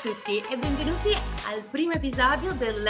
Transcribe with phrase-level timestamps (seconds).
[0.00, 1.12] tutti e benvenuti
[1.48, 2.88] al primo episodio del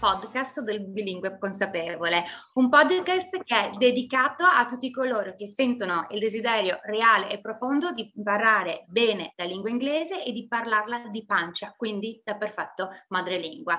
[0.00, 2.24] podcast del bilingue consapevole,
[2.54, 7.92] un podcast che è dedicato a tutti coloro che sentono il desiderio reale e profondo
[7.92, 13.78] di imparare bene la lingua inglese e di parlarla di pancia, quindi da perfetto madrelingua.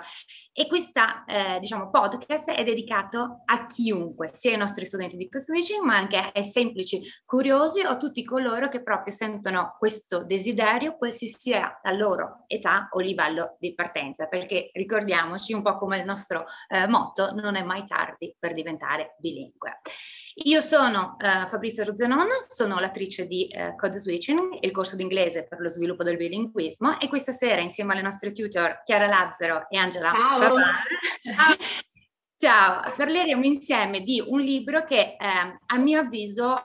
[0.54, 5.84] E questa, eh, diciamo, podcast è dedicato a chiunque, sia ai nostri studenti di Costunicing,
[5.84, 11.80] ma anche ai semplici curiosi o tutti coloro che proprio sentono questo desiderio, qualsiasi sia
[11.82, 16.88] la loro età o livello di partenza, perché ricordiamoci un po' come il nostro eh,
[16.88, 19.80] motto, non è mai tardi per diventare bilingue.
[20.46, 25.60] Io sono uh, Fabrizio Rozzanon, sono l'attrice di uh, Code Switching, il corso d'inglese per
[25.60, 30.14] lo sviluppo del bilinguismo e questa sera insieme alle nostre tutor Chiara Lazzaro e Angela
[30.14, 30.40] Ciao.
[30.40, 31.58] Papà,
[32.42, 35.18] Ciao, parleremo insieme di un libro che eh,
[35.64, 36.56] a mio avviso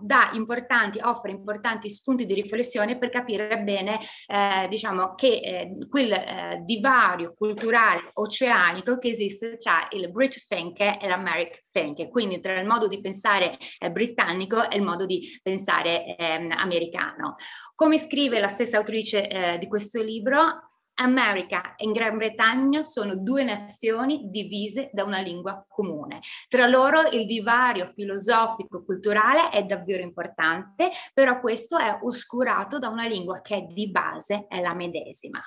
[0.00, 6.10] dà importanti, offre importanti spunti di riflessione per capire bene, eh, diciamo, che eh, quel
[6.10, 12.58] eh, divario culturale oceanico che esiste tra il Brit Think e l'American Think, quindi tra
[12.58, 17.34] il modo di pensare eh, britannico e il modo di pensare ehm, americano.
[17.74, 20.69] Come scrive la stessa autrice eh, di questo libro,
[21.00, 26.20] America e Gran Bretagna sono due nazioni divise da una lingua comune.
[26.48, 33.40] Tra loro il divario filosofico-culturale è davvero importante, però questo è oscurato da una lingua
[33.40, 35.40] che di base è la medesima.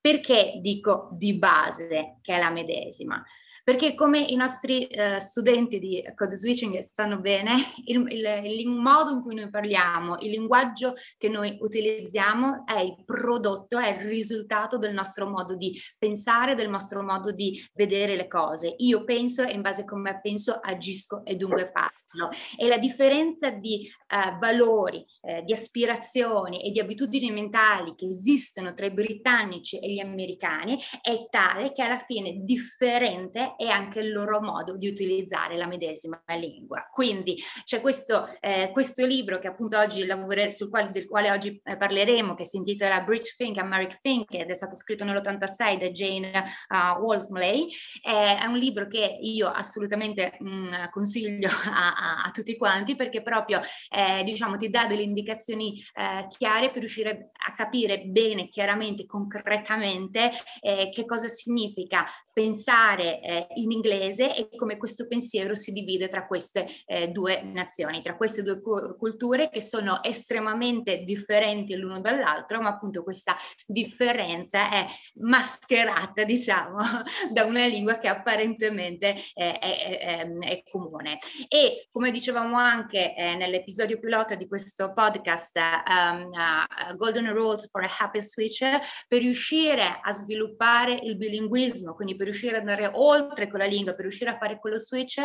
[0.00, 3.24] Perché dico di base che è la medesima?
[3.66, 9.10] Perché come i nostri uh, studenti di code switching sanno bene, il, il, il, modo
[9.10, 14.78] in cui noi parliamo, il linguaggio che noi utilizziamo è il prodotto, è il risultato
[14.78, 18.72] del nostro modo di pensare, del nostro modo di vedere le cose.
[18.78, 22.78] Io penso e in base a come penso agisco e dunque parlo farlo e la
[22.78, 28.92] differenza di uh, valori, eh, di aspirazioni e di abitudini mentali che esistono tra i
[28.92, 34.76] britannici e gli americani è tale che alla fine differente è anche il loro modo
[34.76, 36.88] di utilizzare la medesima lingua.
[36.90, 41.60] Quindi c'è questo, eh, questo libro che appunto oggi lavore, sul quale, del quale oggi
[41.62, 45.90] eh, parleremo, che si intitola Bridge Think, American Think, ed è stato scritto nell'86 da
[45.90, 47.68] Jane uh, Walmsley.
[48.02, 53.22] è un libro che io assolutamente mh, mm, consiglio a, a, a, tutti quanti perché
[53.22, 59.06] proprio eh, diciamo ti dà delle indicazioni eh, chiare per riuscire a capire bene, chiaramente,
[59.06, 60.30] concretamente
[60.60, 66.26] eh, che cosa significa pensare eh, in inglese e come questo pensiero si divide tra
[66.26, 72.70] queste eh, due nazioni, tra queste due culture che sono estremamente differenti l'uno dall'altro, ma
[72.70, 76.78] appunto questa differenza è mascherata, diciamo,
[77.32, 81.18] da una lingua che apparentemente è, è, è, è comune.
[81.48, 87.82] E come dicevamo anche eh, nell'episodio pilota di questo podcast um, uh, Golden Rules for
[87.82, 93.48] a Happy Switcher, per riuscire a sviluppare il bilinguismo, quindi per riuscire ad andare oltre
[93.48, 95.24] con la lingua, per riuscire a fare quello switch,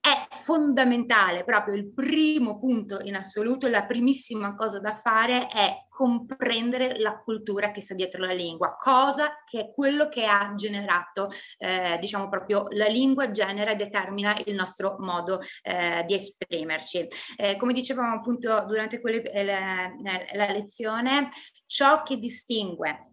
[0.00, 6.98] è fondamentale, proprio il primo punto in assoluto, la primissima cosa da fare è comprendere
[7.00, 11.98] la cultura che sta dietro la lingua, cosa che è quello che ha generato, eh,
[12.00, 17.06] diciamo proprio la lingua genera e determina il nostro modo eh, di esprimerci.
[17.36, 19.90] Eh, come dicevamo appunto durante quelle, eh, la,
[20.32, 21.28] la lezione,
[21.66, 23.10] ciò che distingue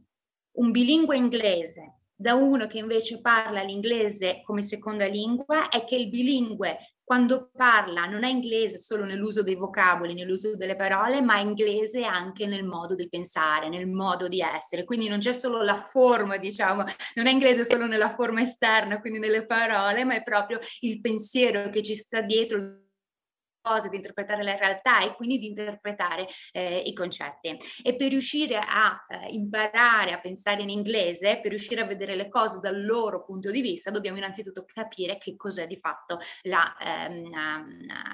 [0.57, 6.09] un bilingue inglese da uno che invece parla l'inglese come seconda lingua è che il
[6.09, 11.41] bilingue quando parla non è inglese solo nell'uso dei vocaboli, nell'uso delle parole, ma è
[11.41, 14.85] inglese anche nel modo di pensare, nel modo di essere.
[14.85, 16.83] Quindi non c'è solo la forma, diciamo,
[17.13, 21.69] non è inglese solo nella forma esterna, quindi nelle parole, ma è proprio il pensiero
[21.69, 22.84] che ci sta dietro,
[23.65, 27.57] cose, di interpretare la realtà e quindi di interpretare eh, i concetti.
[27.83, 32.29] E per riuscire a eh, imparare a pensare in inglese, per riuscire a vedere le
[32.29, 37.29] cose dal loro punto di vista, dobbiamo innanzitutto capire che cos'è di fatto la, ehm,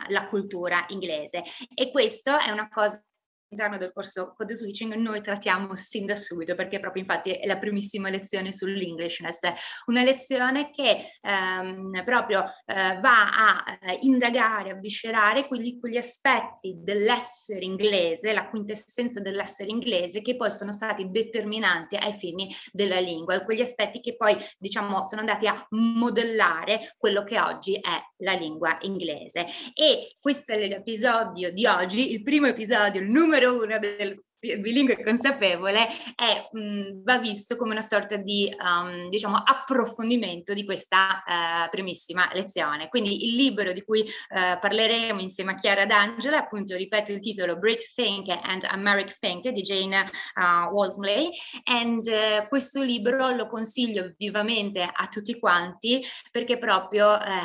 [0.08, 1.44] la cultura inglese.
[1.74, 3.04] E questo è una cosa
[3.52, 7.58] all'interno del corso Code Switching noi trattiamo sin da subito perché proprio infatti è la
[7.58, 9.40] primissima lezione sull'Englishness,
[9.88, 16.76] una lezione che ehm, proprio eh, va a eh, indagare, a viscerare quegli, quegli aspetti
[16.78, 23.42] dell'essere inglese, la quintessenza dell'essere inglese che poi sono stati determinanti ai fini della lingua,
[23.42, 28.78] quegli aspetti che poi diciamo sono andati a modellare quello che oggi è la lingua
[28.82, 29.46] inglese.
[29.74, 34.24] E questo è l'episodio di oggi, il primo episodio, il numero numero uno del
[34.60, 41.22] bilingue consapevole è, mh, va visto come una sorta di um, diciamo, approfondimento di questa
[41.24, 42.88] uh, primissima lezione.
[42.90, 47.58] Quindi il libro di cui uh, parleremo insieme a Chiara D'Angela, appunto ripeto il titolo
[47.58, 51.30] Brit Fink and American Fink di Jane uh, Walmsley
[51.64, 57.44] e questo libro lo consiglio vivamente a tutti quanti perché proprio eh,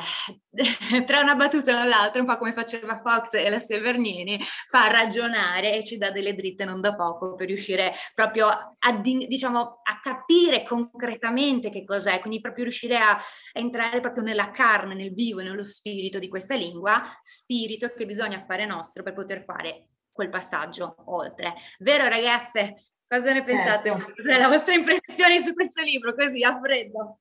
[1.06, 4.38] tra una battuta e l'altra, un po' come faceva Fox e la Severnini,
[4.68, 9.80] fa ragionare e ci dà delle dritte non da poco per riuscire proprio a, diciamo,
[9.82, 13.20] a capire concretamente che cos'è, quindi proprio riuscire a, a
[13.52, 18.66] entrare proprio nella carne, nel vivo, nello spirito di questa lingua, spirito che bisogna fare
[18.66, 21.54] nostro per poter fare quel passaggio oltre.
[21.78, 22.86] Vero ragazze?
[23.06, 23.90] Cosa ne pensate?
[23.90, 24.12] Certo.
[24.16, 27.20] Cos'è la vostra impressione su questo libro, così a freddo?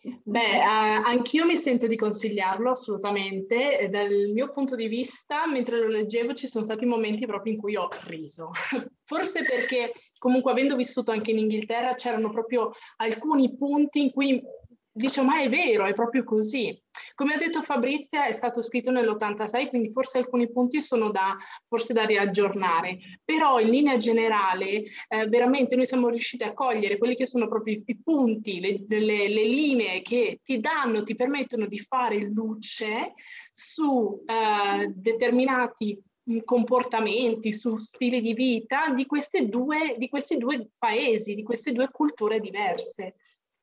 [0.00, 3.88] Beh, eh, anch'io mi sento di consigliarlo assolutamente.
[3.90, 7.74] Dal mio punto di vista, mentre lo leggevo, ci sono stati momenti proprio in cui
[7.74, 8.50] ho riso.
[9.02, 14.40] Forse perché, comunque, avendo vissuto anche in Inghilterra, c'erano proprio alcuni punti in cui
[14.98, 16.78] dice ma è vero, è proprio così.
[17.14, 21.36] Come ha detto Fabrizia, è stato scritto nell'86, quindi forse alcuni punti sono da,
[21.66, 27.14] forse da riaggiornare, però in linea generale eh, veramente noi siamo riusciti a cogliere quelli
[27.14, 31.78] che sono proprio i punti, le, le, le linee che ti danno, ti permettono di
[31.78, 33.14] fare luce
[33.50, 36.00] su eh, determinati
[36.44, 39.06] comportamenti, su stili di vita di,
[39.48, 43.14] due, di questi due paesi, di queste due culture diverse.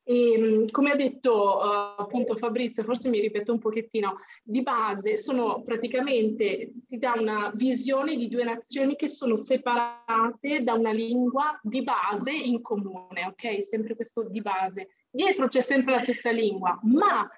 [0.08, 5.62] E, come ha detto uh, appunto Fabrizio, forse mi ripeto un pochettino, di base sono
[5.64, 11.82] praticamente, ti dà una visione di due nazioni che sono separate da una lingua di
[11.82, 13.64] base in comune, ok?
[13.64, 14.90] Sempre questo di base.
[15.10, 17.28] Dietro c'è sempre la stessa lingua, ma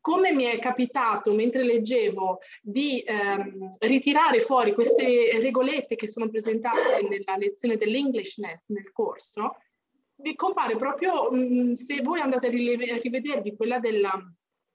[0.00, 7.02] come mi è capitato mentre leggevo di ehm, ritirare fuori queste regolette che sono presentate
[7.08, 9.56] nella lezione dell'Englishness nel corso,
[10.22, 14.12] vi compare proprio, mh, mm, se voi andate a, rivedervi quella della,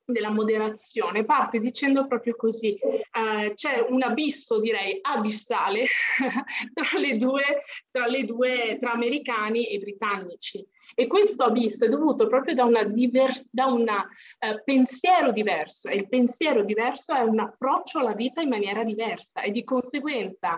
[0.05, 5.85] della moderazione, parte dicendo proprio così, eh, c'è un abisso direi abissale
[6.73, 7.43] tra le due,
[7.91, 10.65] tra le due, tra americani e britannici.
[10.95, 16.63] E questo abisso è dovuto proprio da un divers- uh, pensiero diverso e il pensiero
[16.63, 20.57] diverso è un approccio alla vita in maniera diversa e di conseguenza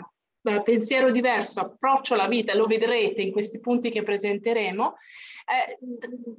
[0.63, 4.95] pensiero diverso, approccio alla vita, lo vedrete in questi punti che presenteremo,
[5.49, 5.77] eh,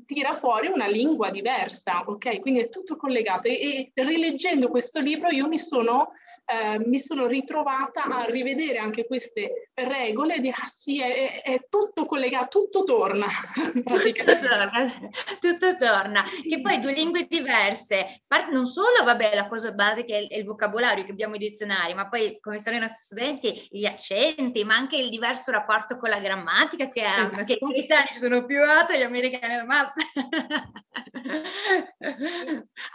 [0.07, 2.41] tira fuori una lingua diversa, ok?
[2.41, 6.13] Quindi è tutto collegato e, e rileggendo questo libro io mi sono
[6.51, 11.67] eh, mi sono ritrovata a rivedere anche queste regole e dire ah sì, è, è
[11.69, 13.27] tutto collegato, tutto torna.
[13.55, 14.93] tutto torna,
[15.39, 16.25] tutto torna.
[16.43, 21.05] Che poi due lingue diverse, non solo, vabbè, la cosa base che è il vocabolario
[21.05, 24.97] che abbiamo i dizionari, ma poi come sanno i nostri studenti, gli accenti, ma anche
[24.97, 27.45] il diverso rapporto con la grammatica che esatto.
[27.45, 29.93] che gli italiani sono più alti, gli americani ma...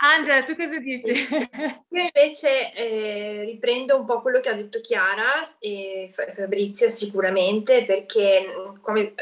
[0.01, 1.11] Angela, tu cosa dici?
[1.89, 8.45] Io invece eh, riprendo un po' quello che ha detto Chiara e Fabrizio sicuramente perché
[8.47, 9.13] mm, come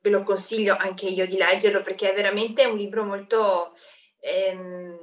[0.00, 3.72] ve lo consiglio anche io di leggerlo perché è veramente un libro molto,
[4.20, 4.96] ehm,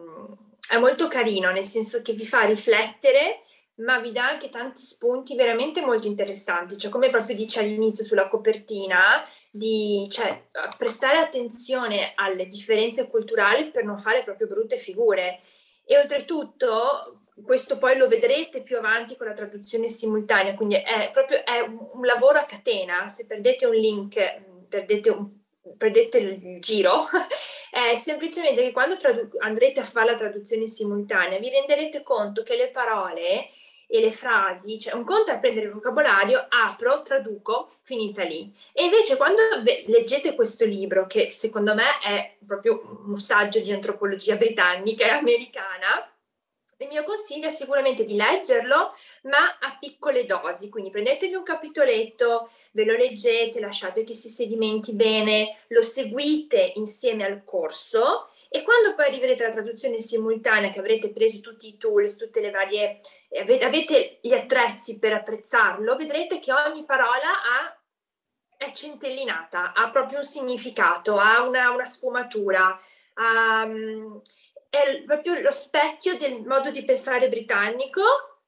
[0.70, 3.44] è molto carino nel senso che vi fa riflettere
[3.80, 8.28] ma vi dà anche tanti spunti veramente molto interessanti, cioè come proprio dice all'inizio sulla
[8.28, 10.48] copertina, di cioè,
[10.78, 15.40] prestare attenzione alle differenze culturali per non fare proprio brutte figure.
[15.86, 21.44] E oltretutto, questo poi lo vedrete più avanti con la traduzione simultanea, quindi è proprio
[21.44, 25.30] è un lavoro a catena, se perdete un link, perdete, un,
[25.78, 27.06] perdete il giro,
[27.72, 32.56] è semplicemente che quando tradu- andrete a fare la traduzione simultanea vi renderete conto che
[32.56, 33.50] le parole
[33.92, 38.54] e le frasi, cioè un conto è prendere il vocabolario, apro, traduco, finita lì.
[38.72, 39.42] E invece quando
[39.88, 46.08] leggete questo libro, che secondo me è proprio un saggio di antropologia britannica e americana,
[46.78, 48.94] il mio consiglio è sicuramente di leggerlo,
[49.24, 54.94] ma a piccole dosi, quindi prendetevi un capitoletto, ve lo leggete, lasciate che si sedimenti
[54.94, 61.12] bene, lo seguite insieme al corso e quando poi arriverete alla traduzione simultanea, che avrete
[61.12, 63.00] preso tutti i tools, tutte le varie,
[63.38, 67.80] avete gli attrezzi per apprezzarlo, vedrete che ogni parola ha,
[68.58, 72.80] è centellinata, ha proprio un significato, ha una, una sfumatura,
[73.14, 73.68] ha,
[74.70, 78.02] è proprio lo specchio del modo di pensare britannico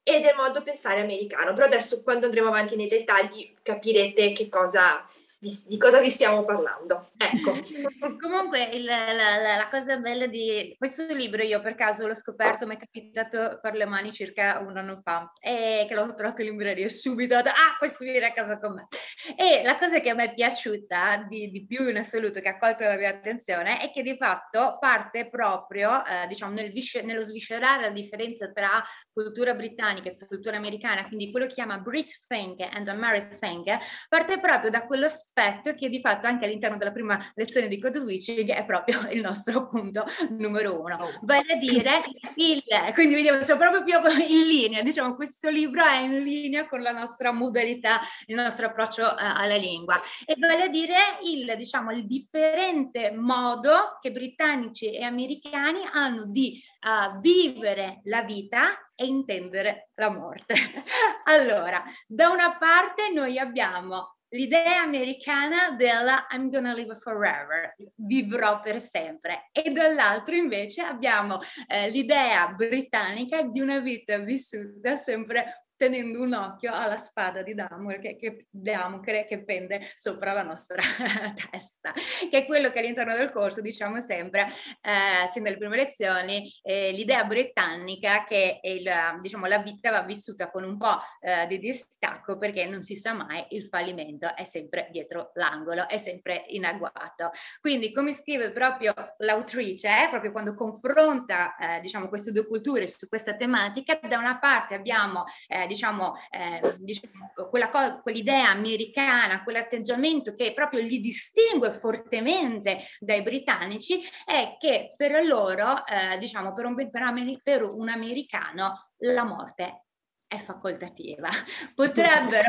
[0.03, 1.53] e del modo di pensare americano.
[1.53, 5.07] Però adesso quando andremo avanti nei dettagli capirete che cosa
[5.41, 7.09] di cosa vi stiamo parlando.
[7.17, 7.53] Ecco.
[8.21, 12.67] Comunque il, la, la, la, cosa bella di questo libro io per caso l'ho scoperto,
[12.67, 16.49] mi è capitato per le mani circa un anno fa e che l'ho trovato in
[16.49, 18.87] libreria subito, ho ah questo viene a casa con me.
[19.35, 22.83] E la cosa che me è piaciuta di, di più in assoluto, che ha colto
[22.83, 27.81] la mia attenzione, è che di fatto parte proprio, eh, diciamo, nel vis- nello sviscerare
[27.81, 32.87] la differenza tra cultura britannica e cultura americana, quindi quello che chiama Brit Think and
[32.87, 37.67] American Think, parte proprio da quello aspetto che di fatto anche all'interno della prima lezione
[37.67, 40.03] di code switching è proprio il nostro punto
[40.37, 40.97] numero uno.
[40.97, 41.19] Oh.
[41.21, 42.03] Vale a dire,
[42.35, 42.61] il,
[42.93, 43.97] quindi vediamo, siamo proprio più
[44.27, 49.03] in linea, diciamo questo libro è in linea con la nostra modalità, il nostro approccio
[49.03, 55.03] uh, alla lingua e vale a dire il, diciamo, il differente modo che britannici e
[55.03, 60.53] americani hanno di uh, vivere la vita e intendere la morte.
[61.25, 68.79] allora, da una parte noi abbiamo l'idea americana della I'm gonna live forever, vivrò per
[68.79, 76.33] sempre, e dall'altro invece abbiamo eh, l'idea britannica di una vita vissuta sempre tenendo un
[76.33, 80.79] occhio alla spada di Damocle che, che, Damocle che pende sopra la nostra
[81.49, 81.91] testa,
[82.29, 84.45] che è quello che all'interno del corso diciamo sempre,
[84.79, 88.87] eh, sin dalle prime lezioni, eh, l'idea britannica che il,
[89.23, 93.13] diciamo, la vita va vissuta con un po' eh, di distacco perché non si sa
[93.13, 97.31] mai, il fallimento è sempre dietro l'angolo, è sempre in agguato.
[97.59, 103.07] Quindi come scrive proprio l'autrice, eh, proprio quando confronta eh, diciamo, queste due culture su
[103.07, 110.35] questa tematica, da una parte abbiamo eh, diciamo, eh, diciamo quella co- quell'idea americana, quell'atteggiamento
[110.35, 116.75] che proprio li distingue fortemente dai britannici è che per loro, eh, diciamo, per un,
[116.75, 119.85] per, per un americano la morte
[120.31, 121.27] è facoltativa.
[121.75, 122.47] Potrebbero,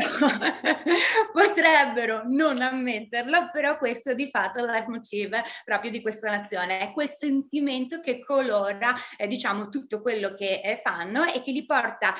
[1.33, 6.93] potrebbero non ammetterlo, però questo di fatto è il motive proprio di questa nazione, è
[6.93, 12.13] quel sentimento che colora, eh, diciamo, tutto quello che eh, fanno e che li porta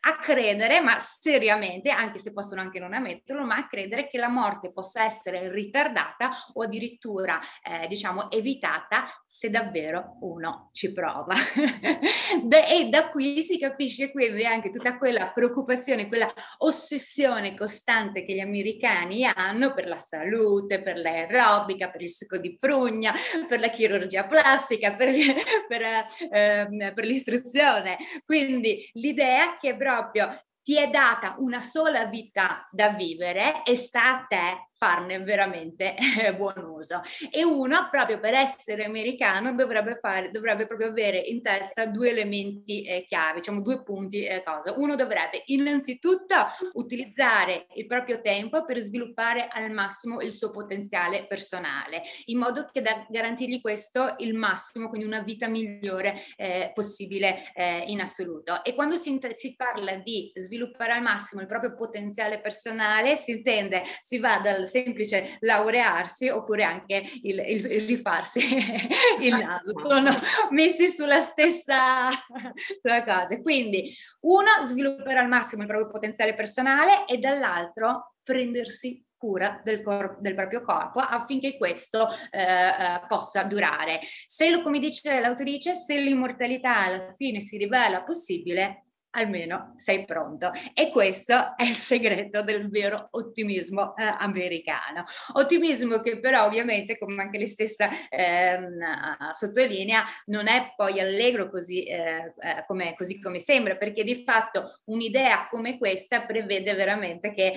[0.00, 4.28] a credere, ma seriamente, anche se possono anche non ammetterlo, ma a credere che la
[4.28, 11.34] morte possa essere ritardata o addirittura, eh, diciamo, evitata se davvero uno ci prova.
[12.70, 18.40] e da qui si capisce quindi anche tutta quella preoccupazione, quella ossessione costante che gli
[18.40, 23.12] americani hanno per la salute, per l'aerobica, per il succo di frugna,
[23.48, 25.08] per la chirurgia plastica, per,
[25.68, 25.82] per,
[26.30, 27.96] eh, per l'istruzione.
[28.24, 34.24] Quindi l'idea che proprio ti è data una sola vita da vivere e sta a
[34.26, 35.94] te farne veramente
[36.38, 37.02] buon uso.
[37.30, 42.82] E uno, proprio per essere americano, dovrebbe, fare, dovrebbe proprio avere in testa due elementi
[42.82, 44.72] eh, chiave, diciamo due punti eh, cosa.
[44.74, 46.34] Uno dovrebbe innanzitutto
[46.72, 52.80] utilizzare il proprio tempo per sviluppare al massimo il suo potenziale personale, in modo che
[52.80, 58.64] da garantirgli questo il massimo, quindi una vita migliore eh, possibile eh, in assoluto.
[58.64, 63.82] E quando si, si parla di sviluppare al massimo il proprio potenziale personale, si intende,
[64.00, 68.40] si va dal semplice laurearsi oppure anche il, il, il rifarsi
[69.20, 69.72] il naso.
[69.80, 70.10] Sono
[70.50, 72.08] messi sulla stessa
[72.80, 73.40] sulla cosa.
[73.40, 80.18] Quindi uno, sviluppare al massimo il proprio potenziale personale e dall'altro prendersi cura del, cor-
[80.20, 84.00] del, proprio corpo affinché questo eh, eh, possa durare.
[84.24, 90.52] Se, come dice l'autrice, se l'immortalità alla fine si rivela possibile, almeno sei pronto.
[90.74, 95.04] E questo è il segreto del vero ottimismo eh, americano.
[95.32, 101.84] Ottimismo che però ovviamente, come anche lei stessa ehm, sottolinea, non è poi allegro così,
[101.84, 107.54] eh, eh, come, così come sembra, perché di fatto un'idea come questa prevede veramente che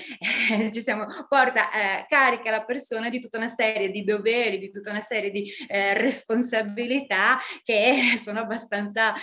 [0.51, 4.69] eh, ci siamo, porta, eh, carica la persona di tutta una serie di doveri, di
[4.69, 9.13] tutta una serie di eh, responsabilità che sono abbastanza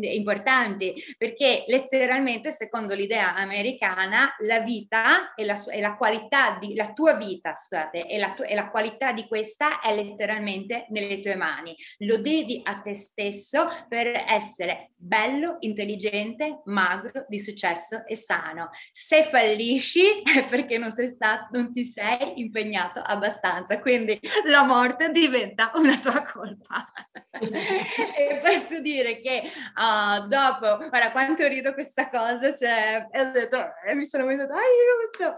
[0.00, 6.92] importanti, perché letteralmente, secondo l'idea americana, la vita e la, e la qualità di, la
[6.92, 11.74] tua vita, scusate, e la, e la qualità di questa è letteralmente nelle tue mani.
[11.98, 18.70] Lo devi a te stesso per essere bello, intelligente, magro, di successo e sano.
[18.90, 25.10] Se fallisci è perché non sei stato, non ti sei impegnato abbastanza, quindi la morte
[25.10, 26.92] diventa una tua colpa.
[27.40, 33.56] e posso dire che uh, dopo, guarda, quanto rido questa cosa, cioè, e ho detto,
[33.86, 35.36] e mi sono messa, aiuto,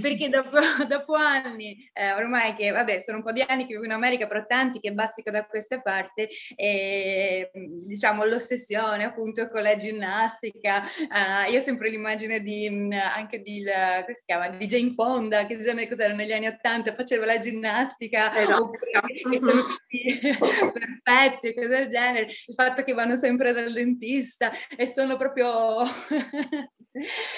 [0.00, 3.84] perché dopo, dopo anni, eh, ormai che, vabbè, sono un po' di anni che vivo
[3.84, 9.76] in America, però tanti che bazzico da queste parti, e diciamo l'ossessione appunto con la
[9.76, 15.46] ginnastica, uh, io ho sempre l'immagine di, anche di, come si chiama, di Jane Fonda,
[15.46, 18.56] che già cos'era negli anni Ottanta, faceva la ginnastica, eh no.
[18.56, 18.90] oppure,
[21.02, 25.51] perfetti e cose del genere, il fatto che vanno sempre dal dentista e sono proprio...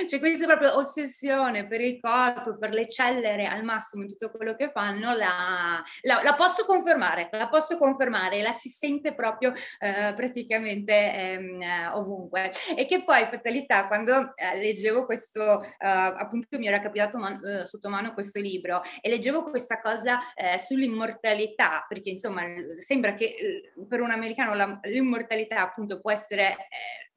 [0.06, 4.72] C'è questa proprio ossessione per il corpo, per l'eccellere al massimo in tutto quello che
[4.72, 10.92] fanno, la, la, la posso confermare, la posso confermare, la si sente proprio eh, praticamente
[10.92, 12.50] ehm, ovunque.
[12.76, 17.64] E che poi, fatalità, quando eh, leggevo questo, eh, appunto mi era capitato man- eh,
[17.64, 22.42] sotto mano questo libro e leggevo questa cosa eh, sull'immortalità, perché insomma
[22.78, 26.56] sembra che eh, per un americano la, l'immortalità appunto può essere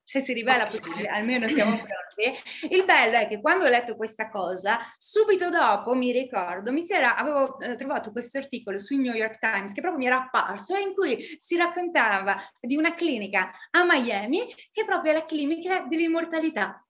[0.08, 2.40] se si rivela possibile, almeno siamo pronti.
[2.70, 7.18] Il bello è che quando ho letto questa cosa, subito dopo mi ricordo, mi era,
[7.18, 10.94] avevo eh, trovato questo articolo sui New York Times che proprio mi era apparso in
[10.94, 16.87] cui si raccontava di una clinica a Miami che è proprio la clinica dell'immortalità.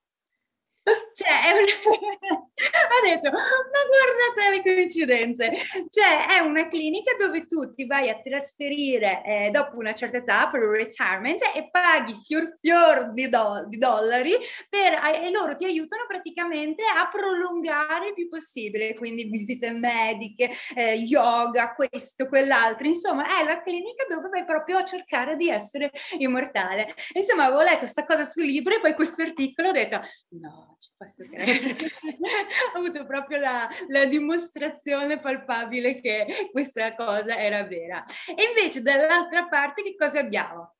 [1.14, 1.66] Cioè, è un...
[2.58, 3.40] ha detto, ma
[3.88, 5.52] guardate le coincidenze,
[5.90, 10.48] cioè è una clinica dove tu ti vai a trasferire eh, dopo una certa età
[10.50, 14.38] per il retirement e paghi fior fior di, do- di dollari
[14.70, 20.94] per, e loro ti aiutano praticamente a prolungare il più possibile, quindi visite mediche, eh,
[20.94, 26.88] yoga, questo, quell'altro, insomma è la clinica dove vai proprio a cercare di essere immortale.
[27.14, 30.02] Insomma, avevo letto questa cosa sul libro e poi questo articolo ho detto,
[30.40, 31.76] no, ci posso credere.
[32.74, 38.04] Ho avuto proprio la, la, dimostrazione palpabile che questa cosa era vera.
[38.28, 40.77] E invece dall'altra parte che cosa abbiamo?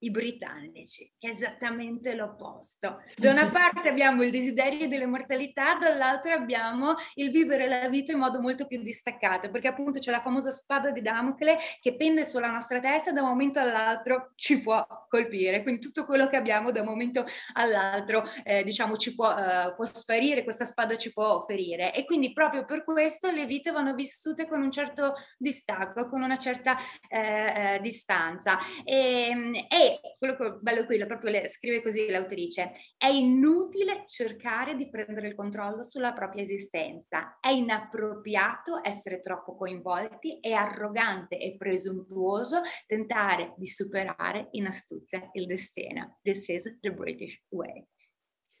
[0.00, 3.02] I britannici, che è esattamente l'opposto.
[3.20, 8.40] Da una parte abbiamo il desiderio dell'immortalità, dall'altra abbiamo il vivere la vita in modo
[8.40, 12.80] molto più distaccato, perché appunto c'è la famosa spada di Damocle che pende sulla nostra
[12.80, 15.62] testa e da un momento all'altro ci può colpire.
[15.62, 19.84] Quindi tutto quello che abbiamo da un momento all'altro, eh, diciamo, ci può, eh, può
[19.84, 21.94] sparire, questa spada ci può ferire.
[21.94, 26.38] E quindi proprio per questo le vite vanno vissute con un certo distacco, con una
[26.38, 26.76] certa
[27.08, 28.58] eh, eh distanza.
[28.84, 34.88] E, e quello che bello qui, proprio le, scrive così l'autrice, è inutile cercare di
[34.88, 42.60] prendere il controllo sulla propria esistenza, è inappropriato essere troppo coinvolti, è arrogante e presuntuoso
[42.86, 46.18] tentare di superare in astuzia il destino.
[46.22, 47.86] This is the British way.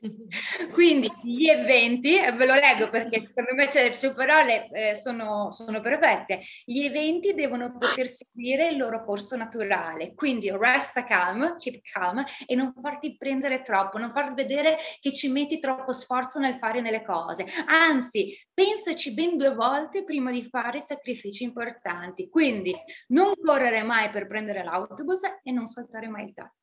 [0.72, 5.50] Quindi gli eventi, ve lo leggo perché secondo me cioè, le sue parole eh, sono,
[5.52, 11.82] sono, perfette, gli eventi devono poter seguire il loro corso naturale, quindi resta calm, keep
[11.82, 16.56] calm e non farti prendere troppo, non far vedere che ci metti troppo sforzo nel
[16.56, 22.74] fare nelle cose, anzi pensaci ben due volte prima di fare sacrifici importanti, quindi
[23.08, 26.54] non correre mai per prendere l'autobus e non saltare mai il tacco.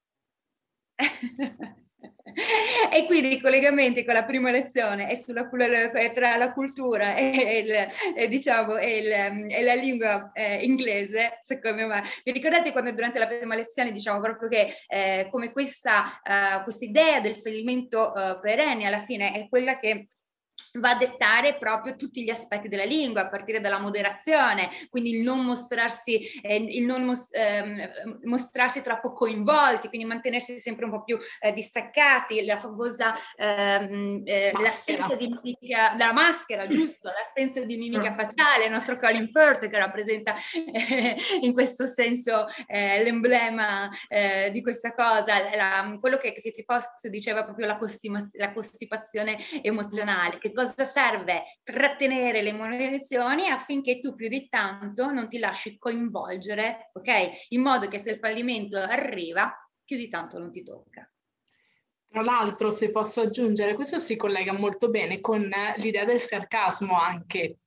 [2.92, 5.50] e quindi i collegamenti con la prima lezione è sulla,
[6.14, 11.88] tra la cultura e, il, e, diciamo, e, il, e la lingua eh, inglese, secondo
[11.88, 12.04] me.
[12.24, 17.20] Vi ricordate quando durante la prima lezione diciamo proprio che eh, come questa uh, idea
[17.20, 20.10] del fallimento uh, perenne alla fine è quella che
[20.80, 25.22] va a dettare proprio tutti gli aspetti della lingua, a partire dalla moderazione, quindi il
[25.22, 27.90] non mostrarsi, eh, il non mos- eh,
[28.24, 34.52] mostrarsi troppo coinvolti, quindi mantenersi sempre un po' più eh, distaccati, la famosa ehm, eh,
[34.60, 38.18] l'assenza di mimica, la maschera, giusto, l'assenza di mimica mm.
[38.18, 40.34] facciale, il nostro Colin Firth che rappresenta
[40.74, 43.90] eh, in questo senso eh, l'emblema
[44.52, 50.38] di questa cosa, la, quello che Katie Fox diceva proprio la, costima- la costipazione emozionale,
[50.38, 56.92] che cosa serve trattenere le munizioni affinché tu più di tanto non ti lasci coinvolgere,
[56.94, 57.48] ok?
[57.50, 59.54] In modo che se il fallimento arriva,
[59.84, 61.10] più di tanto non ti tocca.
[62.10, 67.58] Tra l'altro, se posso aggiungere, questo si collega molto bene con l'idea del sarcasmo anche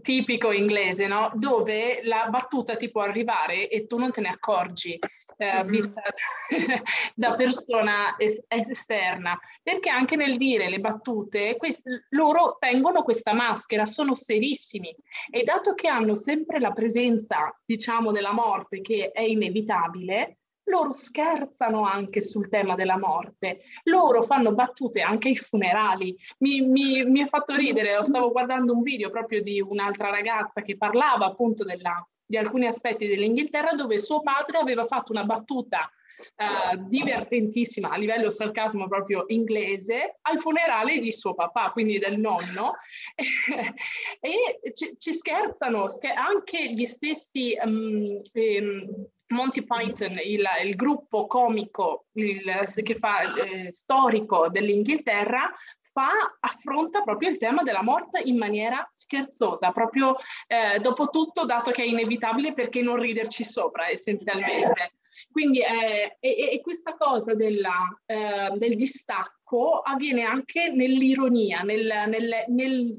[0.00, 1.30] tipico inglese, no?
[1.34, 4.98] Dove la battuta ti può arrivare e tu non te ne accorgi
[5.42, 6.02] eh, vista
[7.14, 13.86] da persona es- esterna, perché anche nel dire le battute, quest- loro tengono questa maschera,
[13.86, 14.94] sono serissimi.
[15.30, 21.84] E dato che hanno sempre la presenza, diciamo, della morte che è inevitabile, loro scherzano
[21.84, 26.16] anche sul tema della morte, loro fanno battute anche ai funerali.
[26.38, 30.76] Mi, mi, mi ha fatto ridere, stavo guardando un video proprio di un'altra ragazza che
[30.76, 35.90] parlava appunto della, di alcuni aspetti dell'Inghilterra dove suo padre aveva fatto una battuta
[36.36, 42.74] uh, divertentissima a livello sarcasmo proprio inglese al funerale di suo papà, quindi del nonno,
[44.20, 51.26] e ci, ci scherzano, scher- anche gli stessi um, um, Monty Python, il, il gruppo
[51.26, 52.42] comico il,
[52.82, 55.50] che fa eh, storico dell'Inghilterra,
[55.92, 60.16] fa, affronta proprio il tema della morte in maniera scherzosa, proprio
[60.46, 64.92] eh, dopo tutto, dato che è inevitabile perché non riderci sopra essenzialmente.
[65.30, 72.44] Quindi eh, e, e questa cosa della, eh, del distacco avviene anche nell'ironia, nel, nel,
[72.48, 72.98] nel,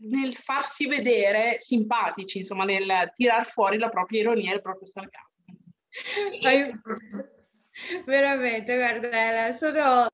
[0.00, 5.33] nel, farsi vedere simpatici, insomma, nel tirar fuori la propria ironia e il proprio sarcasmo.
[8.06, 10.06] Veramente, guarda, sono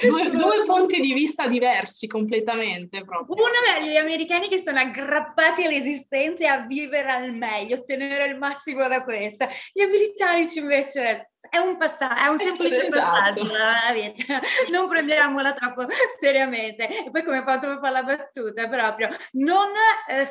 [0.00, 3.34] due, due, punti di vista diversi completamente proprio.
[3.34, 8.86] Uno degli americani che sono aggrappati all'esistenza e a vivere al meglio, ottenere il massimo
[8.86, 9.48] da questa.
[9.72, 13.44] Gli britannici invece è un passaggio, è un semplice esatto.
[13.44, 14.40] passaggio la vita,
[14.72, 15.84] non prendiamola troppo
[16.18, 17.04] seriamente.
[17.04, 19.68] E poi come fatto per fare la battuta, proprio non,
[20.08, 20.26] eh,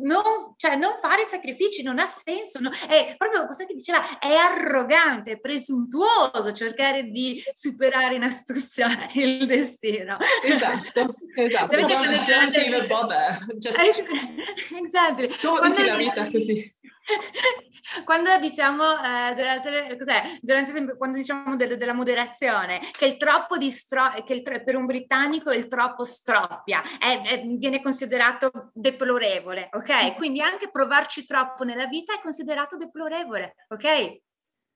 [0.00, 4.32] non, cioè, non fare sacrifici non ha senso, no, è proprio cosa che diceva, è
[4.32, 10.18] arrogante, presuntuoso cercare di superare in astuzia il destino.
[10.44, 11.74] Esatto, esatto.
[11.74, 13.44] Don't, don't, even bother.
[13.56, 13.76] Just...
[13.76, 15.26] Esatto.
[15.42, 16.72] Goditi la vita così.
[18.04, 20.38] quando diciamo eh, durante, cos'è?
[20.40, 24.76] durante sempre, quando diciamo de- della moderazione che il troppo di stro- che tro- per
[24.76, 30.14] un britannico il troppo stroppia è, è, viene considerato deplorevole ok?
[30.16, 34.20] Quindi anche provarci troppo nella vita è considerato deplorevole ok?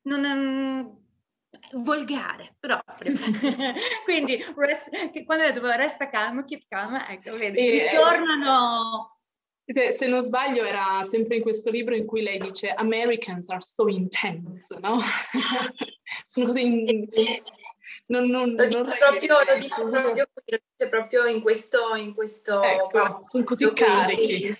[0.03, 1.07] Non, non
[1.73, 3.12] volgare proprio.
[4.05, 4.91] Quindi rest,
[5.25, 9.17] quando detto resta calmo keep calm ecco vedi e, ritornano
[9.90, 13.88] se non sbaglio era sempre in questo libro in cui lei dice Americans are so
[13.88, 14.98] intense, no?
[16.24, 17.52] Sono così intense.
[18.07, 21.94] Non, non, lo, dice proprio, lo, dice proprio, lo dice proprio in questo...
[21.96, 24.57] In questo ecco, sono così carichi.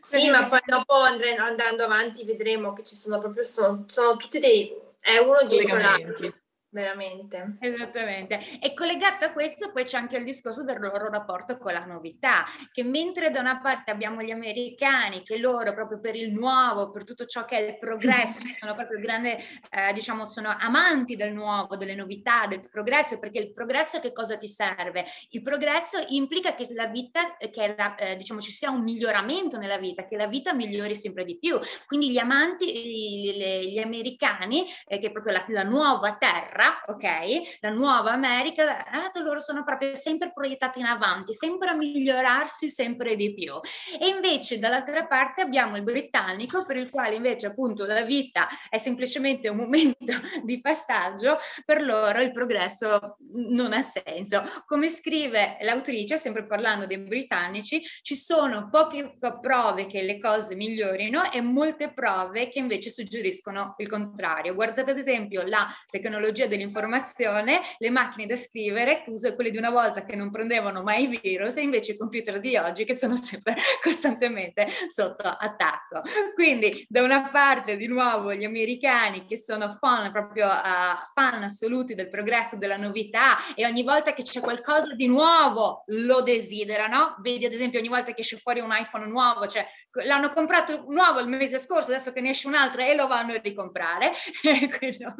[0.00, 4.76] Sì, ma poi dopo andando avanti vedremo che ci sono proprio, sono, sono tutti dei...
[4.98, 6.34] È uno dietro l'altro.
[6.72, 7.56] Veramente.
[7.58, 8.38] Esattamente.
[8.60, 12.44] E collegato a questo poi c'è anche il discorso del loro rapporto con la novità,
[12.70, 17.02] che mentre da una parte abbiamo gli americani che loro proprio per il nuovo, per
[17.02, 21.76] tutto ciò che è il progresso, sono proprio grande, eh, diciamo, sono amanti del nuovo,
[21.76, 25.06] delle novità, del progresso, perché il progresso che cosa ti serve?
[25.30, 29.78] Il progresso implica che la vita, che la, eh, diciamo ci sia un miglioramento nella
[29.78, 31.58] vita, che la vita migliori sempre di più.
[31.86, 36.82] Quindi gli amanti, gli, gli americani, eh, che è proprio la, la nuova terra, terra,
[36.86, 37.58] ok?
[37.60, 43.16] La nuova America, eh, loro sono proprio sempre proiettati in avanti, sempre a migliorarsi sempre
[43.16, 43.54] di più.
[43.98, 48.78] E invece dall'altra parte abbiamo il britannico per il quale invece appunto la vita è
[48.78, 50.12] semplicemente un momento
[50.44, 54.44] di passaggio, per loro il progresso non ha senso.
[54.66, 61.30] Come scrive l'autrice, sempre parlando dei britannici, ci sono poche prove che le cose migliorino
[61.32, 64.54] e molte prove che invece suggeriscono il contrario.
[64.54, 70.02] Guardate ad esempio la tecnologia dell'informazione, le macchine da scrivere, chiuse quelle di una volta
[70.02, 74.66] che non prendevano mai virus, e invece i computer di oggi che sono sempre costantemente
[74.88, 76.02] sotto attacco.
[76.34, 81.94] Quindi, da una parte, di nuovo, gli americani che sono fan, proprio uh, fan assoluti
[81.94, 87.16] del progresso, della novità, e ogni volta che c'è qualcosa di nuovo lo desiderano.
[87.20, 89.66] Vedi, ad esempio, ogni volta che esce fuori un iPhone nuovo, cioè
[90.04, 93.32] l'hanno comprato nuovo il mese scorso, adesso che ne esce un altro e lo vanno
[93.32, 94.12] a ricomprare.
[94.78, 95.14] Quello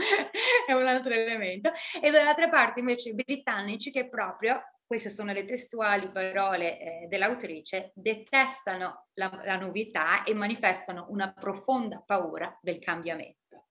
[0.66, 1.71] è un altro elemento.
[2.01, 7.93] E dall'altra parte invece i britannici che proprio, queste sono le testuali parole eh, dell'autrice,
[7.95, 13.67] detestano la, la novità e manifestano una profonda paura del cambiamento.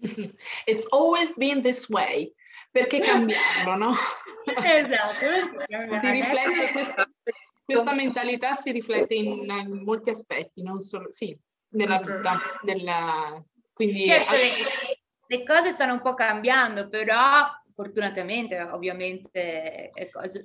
[0.66, 2.32] It's always been this way.
[2.70, 3.92] Perché cambiarlo, no?
[4.44, 6.00] esatto.
[6.00, 7.08] si riflette questa,
[7.64, 13.40] questa, mentalità si riflette in, in, molti aspetti, non solo, sì, nella vita, della,
[13.72, 14.04] quindi...
[14.06, 14.93] Certo, le,
[15.26, 19.90] le cose stanno un po' cambiando, però fortunatamente ovviamente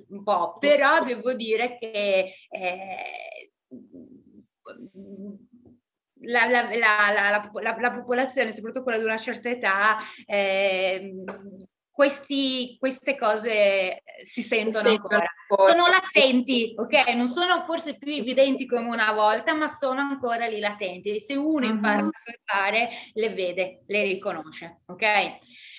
[0.08, 3.52] un po', però devo dire che eh,
[6.22, 11.14] la, la, la, la, popolazione, soprattutto quella di una certa età, eh,
[12.00, 15.22] questi, queste cose si sentono ancora.
[15.46, 17.10] Sono latenti, ok?
[17.10, 21.14] Non sono forse più evidenti come una volta, ma sono ancora lì latenti.
[21.14, 22.10] E se uno impara a
[22.42, 25.04] fare, le vede, le riconosce, ok?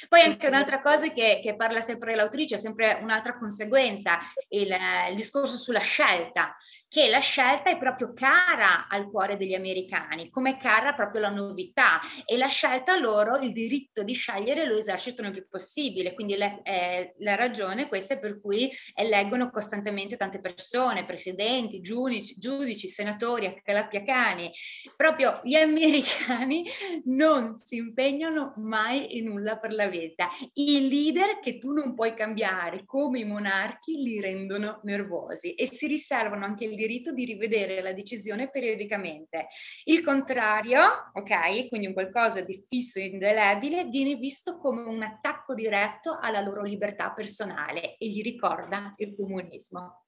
[0.08, 4.72] Poi anche un'altra cosa che, che parla sempre l'autrice, sempre un'altra conseguenza, il,
[5.10, 6.56] il discorso sulla scelta
[6.91, 12.01] che la scelta è proprio cara al cuore degli americani, come cara proprio la novità.
[12.25, 16.60] E la scelta loro, il diritto di scegliere lo esercitano il più possibile, quindi le,
[16.63, 23.45] eh, la ragione questa è per cui eleggono costantemente tante persone, presidenti, giudici, giudici senatori,
[23.45, 24.51] accalappiacani,
[24.97, 26.65] proprio gli americani
[27.06, 32.13] non si impegnano mai in nulla per la vita, i leader che tu non puoi
[32.13, 37.82] cambiare come i monarchi li rendono nervosi e si riservano anche il diritto di rivedere
[37.82, 39.48] la decisione periodicamente.
[39.86, 45.54] Il contrario, ok, quindi un qualcosa di fisso e indelebile, viene visto come un attacco
[45.54, 50.06] diretto alla loro libertà personale e gli ricorda il comunismo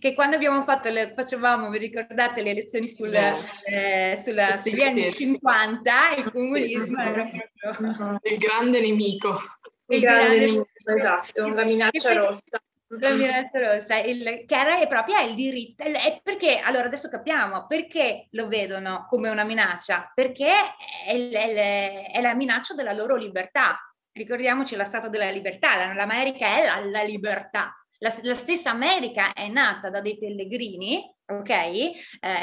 [0.00, 4.82] che quando abbiamo fatto le, facevamo, vi ricordate le lezioni sul, eh, sulla, sì, sugli
[4.82, 8.18] anni 50, il comunismo sì, era proprio...
[8.22, 9.38] Il grande nemico.
[9.86, 12.60] Il, il grande, grande nemico, esatto, la minaccia rossa.
[12.98, 18.26] La minaccia rossa, il, che è proprio il diritto, è perché, allora adesso capiamo perché
[18.32, 20.50] lo vedono come una minaccia, perché
[21.06, 23.78] è, è, è la minaccia della loro libertà.
[24.12, 27.74] Ricordiamoci la Stato della libertà, l'America è la, la libertà.
[27.98, 31.92] La, la, stessa America è nata da dei pellegrini, ok, eh,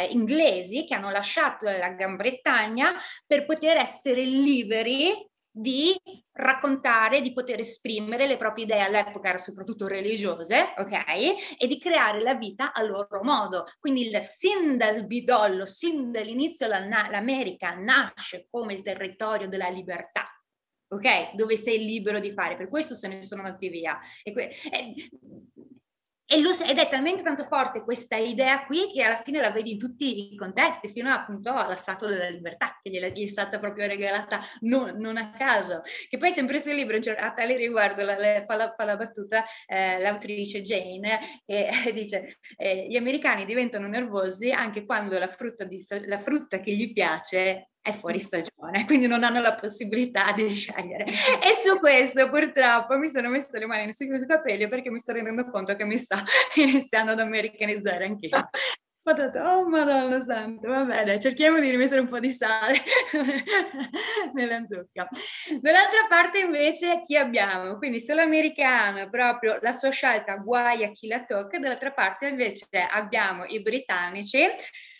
[0.09, 2.95] inglesi che hanno lasciato la Gran Bretagna
[3.27, 5.28] per poter essere liberi
[5.59, 5.93] di
[6.31, 11.57] raccontare, di poter esprimere le proprie idee all'epoca, soprattutto religiose, ok?
[11.57, 13.65] E di creare la vita a loro modo.
[13.77, 20.33] Quindi il, sin dal bidollo, sin dall'inizio l'America nasce come il territorio della libertà.
[20.91, 23.99] Ok, dove sei libero di fare, per questo se ne sono andati via.
[24.23, 25.09] E que- e
[26.37, 29.79] lo, ed è talmente tanto forte questa idea qui che alla fine la vedi in
[29.79, 34.39] tutti i contesti, fino appunto alla Statua della Libertà, che gli è stata proprio regalata
[34.61, 35.81] non, non a caso.
[36.07, 38.95] Che poi sempre sul libro, cioè, a tale riguardo, la, la, fa, la, fa, la,
[38.95, 45.29] battuta eh, l'autrice Jane, e eh, dice eh, gli americani diventano nervosi anche quando la
[45.29, 45.83] frutta, di,
[46.19, 51.05] frutta che gli piace è fuori stagione, quindi non hanno la possibilità di scegliere.
[51.05, 55.49] E su questo purtroppo mi sono messa le mani sui capelli perché mi sto rendendo
[55.49, 56.23] conto che mi sta
[56.55, 58.49] iniziando ad americanizzare anch'io.
[59.03, 62.75] Ho detto, oh madonna santa, vabbè dai, cerchiamo di rimettere un po' di sale
[64.35, 65.07] nella zucca.
[65.59, 67.77] Dall'altra parte invece chi abbiamo?
[67.77, 72.67] Quindi se l'americano proprio la sua scelta guai a chi la tocca, dall'altra parte invece
[72.91, 74.45] abbiamo i britannici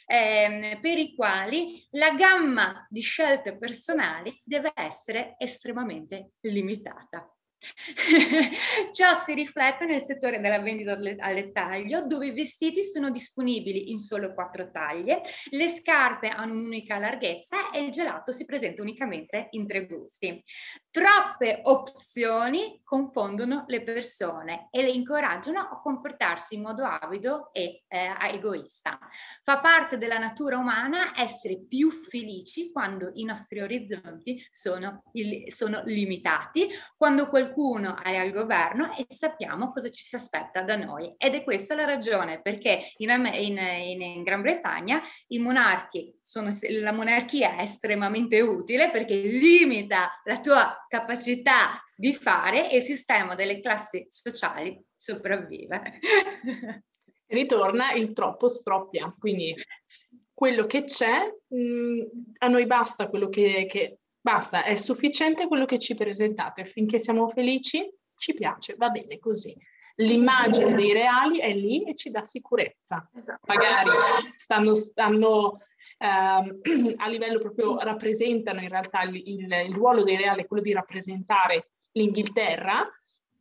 [0.09, 7.31] ehm, per i quali la gamma di scelte personali deve essere estremamente limitata.
[8.93, 13.97] Ciò si riflette nel settore della vendita al dettaglio, dove i vestiti sono disponibili in
[13.97, 19.67] solo quattro taglie, le scarpe hanno un'unica larghezza e il gelato si presenta unicamente in
[19.67, 20.41] tre gusti.
[20.91, 28.15] Troppe opzioni confondono le persone e le incoraggiano a comportarsi in modo avido e eh,
[28.33, 28.97] egoista.
[29.43, 35.83] Fa parte della natura umana essere più felici quando i nostri orizzonti sono, il, sono
[35.85, 41.13] limitati, quando qualcuno è al governo e sappiamo cosa ci si aspetta da noi.
[41.19, 46.49] Ed è questa la ragione perché in, in, in, in Gran Bretagna i monarchi sono,
[46.81, 53.35] la monarchia è estremamente utile perché limita la tua capacità di fare e il sistema
[53.35, 55.99] delle classi sociali sopravvive.
[57.27, 59.55] Ritorna il troppo stroppia, quindi
[60.33, 62.01] quello che c'è, mh, mm,
[62.39, 67.29] a noi basta quello che, che Basta, è sufficiente quello che ci presentate, finché siamo
[67.29, 69.55] felici ci piace, va bene così.
[69.95, 73.09] L'immagine dei reali è lì e ci dà sicurezza.
[73.15, 73.39] Esatto.
[73.47, 73.89] Magari
[74.35, 75.57] stanno, stanno
[75.99, 76.59] ehm,
[76.97, 81.71] a livello proprio, rappresentano in realtà il, il, il ruolo dei reali, quello di rappresentare
[81.91, 82.89] l'Inghilterra,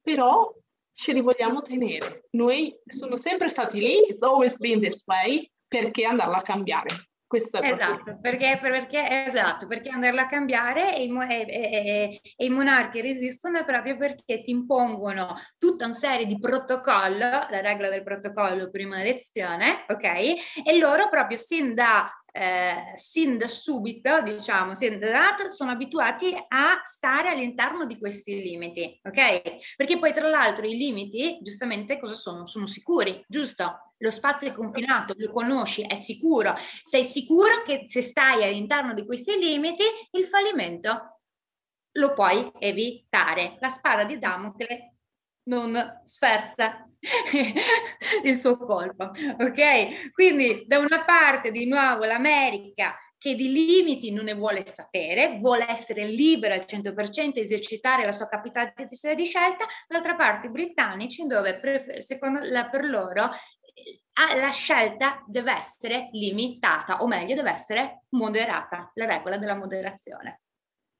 [0.03, 0.53] però
[0.93, 2.27] ce li vogliamo tenere.
[2.33, 7.09] Noi sono sempre stati lì, it's always been this way, perché andarla a cambiare?
[7.29, 12.49] Questo è esatto, perché, perché, esatto, perché andarla a cambiare e, e, e, e, i
[12.49, 18.71] monarchi resistono proprio perché ti impongono tutta una serie di protocollo, la regola del protocollo
[18.71, 20.05] prima elezione, ok?
[20.65, 26.33] E loro proprio sin da eh, sin da subito, diciamo, sin da data, sono abituati
[26.49, 29.75] a stare all'interno di questi limiti, ok?
[29.77, 32.47] Perché poi tra l'altro i limiti, giustamente, cosa sono?
[32.47, 33.95] Sono sicuri, giusto?
[33.99, 36.55] Lo spazio è confinato, lo conosci, è sicuro.
[36.83, 41.23] Sei sicuro che se stai all'interno di questi limiti, il fallimento
[41.93, 43.57] lo puoi evitare.
[43.59, 44.98] La spada di Damocle
[45.49, 46.87] non sferza
[48.23, 50.11] il suo colpo, ok?
[50.13, 55.67] Quindi da una parte di nuovo l'America che di limiti non ne vuole sapere, vuole
[55.69, 58.73] essere libera al 100%, esercitare la sua capacità
[59.15, 61.61] di scelta, dall'altra parte i britannici dove
[62.01, 63.31] secondo la, per loro
[64.37, 70.43] la scelta deve essere limitata, o meglio deve essere moderata, la regola della moderazione.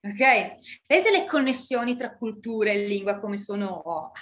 [0.01, 0.87] Ok?
[0.87, 4.13] Vedete le connessioni tra cultura e lingua come sono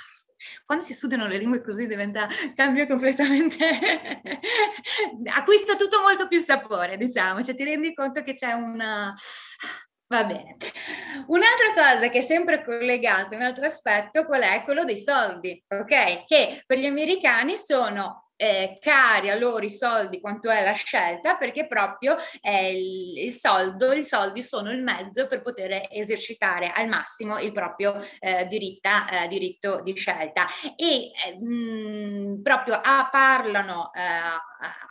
[0.64, 3.66] quando si studiano le lingue così diventa, cambia completamente,
[5.34, 9.14] acquista tutto molto più sapore, diciamo, cioè ti rendi conto che c'è una...
[10.08, 10.56] Va bene.
[11.26, 14.62] Un'altra cosa che è sempre collegata, un altro aspetto, qual è?
[14.62, 16.26] Quello dei soldi, ok?
[16.26, 21.36] Che per gli americani sono eh, cari a loro i soldi quanto è la scelta
[21.36, 26.88] perché proprio eh, il, il, soldo, i soldi sono il mezzo per poter esercitare al
[26.88, 30.46] massimo il proprio eh, diritta, eh, diritto di scelta.
[30.76, 34.00] E mh, mm, proprio ah, parlano eh,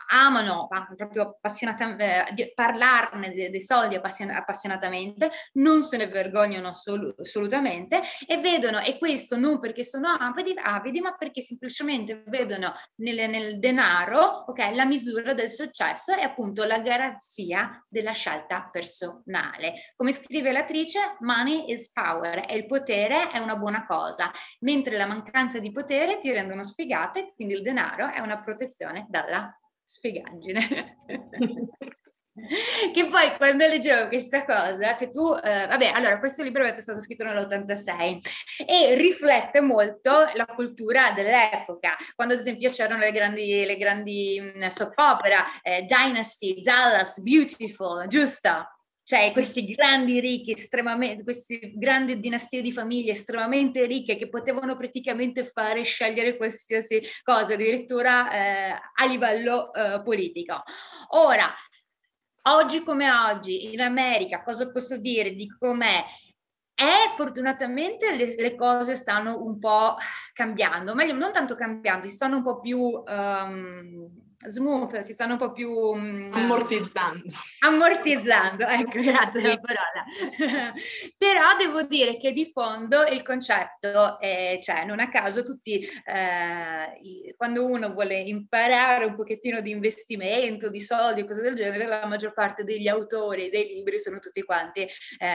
[0.08, 8.02] amano proprio appassionatamente eh, parlarne dei, soldi appassion- appassionatamente, non se ne vergognano sol- assolutamente
[8.26, 13.58] e vedono, e questo non perché sono avidi, avidi ma perché semplicemente vedono nel, nel
[13.58, 19.92] denaro okay, la misura del successo e appunto la garanzia della scelta personale.
[19.96, 25.06] Come scrive l'attrice, money is power e il potere è una buona cosa, mentre la
[25.06, 30.98] mancanza di potere ti rendono sfigate, quindi il denaro è una protezione dalla spiegaggine.
[32.92, 37.00] che poi quando leggevo questa cosa, se tu, eh, vabbè, allora questo libro è stato
[37.00, 38.18] scritto nell'86
[38.66, 44.66] e riflette molto la cultura dell'epoca, quando ad esempio c'erano le grandi, le grandi mm,
[44.66, 48.75] soap opera, eh, Dynasty, Dallas, Beautiful, giusto?
[49.06, 55.48] Cioè questi grandi ricchi, estremamente, queste grandi dinastie di famiglie estremamente ricche che potevano praticamente
[55.54, 60.60] fare scegliere qualsiasi cosa, addirittura eh, a livello eh, politico.
[61.10, 61.54] Ora,
[62.48, 66.04] oggi come oggi, in America, cosa posso dire di com'è?
[66.74, 69.94] E fortunatamente le, le, cose stanno un po'
[70.32, 75.38] cambiando, meglio non tanto cambiando, si stanno un po' più um, smooth, si stanno un
[75.38, 75.70] po' più...
[75.70, 77.24] Um, ammortizzando.
[77.60, 80.72] Ammortizzando, ecco, grazie la parola.
[81.16, 87.34] Però devo dire che di fondo il concetto è, cioè, non a caso tutti, eh,
[87.36, 92.32] quando uno vuole imparare un pochettino di investimento, di soldi, cose del genere, la maggior
[92.32, 95.26] parte degli autori dei libri sono tutti quanti eh,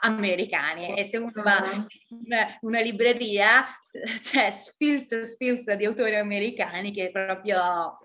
[0.00, 0.96] americani.
[0.96, 2.26] E se uno va in
[2.60, 3.64] una libreria,
[4.20, 7.98] c'è spilza spilza di autori americani che proprio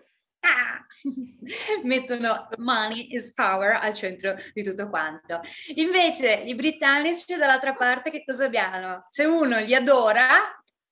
[0.43, 0.85] ah,
[1.83, 5.41] mettono money is power al centro di tutto quanto.
[5.75, 9.05] Invece i britannici dall'altra parte che cosa abbiamo?
[9.07, 10.27] Se uno li adora,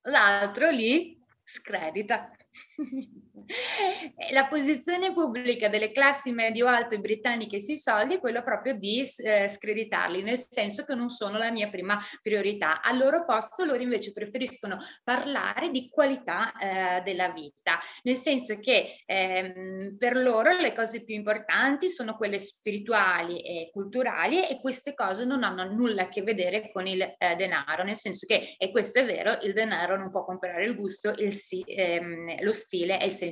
[0.04, 2.32] l'altro li scredita.
[4.32, 10.22] La posizione pubblica delle classi medio-alte britanniche sui soldi è quella proprio di eh, screditarli,
[10.22, 12.82] nel senso che non sono la mia prima priorità.
[12.82, 19.02] Al loro posto loro invece preferiscono parlare di qualità eh, della vita, nel senso che
[19.06, 25.26] ehm, per loro le cose più importanti sono quelle spirituali e culturali e queste cose
[25.26, 29.00] non hanno nulla a che vedere con il eh, denaro, nel senso che, e questo
[29.00, 31.34] è vero, il denaro non può comprare il gusto, il,
[31.66, 33.31] ehm, lo stile e il senso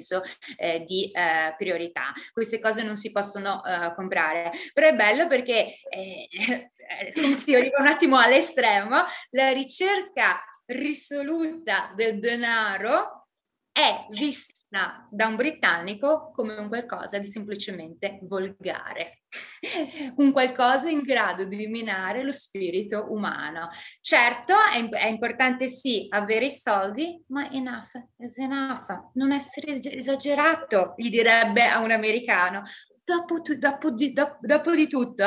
[0.57, 2.13] eh, di eh, priorità.
[2.31, 6.27] Queste cose non si possono eh, comprare, però è bello perché, eh,
[7.13, 13.18] come si arriva un attimo all'estremo, la ricerca risoluta del denaro
[13.71, 19.21] è vista da un britannico come un qualcosa di semplicemente volgare,
[20.17, 23.69] un qualcosa in grado di minare lo spirito umano.
[24.01, 30.93] Certo, è, è, importante sì avere i soldi, ma enough is enough, non essere esagerato,
[30.97, 32.63] gli direbbe a un americano.
[33.03, 35.25] Dopo, dopo, di, dopo, dopo di tutto,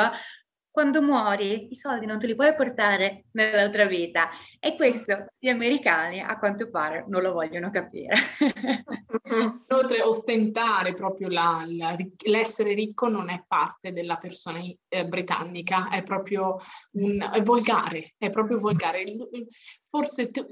[0.70, 4.30] quando muori i soldi non te li puoi portare nell'altra vita
[4.64, 8.14] e questo gli americani a quanto pare non lo vogliono capire.
[9.68, 11.96] Inoltre ostentare proprio la, la,
[12.26, 16.58] l'essere ricco non è parte della persona eh, britannica, è proprio
[16.92, 19.04] un, è volgare, è proprio volgare.
[19.88, 20.46] Forse tu,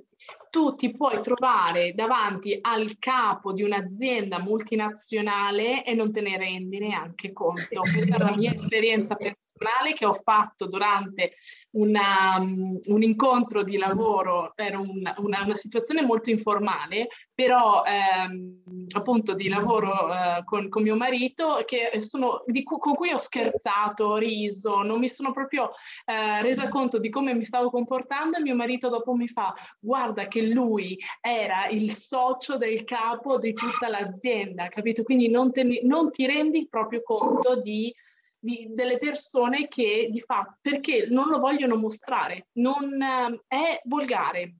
[0.51, 6.79] tu ti puoi trovare davanti al capo di un'azienda multinazionale e non te ne rendi
[6.79, 7.81] neanche conto.
[7.81, 11.35] Questa è la mia esperienza personale che ho fatto durante
[11.73, 17.83] una, um, un incontro di lavoro lavoro, era un, una, una, situazione molto informale, però
[17.85, 23.19] ehm, appunto di lavoro eh, con, con, mio marito che sono, di, con cui ho
[23.19, 25.71] scherzato, riso, non mi sono proprio
[26.07, 30.43] eh, resa conto di come mi stavo comportando mio marito dopo mi fa guarda che
[30.43, 35.03] lui era il socio del capo di tutta l'azienda, capito?
[35.03, 37.95] Quindi non, te, non ti rendi proprio conto di
[38.40, 44.55] di, delle persone che di fatto, perché non lo vogliono mostrare, non eh, è volgare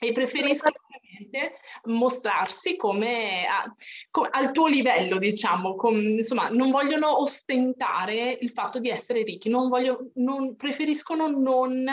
[0.00, 0.74] e preferiscono
[1.86, 3.64] mostrarsi come a,
[4.10, 9.48] come al tuo livello, diciamo, com, insomma, non vogliono ostentare il fatto di essere ricchi,
[9.48, 11.84] non voglio, non, preferiscono non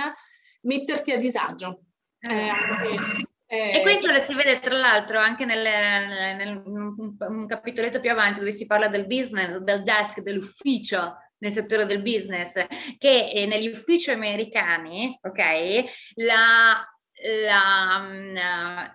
[0.62, 1.80] metterti a disagio.
[2.20, 7.46] Eh, anche, eh, e questo lo si vede tra l'altro anche nel, nel, un, un
[7.46, 12.54] capitoletto più avanti dove si parla del business, del desk, dell'ufficio nel settore del business,
[12.98, 15.84] che eh, negli uffici americani, ok,
[16.16, 16.84] la
[17.26, 18.08] la,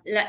[0.05, 0.29] la,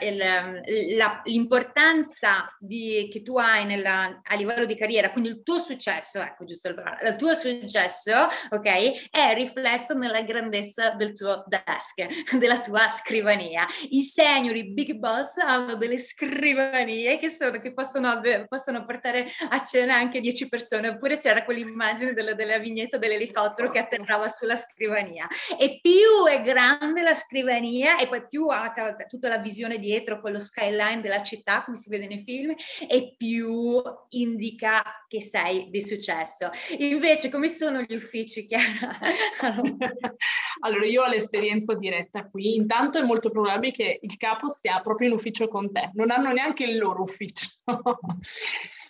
[0.95, 6.19] la, l'importanza di, che tu hai nella, a livello di carriera, quindi il tuo successo,
[6.19, 12.59] ecco giusto il, il tuo successo, ok, è riflesso nella grandezza del tuo desk, della
[12.59, 13.67] tua scrivania.
[13.89, 19.61] I senior, i big boss hanno delle scrivanie che, sono, che possono, possono portare a
[19.63, 25.27] cena anche 10 persone, oppure c'era quell'immagine della, della vignetta dell'elicottero che atterrava sulla scrivania.
[25.59, 28.71] E più è grande la scrivania, linea e poi più ha
[29.07, 32.53] tutta la visione dietro, quello skyline della città, come si vede nei film,
[32.87, 36.49] e più indica che sei di successo.
[36.77, 38.97] Invece, come sono gli uffici, Chiara?
[40.61, 42.55] allora, io ho l'esperienza diretta qui.
[42.55, 46.31] Intanto è molto probabile che il capo sia proprio in ufficio con te, non hanno
[46.31, 47.47] neanche il loro ufficio.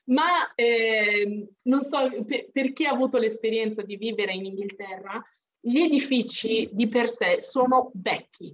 [0.03, 5.23] Ma eh, non so per, per chi ha avuto l'esperienza di vivere in Inghilterra,
[5.63, 8.53] gli edifici di per sé sono vecchi,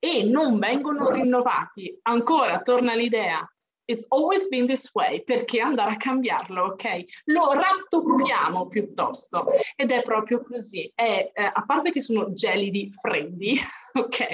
[0.00, 3.46] e non vengono rinnovati, ancora torna l'idea,
[3.90, 7.04] it's always been this way, perché andare a cambiarlo, ok?
[7.24, 10.90] Lo rattoppiamo piuttosto ed è proprio così.
[10.94, 13.58] È, eh, a parte che sono gelidi freddi,
[13.92, 14.26] ok?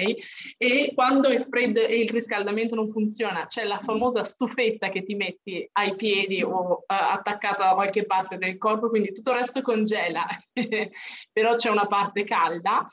[0.57, 5.15] E quando è freddo e il riscaldamento non funziona, c'è la famosa stufetta che ti
[5.15, 9.61] metti ai piedi o uh, attaccata da qualche parte del corpo, quindi tutto il resto
[9.61, 10.25] congela,
[11.33, 12.85] però c'è una parte calda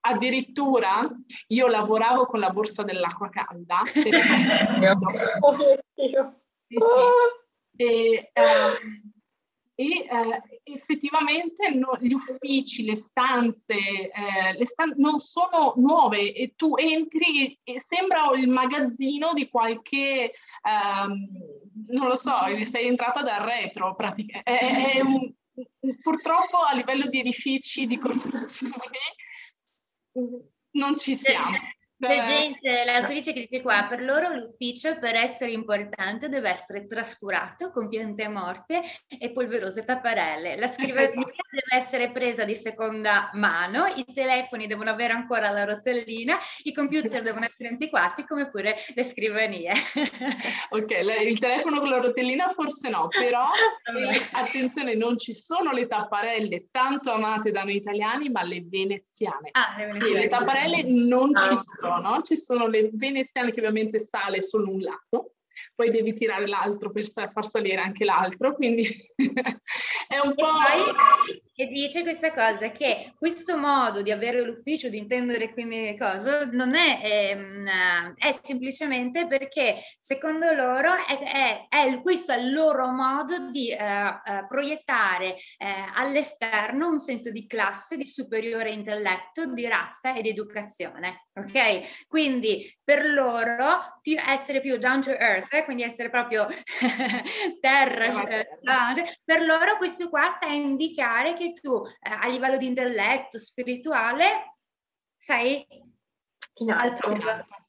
[0.00, 1.08] addirittura
[1.48, 3.82] io lavoravo con la borsa dell'acqua calda.
[6.70, 7.82] Sì, sì.
[7.82, 9.18] E, uh,
[9.74, 16.54] e uh, effettivamente no, gli uffici, le stanze, eh, le stan- non sono nuove e
[16.56, 20.32] tu entri e sembra il magazzino di qualche,
[20.62, 21.26] um,
[21.86, 22.34] non lo so,
[22.64, 24.50] sei entrata dal retro, praticamente.
[24.50, 25.32] È, è un,
[26.02, 28.98] purtroppo a livello di edifici, di costruzione,
[30.72, 31.56] non ci siamo.
[32.00, 37.72] C'è gente, l'autrice che dice qua, per loro l'ufficio per essere importante deve essere trascurato
[37.72, 40.56] con piante morte e polverose tapparelle.
[40.56, 41.08] La scrivania
[41.50, 47.20] deve essere presa di seconda mano, i telefoni devono avere ancora la rotellina, i computer
[47.20, 49.72] devono essere antiquati come pure le scrivanie.
[50.70, 50.90] ok,
[51.24, 53.48] il telefono con la rotellina forse no, però
[53.92, 59.48] eh, attenzione, non ci sono le tapparelle tanto amate da noi italiani, ma le veneziane.
[59.50, 60.20] Ah, le, veneziane.
[60.20, 61.40] le tapparelle non ah.
[61.40, 62.20] ci sono no?
[62.20, 65.36] Ci sono le veneziane che ovviamente sale solo un lato,
[65.74, 68.86] poi devi tirare l'altro per far salire anche l'altro, quindi
[70.08, 70.46] è un po'...
[71.60, 76.76] E dice questa cosa, che questo modo di avere l'ufficio, di intendere quindi cosa, non
[76.76, 83.50] è, ehm, è semplicemente perché secondo loro è, è, è, questo è il loro modo
[83.50, 90.14] di uh, uh, proiettare uh, all'esterno un senso di classe, di superiore intelletto, di razza
[90.14, 91.26] ed educazione.
[91.34, 92.06] Ok?
[92.06, 96.46] Quindi per loro più essere più down to earth, quindi essere proprio
[97.60, 98.22] terra,
[99.24, 104.56] per loro questo qua sta a indicare che tu eh, a livello di intelletto, spirituale,
[105.16, 105.66] sei
[106.60, 107.12] in alto.
[107.12, 107.67] In alto.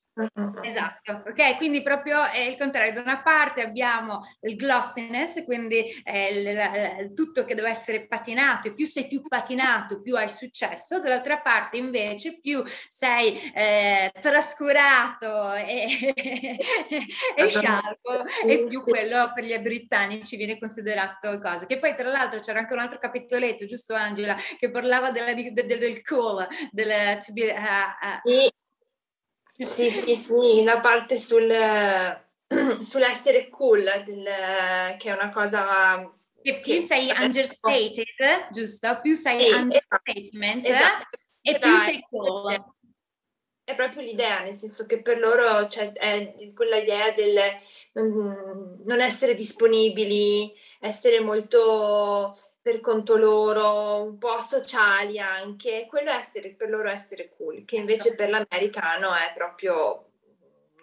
[0.62, 1.58] Esatto, ok?
[1.58, 2.94] Quindi proprio è il contrario.
[2.94, 8.86] Da una parte abbiamo il glossiness, quindi il, tutto che deve essere patinato e più
[8.86, 15.88] sei più patinato più hai successo, dall'altra parte invece più sei eh, trascurato e,
[17.36, 21.66] e scialbo e più quello per gli britannici viene considerato cosa.
[21.66, 25.54] Che poi tra l'altro c'era anche un altro capitoletto, giusto Angela, che parlava della, del,
[25.54, 28.50] del cool, del to be, uh, uh,
[29.66, 31.50] sì, sì, sì, la parte sul,
[32.82, 34.24] sull'essere cool, del,
[34.98, 36.14] che è una cosa...
[36.42, 39.00] Che più che sei understated, giusto?
[39.02, 41.18] Più sei sì, understatement esatto, esatto.
[41.42, 42.74] e più sei cool.
[43.66, 45.92] è proprio l'idea, nel senso che per loro c'è
[46.56, 47.38] quella idea del
[48.86, 52.34] non essere disponibili, essere molto
[52.70, 58.14] per conto loro, un po' sociali anche, quello essere, per loro essere cool, che invece
[58.14, 60.06] per l'americano è proprio,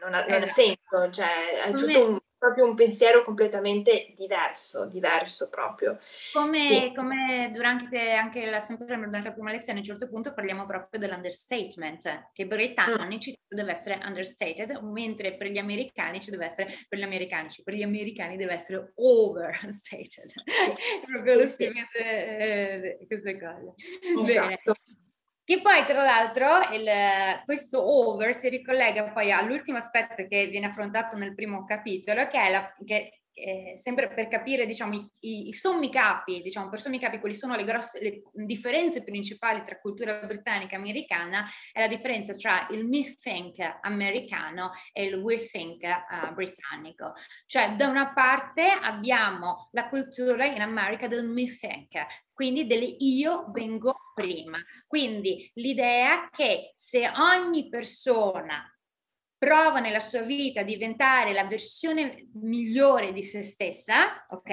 [0.00, 5.48] non ha, non ha senso, cioè è tutto un proprio un pensiero completamente diverso, diverso
[5.48, 5.98] proprio.
[6.32, 6.92] Come, sì.
[6.94, 11.00] come durante anche la, sempre durante la prima lezione, a un certo punto parliamo proprio
[11.00, 13.56] dell'understatement, che per i britannici mm.
[13.56, 17.82] deve essere understated, mentre per gli americani ci deve essere, per gli americani, per gli
[17.82, 20.32] americani deve essere overstated.
[21.06, 21.70] proprio lo sì.
[21.98, 23.74] eh, queste cose.
[24.22, 24.74] Esatto.
[24.84, 25.04] Bene.
[25.46, 26.90] Che poi, tra l'altro, il,
[27.44, 32.50] questo over si ricollega poi all'ultimo aspetto che viene affrontato nel primo capitolo, che è
[32.50, 37.18] la, che eh, sempre per capire diciamo, i, i, sommi capi, diciamo, per sommi capi
[37.18, 42.34] quali sono le, grosse, le differenze principali tra cultura britannica e americana, è la differenza
[42.34, 47.12] tra il me think americano e il we think uh, britannico.
[47.44, 53.50] Cioè da una parte abbiamo la cultura in America del me think, quindi delle io
[53.50, 54.58] vengo prima.
[54.86, 58.64] Quindi l'idea che se ogni persona
[59.38, 64.50] prova nella sua vita a diventare la versione migliore di se stessa, ok?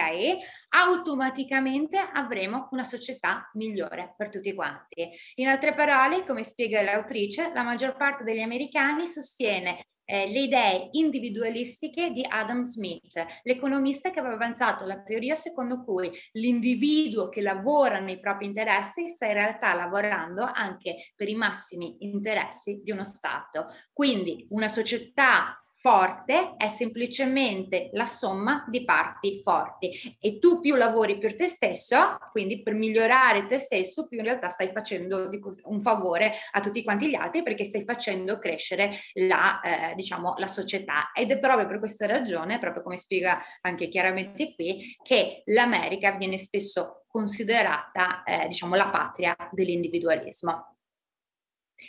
[0.70, 5.10] Automaticamente avremo una società migliore per tutti quanti.
[5.36, 10.90] In altre parole, come spiega l'autrice, la maggior parte degli americani sostiene eh, le idee
[10.92, 18.00] individualistiche di Adam Smith, l'economista che aveva avanzato la teoria secondo cui l'individuo che lavora
[18.00, 23.68] nei propri interessi sta in realtà lavorando anche per i massimi interessi di uno Stato.
[23.92, 31.18] Quindi una società forte è semplicemente la somma di parti forti e tu più lavori
[31.18, 35.30] per te stesso, quindi per migliorare te stesso, più in realtà stai facendo
[35.66, 40.48] un favore a tutti quanti gli altri perché stai facendo crescere la, eh, diciamo, la
[40.48, 41.12] società.
[41.14, 46.38] Ed è proprio per questa ragione, proprio come spiega anche chiaramente qui, che l'America viene
[46.38, 50.73] spesso considerata, eh, diciamo, la patria dell'individualismo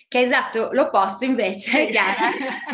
[0.08, 2.30] che è esatto l'opposto invece, Chiara.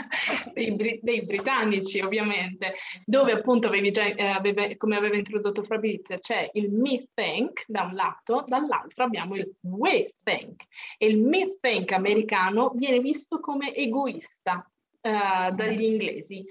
[0.53, 6.49] dei, dei, britannici ovviamente, dove appunto avevi già, eh, aveva, come aveva introdotto Fabrizio, c'è
[6.55, 10.63] il me think da un lato, dall'altro abbiamo il we think
[10.99, 14.69] e il me think americano viene visto come egoista
[15.01, 16.45] eh, dagli inglesi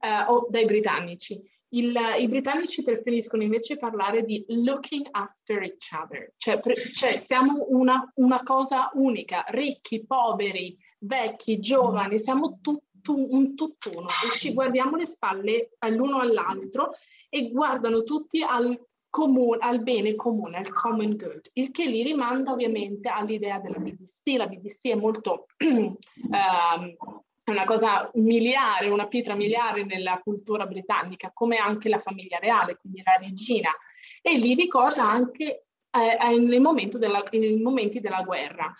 [0.00, 1.40] eh, o dai britannici.
[1.70, 7.66] Il, I britannici preferiscono invece parlare di looking after each other, cioè, pre, cioè siamo
[7.68, 14.08] una, una, cosa unica, ricchi, poveri, vecchi, giovani, siamo tutto, un tutt'uno.
[14.08, 16.92] E ci guardiamo le spalle l'uno all'altro
[17.28, 18.78] e guardano tutti al,
[19.16, 24.36] comune, al bene comune, al common good, il che li rimanda ovviamente all'idea della BBC.
[24.36, 25.96] La BBC è molto um,
[27.46, 32.76] è una cosa miliare, una pietra miliare nella cultura britannica, come anche la famiglia reale,
[32.76, 33.70] quindi la regina,
[34.20, 36.60] e li ricorda anche eh, eh nei,
[36.98, 38.74] della, nei momenti della guerra.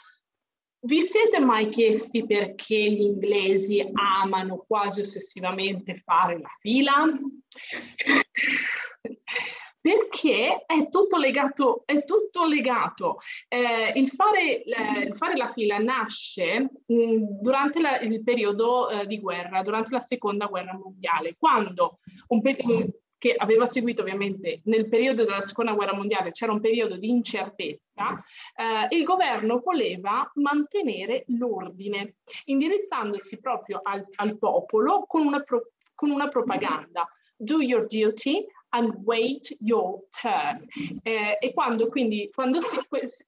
[0.81, 7.05] Vi siete mai chiesti perché gli inglesi amano quasi ossessivamente fare la fila?
[9.87, 11.83] perché è tutto legato.
[11.85, 13.19] È tutto legato.
[13.47, 19.07] Eh, il, fare, eh, il, fare, la fila nasce mh, durante la, il periodo eh,
[19.07, 24.89] di guerra, durante la seconda guerra mondiale, quando un periodo che aveva seguito ovviamente nel
[24.89, 28.25] periodo della seconda guerra mondiale, c'era un periodo di incertezza,
[28.57, 32.17] eh, il governo voleva mantenere l'ordine,
[32.47, 37.09] indirizzandosi proprio al, al popolo con una, pro, con una propaganda.
[37.39, 40.65] Do your duty, and wait your turn.
[41.03, 42.79] Eh, e quando quindi quando si,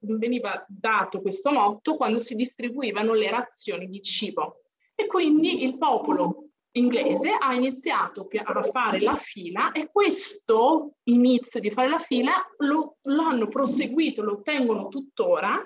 [0.03, 4.63] veniva dato questo motto, quando si distribuivano le razioni di cibo.
[4.95, 11.71] E quindi il popolo inglese ha iniziato a fare la fila e questo inizio di
[11.71, 15.65] fare la fila lo, lo hanno proseguito, lo tengono tuttora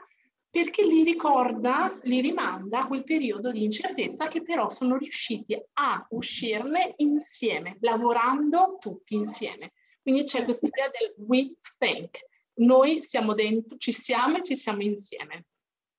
[0.53, 6.07] perché li ricorda, li rimanda a quel periodo di incertezza che però sono riusciti a
[6.11, 9.73] uscirne insieme, lavorando tutti insieme.
[10.03, 12.19] Quindi c'è questa idea del we think,
[12.57, 15.47] noi siamo dentro, ci siamo e ci siamo insieme.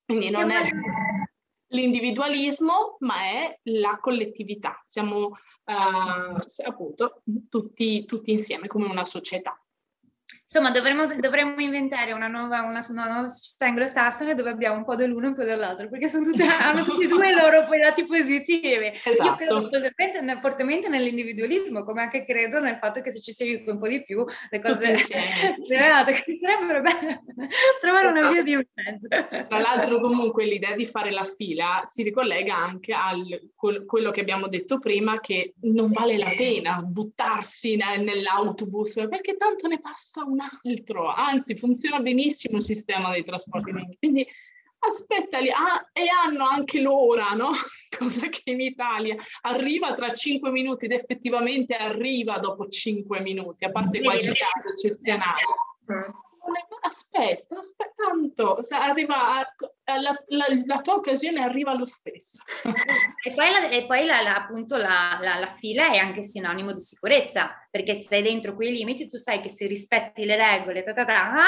[0.06, 0.70] Quindi non è
[1.70, 9.60] l'individualismo, ma è la collettività, siamo uh, appunto tutti, tutti insieme come una società.
[10.56, 14.94] Insomma, dovremmo, dovremmo inventare una nuova, una, una nuova società anglosassone dove abbiamo un po'
[14.94, 17.80] dell'uno e un po' dell'altro, perché sono tutte, hanno tutti e due i loro poi
[17.80, 18.86] lati positivi.
[18.86, 19.24] Esatto.
[19.24, 23.72] Io credo fortemente, fortemente nell'individualismo, come anche credo nel fatto che se ci si aiuta
[23.72, 24.96] un po' di più, le cose
[26.40, 27.24] sarebbero belle
[27.82, 29.08] trovare una via di mezzo.
[29.08, 33.12] Tra l'altro, comunque, l'idea di fare la fila si ricollega anche a
[33.56, 39.80] quello che abbiamo detto prima, che non vale la pena buttarsi nell'autobus, perché tanto ne
[39.80, 43.98] passa una altro, anzi funziona benissimo il sistema dei trasporti Inghilterra.
[44.00, 44.28] Quindi
[44.80, 47.52] aspettali, ah, e hanno anche l'ora, no?
[47.98, 53.72] Cosa che in Italia arriva tra cinque minuti ed effettivamente arriva dopo cinque minuti, a
[53.72, 55.42] parte qualche caso eccezionale.
[56.86, 59.56] Aspetta, aspetta tanto, arriva a,
[60.00, 62.44] la, la, la, tua occasione arriva lo stesso.
[63.24, 65.18] e poi, la, e poi appunto la,
[65.58, 69.50] fila è anche sinonimo di sicurezza, perché se stai dentro quei limiti tu sai che
[69.50, 71.46] se rispetti le regole, ta ta ta,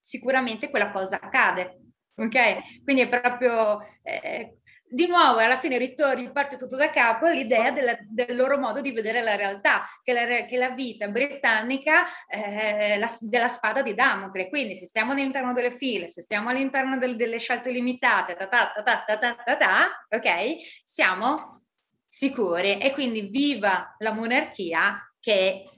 [0.00, 1.80] sicuramente quella cosa accade.
[2.16, 2.82] Ok?
[2.82, 4.57] Quindi è proprio eh,
[4.90, 8.90] di nuovo alla fine ritorni, parte tutto da capo l'idea della, del loro modo di
[8.92, 13.94] vedere la realtà, che la, che la vita britannica è eh, la, della spada di
[13.94, 14.48] Damocle.
[14.48, 18.72] Quindi se stiamo all'interno delle file, se stiamo all'interno del, delle scelte limitate, ta ta
[18.82, 20.56] ta ta ta ta ta, ok?
[20.82, 21.64] Siamo
[22.06, 25.68] sicuri e quindi viva la monarchia che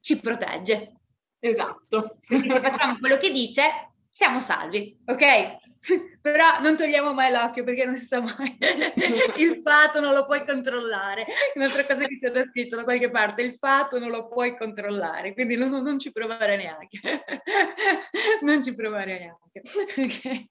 [0.00, 0.92] ci protegge.
[1.38, 2.18] Esatto.
[2.26, 5.56] Quindi se facciamo quello che dice, siamo salvi, ok?
[6.20, 8.56] Però non togliamo mai l'occhio perché non si sa mai.
[9.36, 11.26] il fato non lo puoi controllare.
[11.54, 15.56] Un'altra cosa che c'è scritto da qualche parte, il fato non lo puoi controllare, quindi
[15.56, 16.98] non, non ci provare neanche.
[18.42, 19.62] non ci provare neanche.
[19.96, 20.48] Okay.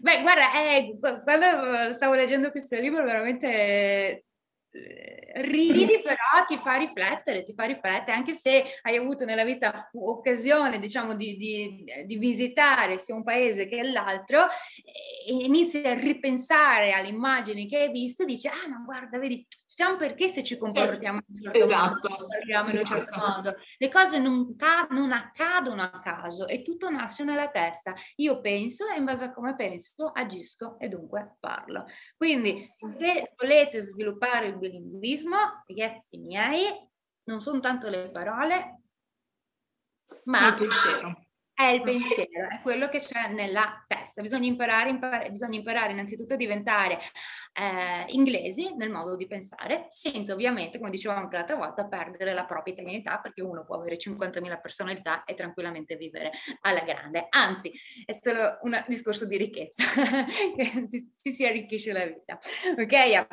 [0.00, 4.24] Beh, guarda, eh, quando stavo leggendo questo libro veramente
[5.42, 10.78] ridi però ti fa riflettere, ti fa riflettere, anche se hai avuto nella vita occasione,
[10.78, 14.46] diciamo, di, di, di visitare sia un paese che l'altro,
[15.26, 19.46] e inizi a ripensare alle immagini che hai visto e dici, ah ma guarda, vedi,
[19.66, 22.08] c'è un perché se ci comportiamo in un certo esatto.
[22.08, 23.18] modo, in un certo esatto.
[23.18, 23.56] modo.
[23.78, 27.94] Le cose non, ca- non accadono a caso e tutto nasce nella testa.
[28.16, 31.86] Io penso e in base a come penso agisco e dunque parlo.
[32.16, 36.88] Quindi se volete sviluppare il bilinguismo, ragazzi miei,
[37.24, 38.82] non sono tanto le parole,
[40.24, 41.25] ma il pensiero.
[41.56, 44.20] È il pensiero, è quello che c'è nella testa.
[44.20, 46.98] Bisogna imparare, imparare, bisogna imparare innanzitutto a diventare
[47.54, 52.44] eh, inglesi nel modo di pensare, senza ovviamente, come dicevo anche l'altra volta, perdere la
[52.44, 56.30] propria italianità, perché uno può avere 50.000 personalità e tranquillamente vivere
[56.60, 57.28] alla grande.
[57.30, 57.72] Anzi,
[58.04, 59.82] è solo un discorso di ricchezza,
[60.54, 62.38] che ti, ti si arricchisce la vita.
[62.76, 63.26] Ok?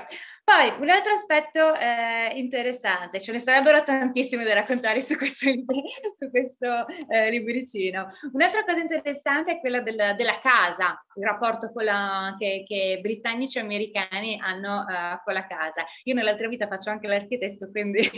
[0.45, 5.49] Poi un altro aspetto eh, interessante, ce ne sarebbero tantissime da raccontare su questo,
[6.13, 8.05] su questo eh, libricino.
[8.33, 13.61] Un'altra cosa interessante è quella del, della casa, il rapporto la, che, che, britannici e
[13.61, 15.85] americani hanno uh, con la casa.
[16.03, 18.01] Io nell'altra vita faccio anche l'architetto, quindi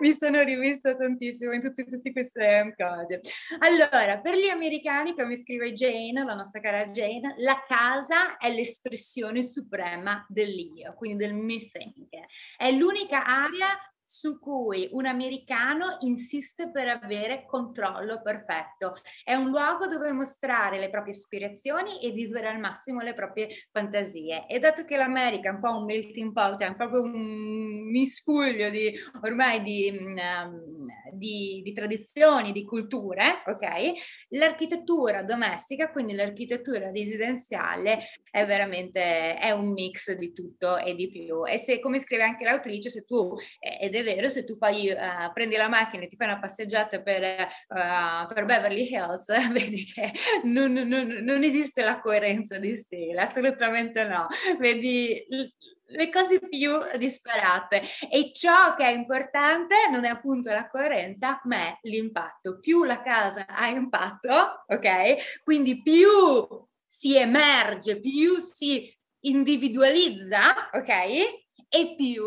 [0.00, 3.20] mi sono rivista tantissimo in tutte, tutte queste cose.
[3.60, 9.44] Allora, per gli americani, come scrive Jane, la nostra cara Jane, la casa è l'espressione
[9.44, 11.34] suprema dell'io quindi del
[11.70, 12.08] think.
[12.56, 13.76] È l'unica area
[14.06, 18.96] su cui un americano insiste per avere controllo perfetto.
[19.22, 24.46] È un luogo dove mostrare le proprie ispirazioni e vivere al massimo le proprie fantasie.
[24.46, 28.94] E dato che l'America è un po' un melting pot, è proprio un miscuglio di
[29.22, 33.92] ormai di, um, di, di tradizioni, di culture, ok?
[34.30, 41.46] L'architettura domestica, quindi l'architettura residenziale, è veramente è un mix di tutto e di più.
[41.46, 45.32] E se, come scrive anche l'autrice, se tu, ed è vero, se tu fai, uh,
[45.32, 50.12] prendi la macchina e ti fai una passeggiata per, uh, per Beverly Hills, vedi che
[50.44, 54.26] non, non, non, esiste la coerenza di stile, assolutamente no.
[54.58, 55.24] Vedi
[55.94, 61.56] le cose più disparate e ciò che è importante non è appunto la coerenza ma
[61.56, 66.08] è l'impatto più la casa ha impatto ok quindi più
[66.84, 70.88] si emerge più si individualizza ok
[71.68, 72.24] e più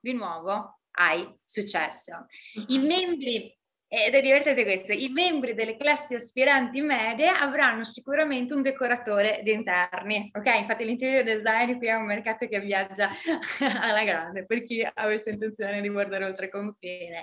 [0.00, 2.26] di nuovo hai successo.
[2.68, 2.86] I mm-hmm.
[2.86, 3.55] membri
[3.88, 9.52] ed è divertente questo, i membri delle classi aspiranti medie avranno sicuramente un decoratore di
[9.52, 10.46] interni, ok?
[10.58, 13.08] Infatti l'interior design qui è un mercato che viaggia
[13.80, 17.22] alla grande per chi avesse intenzione di guardare oltre confine.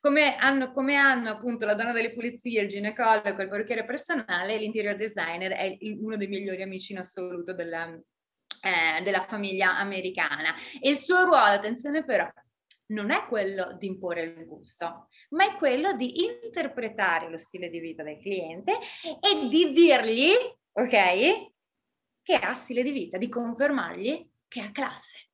[0.00, 4.96] Come hanno, come hanno appunto la donna delle pulizie, il ginecologo, il parrucchiere personale, l'interior
[4.96, 10.56] designer è uno dei migliori amici in assoluto della, eh, della famiglia americana.
[10.80, 12.28] E il suo ruolo, attenzione però,
[12.90, 17.80] non è quello di imporre il gusto, ma è quello di interpretare lo stile di
[17.80, 18.78] vita del cliente
[19.20, 20.32] e di dirgli,
[20.72, 21.50] ok,
[22.22, 25.28] che ha stile di vita, di confermargli che ha classe.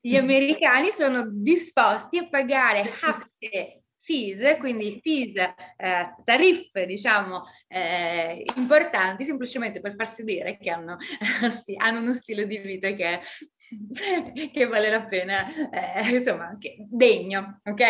[0.00, 9.24] Gli americani sono disposti a pagare hafte fees, quindi fees, eh, tariffe diciamo eh, importanti
[9.24, 10.96] semplicemente per farsi dire che hanno,
[11.78, 13.20] hanno uno stile di vita che,
[14.52, 17.80] che vale la pena, eh, insomma, degno, ok?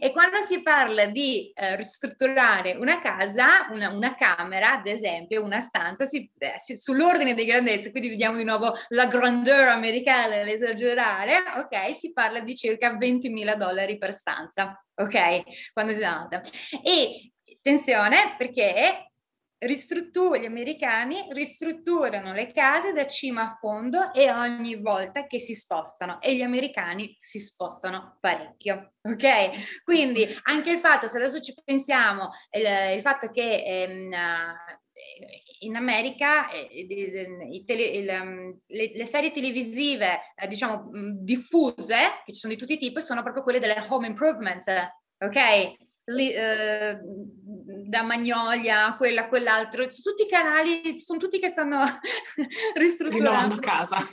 [0.00, 5.60] E quando si parla di eh, ristrutturare una casa, una, una, camera, ad esempio, una
[5.60, 11.36] stanza, si, eh, si, sull'ordine di grandezza, quindi vediamo di nuovo la grandeur americana, l'esagerare,
[11.56, 11.94] ok?
[11.94, 15.72] Si parla di circa 20.000 dollari per stanza ok?
[15.72, 16.42] Quando si nata.
[16.82, 17.30] E
[17.68, 19.07] attenzione perché
[19.58, 25.54] ristruttur- gli americani ristrutturano le case da cima a fondo e ogni volta che si
[25.54, 29.82] spostano e gli americani si spostano parecchio, ok?
[29.82, 34.14] Quindi anche il fatto, se adesso ci pensiamo, il, il fatto che ehm,
[35.60, 42.40] in America eh, tele, il, um, le, le, serie televisive, eh, diciamo, diffuse, che ci
[42.40, 44.66] sono di tutti i tipi, sono proprio quelle delle home improvement,
[45.18, 45.74] ok?
[46.10, 46.98] Lì, eh,
[47.88, 51.82] da Magnolia, quella, quell'altro, tutti i canali, sono tutti che stanno
[52.76, 53.54] ristrutturando.
[53.54, 53.96] a casa.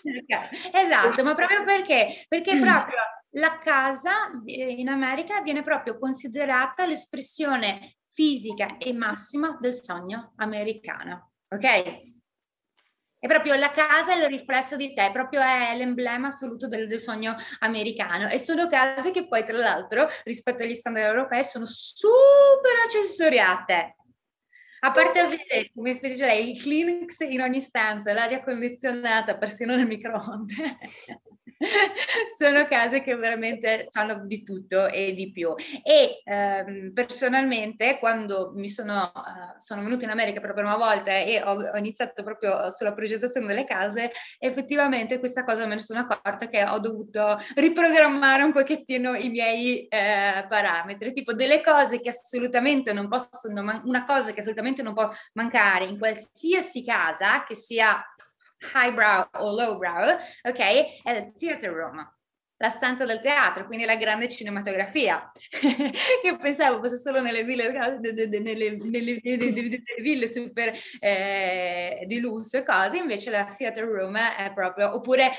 [0.71, 2.25] Esatto, ma proprio perché?
[2.27, 2.97] Perché proprio
[3.31, 12.14] la casa in America viene proprio considerata l'espressione fisica e massima del sogno americano, ok?
[13.25, 16.99] È proprio la casa è il riflesso di te, proprio è l'emblema assoluto del, del,
[16.99, 18.29] sogno americano.
[18.29, 23.95] E sono case che poi, tra l'altro, rispetto agli standard europei, sono super accessoriate.
[24.81, 29.87] A parte avere, come dice lei, il Kleenex in ogni stanza, l'aria condizionata, persino nel
[29.87, 30.53] microonde.
[32.37, 35.53] sono case che veramente hanno di tutto e di più.
[35.83, 41.11] E ehm, personalmente, quando mi sono, uh, sono venuta in America per la prima volta
[41.11, 45.99] e ho, ho, iniziato proprio sulla progettazione delle case, effettivamente questa cosa me ne sono
[46.07, 52.09] accorta che ho dovuto riprogrammare un pochettino i miei eh, parametri, tipo delle cose che
[52.09, 58.03] assolutamente non possono, una cosa che assolutamente non può mancare in qualsiasi casa, che sia
[58.61, 60.59] highbrow o lowbrow, ok?
[61.03, 62.05] È il theater room
[62.57, 65.31] la stanza del teatro, quindi la grande cinematografia,
[66.21, 72.63] che pensavo fosse solo nelle ville, nelle, nelle, nelle, ville super eh, di lusso e
[72.63, 75.31] cose, invece la theater room è proprio, oppure,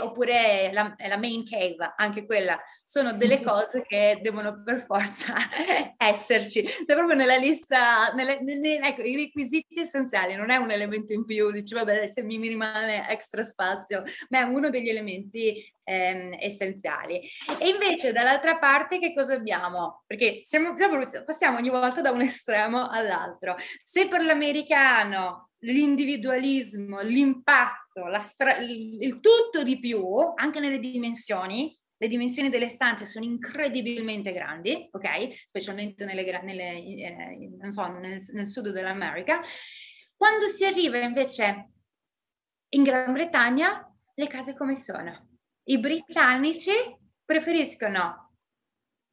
[0.00, 5.34] oppure la, la, main cave, anche quella, sono delle cose che devono per forza
[5.96, 8.40] esserci, cioè proprio nella lista, nelle,
[8.82, 13.08] ecco, i requisiti essenziali, non è un elemento in più, dici vabbè se mi rimane
[13.08, 17.20] extra spazio, ma è uno degli elementi ehm, essenziali.
[17.58, 20.02] E invece dall'altra parte che cosa abbiamo?
[20.06, 20.74] Perché siamo,
[21.24, 23.56] passiamo ogni volta da un estremo all'altro.
[23.84, 32.50] Se per l'americano l'individualismo, l'impatto, stra- il, tutto di più, anche nelle dimensioni, le dimensioni
[32.50, 35.44] delle stanze sono incredibilmente grandi, ok?
[35.46, 39.40] Specialmente nelle, nelle, eh, so, nel, nel, sud dell'America.
[40.14, 41.70] Quando si arriva invece
[42.70, 45.35] in Gran Bretagna, le case come sono?
[45.68, 46.70] I britannici
[47.24, 48.34] preferiscono,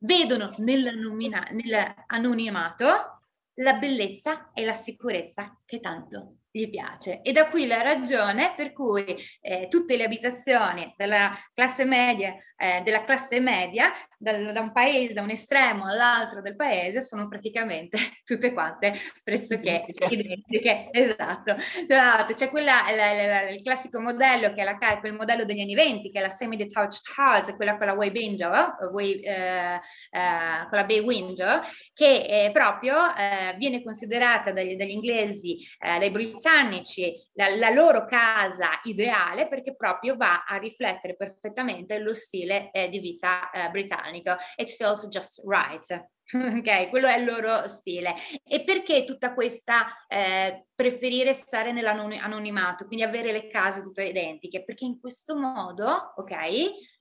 [0.03, 3.21] vedono nell'anonimato
[3.55, 7.21] la bellezza e la sicurezza che tanto gli piace.
[7.23, 12.81] E da qui la ragione per cui eh, tutte le abitazioni della classe media, eh,
[12.83, 17.97] della classe media dal, da un paese, da un estremo all'altro del paese, sono praticamente
[18.23, 18.93] tutte quante
[19.23, 20.89] pressoché identiche.
[20.91, 21.55] Esatto.
[21.87, 25.61] Cioè, c'è quella, la, la, la, il classico modello che è la, quel modello degli
[25.61, 28.51] anni 20, che è la semi-detached house, quella con la way window,
[28.91, 29.79] way, eh,
[30.11, 31.61] eh, con la bay window,
[31.95, 38.05] che proprio eh, viene considerata dagli, dagli inglesi, eh, dai britannici, britannici la, la, loro
[38.05, 44.35] casa ideale perché proprio va a riflettere perfettamente lo stile eh, di vita eh, britannico.
[44.57, 46.09] It feels just right.
[46.33, 48.15] ok, quello è il loro stile.
[48.43, 54.63] E perché tutta questa eh, preferire stare nell'anonimato, quindi avere le case tutte identiche?
[54.63, 56.35] Perché in questo modo, ok,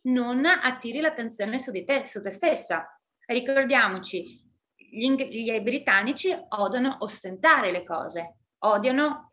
[0.03, 2.87] non attiri l'attenzione su di te, su te stessa.
[3.27, 4.41] Ricordiamoci,
[4.75, 9.32] gli, gli britannici odiano ostentare le cose, odiano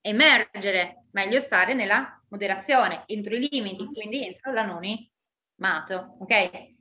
[0.00, 6.76] emergere, meglio stare nella moderazione, entro i limiti, quindi entro l'anonimato, ok?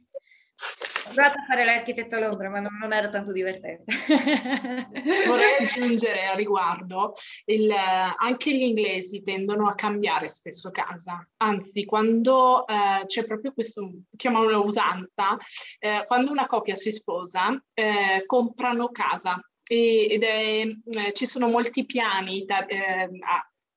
[1.07, 3.93] Ho provato a fare l'architetto a Londra, ma non, non era tanto divertente.
[5.28, 7.13] Vorrei aggiungere a riguardo,
[7.45, 13.89] il, anche gli inglesi tendono a cambiare spesso casa, anzi quando eh, c'è proprio questo,
[14.15, 15.38] chiamiamolo usanza,
[15.78, 19.39] eh, quando una coppia si sposa, eh, comprano casa
[19.76, 23.09] ed è, eh, ci sono molti piani da, eh,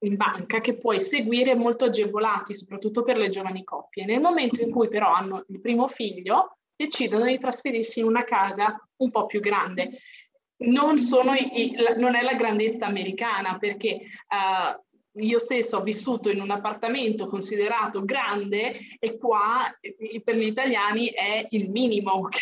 [0.02, 4.04] in banca che puoi seguire molto agevolati, soprattutto per le giovani coppie.
[4.04, 8.80] Nel momento in cui però hanno il primo figlio, decidono di trasferirsi in una casa
[8.96, 9.98] un po' più grande.
[10.60, 14.82] Non, i, i, la, non è la grandezza americana perché uh,
[15.14, 19.72] io stesso ho vissuto in un appartamento considerato grande e qua
[20.22, 22.38] per gli italiani è il minimo, ok?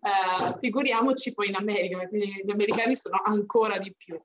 [0.00, 4.18] Uh, figuriamoci poi in America, quindi gli americani sono ancora di più.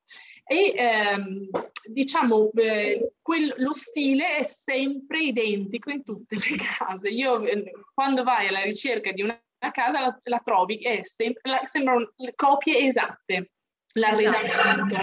[0.49, 1.49] E ehm,
[1.89, 7.09] diciamo, eh, quel, lo stile è sempre identico in tutte le case.
[7.09, 9.37] Io eh, quando vai alla ricerca di una
[9.73, 13.51] casa la, la trovi, è sempre, la, sembrano copie esatte
[13.93, 14.95] l'arredamento,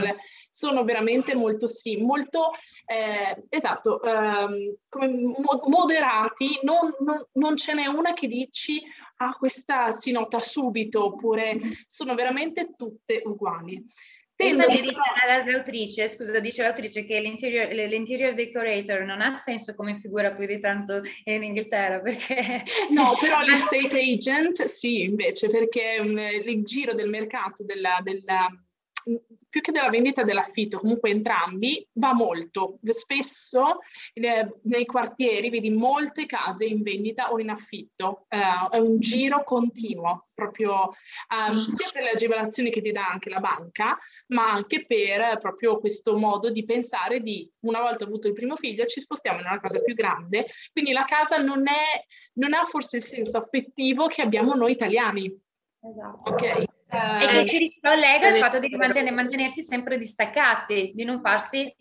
[0.48, 2.52] sono veramente molto sì, molto
[2.86, 4.00] eh, esatto,
[4.90, 8.82] mo- moderati, non, non, non, ce n'è una che dici
[9.16, 13.84] ah questa si nota subito oppure sono veramente tutte uguali.
[14.36, 14.82] Tendo di
[15.46, 20.58] l'autrice, scusa, dice l'autrice che l'interior, l'interior decorator non ha senso come figura più di
[20.58, 22.64] tanto in Inghilterra perché...
[22.90, 28.48] No, però l'estate agent sì, invece, perché um, il giro del mercato della, della
[29.54, 32.78] più che della vendita dell'affitto, comunque entrambi, va molto.
[32.82, 33.78] Spesso
[34.12, 39.44] eh, nei quartieri vedi molte case in vendita o in affitto, eh, è un giro
[39.44, 43.96] continuo, proprio um, sia per le agevolazioni che ti dà anche la banca,
[44.28, 48.56] ma anche per eh, proprio questo modo di pensare di una volta avuto il primo
[48.56, 52.64] figlio ci spostiamo in una casa più grande, quindi la casa non, è, non ha
[52.64, 55.32] forse il senso affettivo che abbiamo noi italiani.
[55.80, 56.30] Esatto.
[56.30, 61.74] Ok e che si ricollega al fatto di mantenere, mantenersi sempre distaccati, di non farsi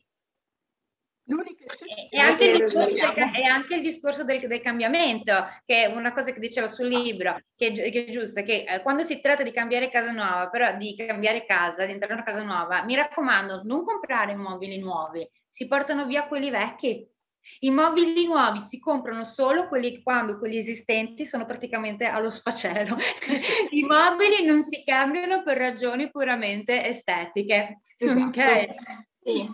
[2.10, 6.34] e anche, il discorso, e anche il discorso del, del, cambiamento, che è una cosa
[6.34, 9.90] che dicevo sul libro, che, che è giusta, che eh, quando si tratta di cambiare
[9.90, 13.86] casa nuova, però di cambiare casa, di entrare in una casa nuova, mi raccomando, non
[13.86, 17.08] comprare immobili nuovi, si portano via quelli vecchi.
[17.60, 22.96] I mobili nuovi si comprano solo quelli quando quelli esistenti sono praticamente allo sfacelo.
[23.72, 27.82] I mobili non si cambiano per ragioni puramente estetiche.
[27.98, 28.24] Esatto.
[28.24, 28.76] Okay?
[29.22, 29.50] Sì.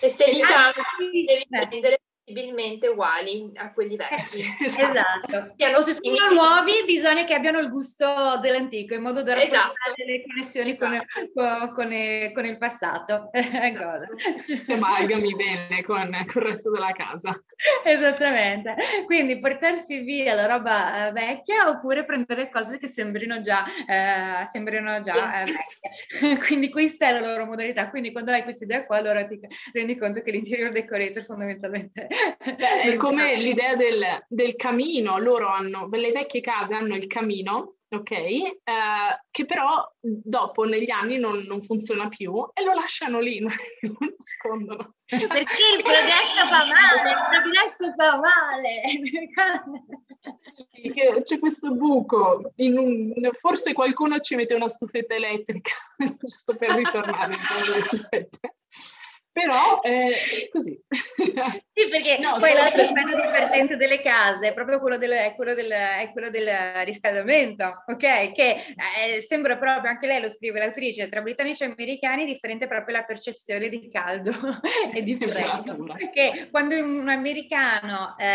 [0.00, 4.42] E se li cambi devi prendere possibilmente uguali a quelli vecchi.
[4.64, 5.52] Esatto.
[5.56, 5.76] esatto.
[5.76, 9.74] O se sono nuovi bisogna che abbiano il gusto dell'antico in modo da esatto.
[9.94, 11.30] le connessioni con, esatto.
[11.34, 13.30] con, con, il, con, il, passato.
[13.34, 14.06] Esatto.
[14.62, 17.38] si amalgami bene con, con, il resto della casa.
[17.84, 18.74] Esattamente.
[19.04, 25.00] Quindi portarsi via la roba eh, vecchia oppure prendere cose che sembrino già, eh, sembrino
[25.00, 26.38] già eh, vecchie.
[26.38, 27.90] Quindi questa è la loro modalità.
[27.90, 29.38] Quindi quando hai questa idea qua allora ti
[29.72, 32.08] rendi conto che l'interior decorator fondamentalmente
[32.56, 37.76] Beh, è come l'idea del, del, camino, loro hanno, le vecchie case hanno il camino,
[37.88, 38.10] ok?
[38.10, 38.54] Eh,
[39.30, 44.14] che però dopo negli anni non, non, funziona più e lo lasciano lì, non lo
[44.16, 44.94] nascondono.
[45.06, 48.82] Perché il progresso fa male, il progresso fa male.
[51.22, 55.72] C'è questo buco, un, forse qualcuno ci mette una stufetta elettrica,
[56.18, 58.56] giusto per ritornare alle stufette
[59.34, 60.12] però è
[60.52, 60.80] così.
[61.76, 65.54] Sì, perché no, poi l'altro aspetto divertente delle case è proprio quello del, è quello
[65.54, 66.48] del, è quello del
[66.84, 68.30] riscaldamento, ok?
[68.30, 68.76] Che
[69.08, 72.94] eh, sembra proprio, anche lei lo scrive l'autrice, tra britannici e americani è differente proprio
[72.94, 74.30] la percezione di caldo
[74.94, 75.62] e di freddo.
[75.62, 75.82] Esatto.
[75.82, 78.26] Perché quando un americano eh,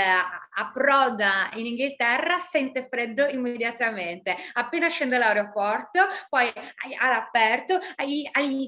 [0.59, 6.51] approda in Inghilterra sente freddo immediatamente, appena scende all'aeroporto, poi
[6.99, 7.79] all'aperto,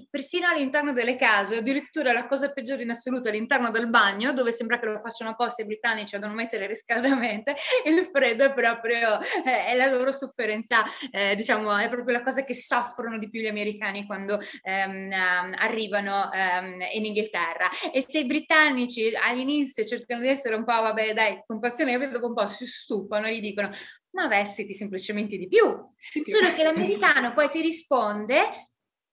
[0.09, 4.79] persino all'interno delle case, addirittura la cosa peggiore in assoluto all'interno del bagno, dove sembra
[4.79, 7.51] che lo facciano apposta i britannici a non mettere riscaldamento,
[7.85, 12.43] il freddo è proprio eh, è la loro sofferenza, eh, diciamo, è proprio la cosa
[12.43, 15.11] che soffrono di più gli americani quando ehm,
[15.57, 17.69] arrivano ehm, in Inghilterra.
[17.91, 22.33] E se i britannici all'inizio cercano di essere un po', vabbè, dai, compassionevoli, dopo un
[22.35, 23.71] po' si stufano e gli dicono
[24.11, 25.63] ma vestiti semplicemente di più.
[25.63, 28.70] Solo che l'americano poi ti risponde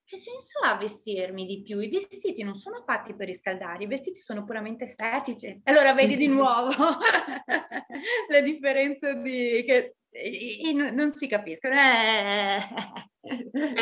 [0.09, 1.79] che senso ha vestirmi di più?
[1.79, 5.61] I vestiti non sono fatti per riscaldare, i vestiti sono puramente estetici.
[5.65, 6.71] Allora vedi di nuovo
[8.29, 11.75] la differenza di che i, non si capiscono.
[11.75, 12.57] Eh.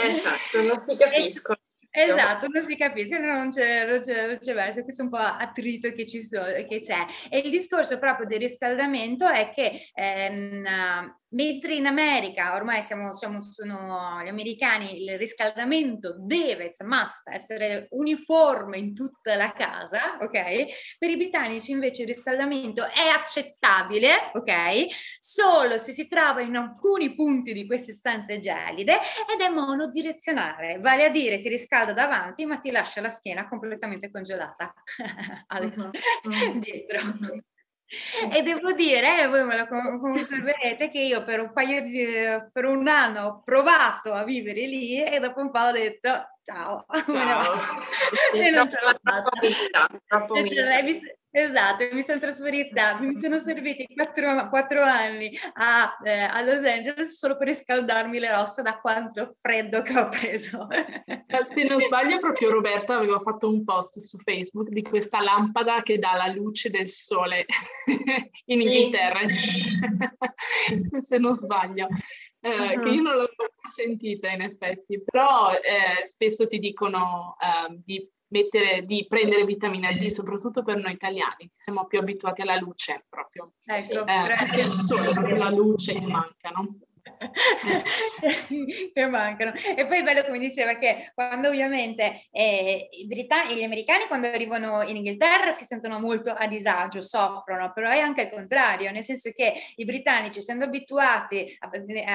[0.09, 1.59] Esatto, non si capiscono.
[1.89, 5.17] Esatto, non si capisce, non c'è, non c'è, non c'è verso, questo è un po'
[5.17, 7.05] attrito che, ci so, che c'è.
[7.29, 10.65] E il discorso proprio del riscaldamento è che ehm,
[11.29, 18.77] Mentre in America ormai siamo, siamo, sono gli americani, il riscaldamento deve, must, essere uniforme
[18.77, 20.97] in tutta la casa, ok?
[20.97, 24.85] Per i britannici invece il riscaldamento è accettabile, ok?
[25.19, 31.05] Solo se si trova in alcuni punti di queste stanze gelide ed è monodirezionale, vale
[31.05, 34.73] a dire ti riscalda davanti ma ti lascia la schiena completamente congelata.
[35.47, 35.75] Alex,
[36.23, 36.59] uh-huh.
[36.59, 36.99] dietro.
[38.33, 42.05] E devo dire, voi me lo confermerete, che io per un paio di,
[42.51, 46.85] per un anno ho provato a vivere lì e dopo un po' ho detto ciao,
[47.11, 47.53] ciao.
[48.33, 49.29] e non ce l'ho fatta.
[50.07, 50.35] Troppo
[51.29, 57.15] Esatto, mi sono trasferita, mi sono serviti quattro, quattro anni a, eh, a, Los Angeles
[57.15, 60.67] solo per riscaldarmi le ossa da quanto freddo che ho preso.
[61.43, 65.99] Se non sbaglio, proprio Roberta aveva fatto un post su Facebook di questa lampada che
[65.99, 67.45] dà la luce del sole
[68.45, 69.19] in Inghilterra,
[70.97, 71.87] se non sbaglio.
[72.47, 72.81] Eh, uh-huh.
[72.81, 78.83] che io non l'avevo sentita in effetti, però eh, spesso ti dicono eh, di mettere,
[78.83, 83.53] di prendere vitamina D, soprattutto per noi italiani, che siamo più abituati alla luce proprio.
[83.65, 86.77] Ecco, eh, perché il sole, proprio la luce che manca, no?
[88.93, 89.51] che mancano.
[89.75, 94.27] E poi è bello come diceva che quando ovviamente eh, i Britanni, gli americani quando
[94.27, 99.03] arrivano in Inghilterra si sentono molto a disagio, soffrono, però è anche il contrario, nel
[99.03, 101.69] senso che i britannici essendo abituati a,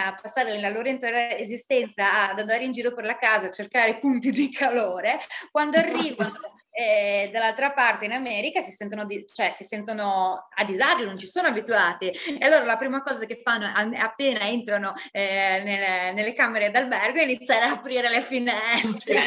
[0.07, 3.99] a passare la loro intera esistenza ad andare in giro per la casa a cercare
[3.99, 5.19] punti di calore,
[5.51, 11.05] quando arrivano e dall'altra parte in America si sentono, di, cioè, si sentono a disagio,
[11.05, 12.07] non ci sono abituati.
[12.09, 17.25] E allora la prima cosa che fanno appena entrano eh, nelle, nelle, camere d'albergo è
[17.25, 19.27] iniziare a aprire le finestre.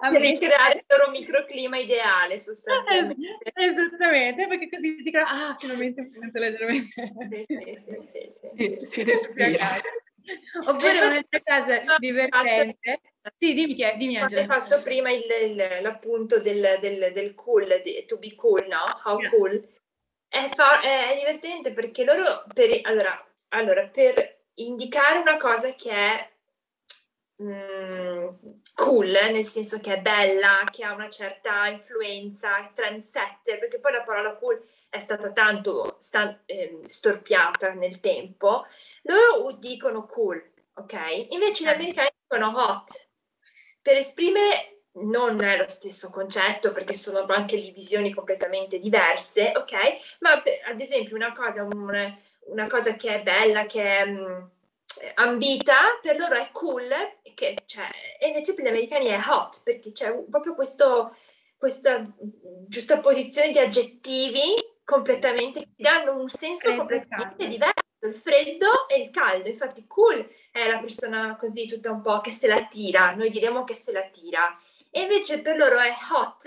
[0.00, 3.38] per creare il loro microclima ideale sostanzialmente.
[3.54, 7.12] esattamente, perché così ti dicono, ah, finalmente mi sento leggermente...
[7.46, 8.78] sì, sì, sì, sì.
[8.86, 9.68] si respira.
[10.64, 13.00] Oppure un'altra cosa divertente
[13.34, 14.42] sì, dimmi, dimmi Angela.
[14.42, 18.84] Hai fatto prima il, il, l'appunto del, del, del cool, di, to be cool, no?
[19.04, 19.30] How yeah.
[19.30, 19.68] cool.
[20.28, 25.90] È, fa, è, è, divertente perché loro, per, allora, allora, per indicare una cosa che
[25.90, 26.30] è
[27.42, 28.28] mm,
[28.74, 34.02] cool, nel senso che è bella, che ha una certa influenza, trendsetter, perché poi la
[34.02, 38.66] parola cool è stata tanto sta, eh, storpiata nel tempo,
[39.02, 40.42] loro dicono cool,
[40.74, 41.26] ok?
[41.30, 43.05] Invece gli americani dicono hot,
[43.86, 50.16] per esprimere non è lo stesso concetto perché sono anche lì visioni completamente diverse, ok?
[50.18, 52.16] Ma per, ad esempio una cosa, un,
[52.46, 54.50] una cosa che è bella, che è um,
[55.14, 56.88] ambita, per loro è cool,
[57.32, 57.86] che, cioè,
[58.18, 61.14] e invece per gli americani è hot, perché c'è proprio questo,
[61.56, 62.02] questa
[62.66, 69.10] giusta posizione di aggettivi completamente, che danno un senso completamente diverso il freddo e il
[69.10, 69.48] caldo.
[69.48, 73.64] Infatti, cool è la persona così tutta un po' che se la tira, noi diremo
[73.64, 74.58] che se la tira.
[74.90, 76.44] E invece per loro è hot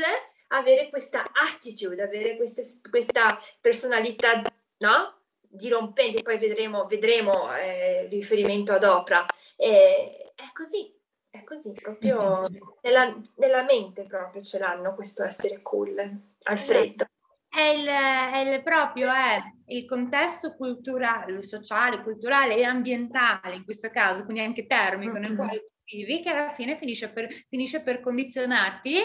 [0.47, 4.41] avere questa attitude, avere queste, questa personalità,
[4.77, 5.17] no?
[5.41, 9.25] Dirompente, poi vedremo, vedremo eh, riferimento ad Oprah.
[9.55, 10.91] E, è così,
[11.29, 12.47] è così, proprio
[12.81, 16.71] nella, nella mente proprio ce l'hanno questo essere cool al esatto.
[16.71, 17.05] freddo.
[17.49, 23.89] È il, è il, proprio è il contesto culturale, sociale, culturale e ambientale, in questo
[23.89, 25.21] caso, quindi anche termico, mm-hmm.
[25.21, 28.99] nel quale tu vivi, che alla fine finisce per, finisce per condizionarti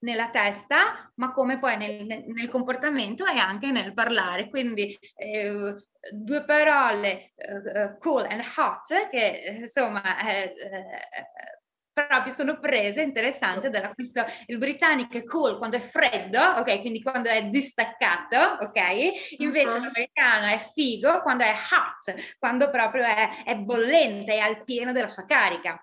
[0.00, 4.48] nella testa, ma come poi nel, nel comportamento e anche nel parlare.
[4.48, 5.74] Quindi eh,
[6.12, 10.52] due parole, uh, cool and hot, che insomma eh,
[12.04, 17.00] proprio sono prese interessante dalla questo il britannico è cool quando è freddo, ok, quindi
[17.00, 19.84] quando è distaccato, ok, invece uh-huh.
[19.84, 25.08] l'americano è figo quando è hot, quando proprio è, è bollente, è al pieno della
[25.08, 25.82] sua carica.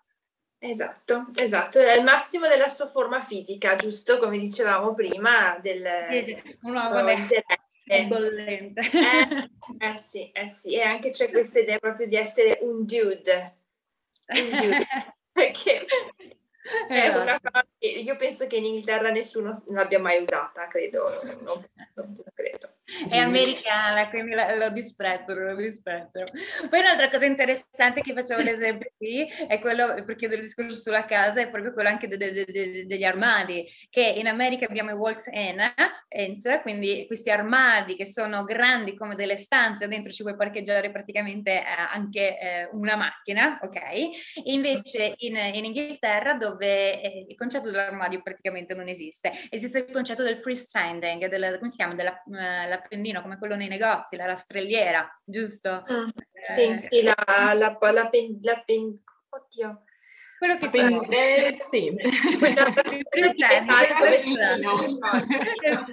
[0.59, 5.83] Esatto, esatto, è il massimo della sua forma fisica, giusto come dicevamo prima del
[6.61, 7.27] uno quando è,
[7.85, 8.81] è bollente.
[8.81, 9.49] Eh,
[9.79, 13.57] eh, sì, eh sì, e anche c'è questa idea proprio di essere un dude.
[14.27, 14.87] Un dude.
[15.33, 15.85] perché
[16.87, 21.63] è una cosa che io penso che in Inghilterra nessuno l'abbia mai usata, credo, non,
[21.95, 22.73] non credo.
[23.09, 26.23] È americana, quindi lo disprezzo, lo disprezzo.
[26.69, 31.05] Poi un'altra cosa interessante che facevo l'esempio qui è quello, per chiudere il discorso sulla
[31.05, 34.93] casa, è proprio quello anche de, de, de, degli armadi, che in America abbiamo i
[34.93, 35.59] walls in,
[36.09, 41.51] ins, quindi questi armadi che sono grandi come delle stanze, dentro ci puoi parcheggiare praticamente
[41.51, 43.79] eh, anche eh, una macchina, ok?
[44.43, 50.23] Invece in, in Inghilterra dove eh, il concetto dell'armadio praticamente non esiste, esiste il concetto
[50.23, 55.07] del freestanding, del, come si chiama, della uh, l'appendino come quello nei negozi, la rastrelliera,
[55.23, 55.83] giusto?
[55.91, 56.09] Mm.
[56.41, 58.97] sì, sì, la, la, la, la, pen, la pen,
[59.29, 59.83] oddio,
[60.43, 61.01] quello che sono.
[61.09, 61.95] Eh, sì.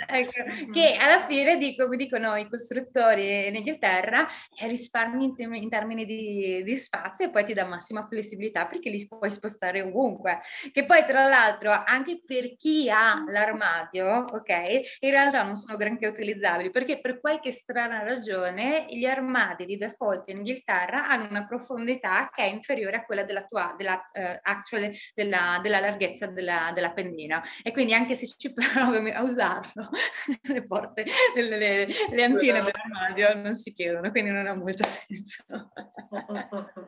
[0.07, 0.43] ecco,
[0.73, 5.69] che alla fine, dico, come dicono i costruttori in Inghilterra, è risparmi in, tem- in
[5.69, 10.41] termini di, di, spazio e poi ti dà massima flessibilità perché li puoi spostare ovunque.
[10.73, 16.09] Che poi, tra l'altro, anche per chi ha l'armadio, ok, in realtà non sono granché
[16.09, 22.31] utilizzabili perché per qualche strana ragione gli armadi di default in Inghilterra hanno una profondità
[22.35, 26.91] che è inferiore a quella della tua, della, uh, actual della, della larghezza della, della,
[26.93, 29.91] pennina e quindi anche se ci provi a usarlo
[30.43, 35.45] le porte, le, le, le antine dell'armadio non si chiudono, quindi non ha molto senso.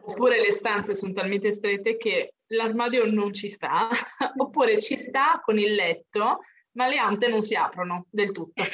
[0.04, 3.88] Oppure le stanze sono talmente strette che l'armadio non ci sta,
[4.36, 6.40] oppure ci sta con il letto,
[6.72, 8.64] ma le ante non si aprono del tutto.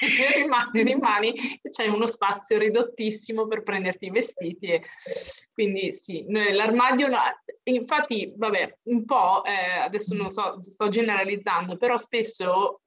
[0.00, 1.34] Rimani, rimani,
[1.70, 4.66] c'è uno spazio ridottissimo per prenderti i vestiti.
[4.66, 4.82] E,
[5.52, 7.16] quindi sì, l'armadio, no,
[7.64, 12.80] infatti, vabbè, un po', eh, adesso non so, sto generalizzando, però spesso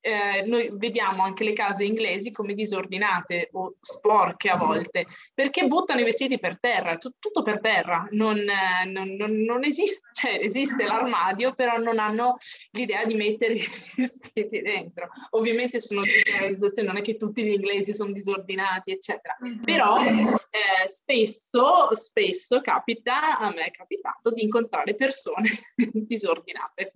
[0.00, 6.00] eh, noi vediamo anche le case inglesi come disordinate o sporche a volte, perché buttano
[6.00, 10.38] i vestiti per terra, t- tutto per terra, non, eh, non, non, non esiste, cioè
[10.42, 12.36] esiste l'armadio, però non hanno
[12.72, 13.64] l'idea di mettere i
[13.96, 15.08] vestiti dentro.
[15.30, 19.62] Ovviamente sono generalizzazioni, non è che tutti gli inglesi sono disordinati, eccetera, mm-hmm.
[19.62, 26.94] però eh, spesso, spesso capita, a me è capitato di incontrare persone disordinate,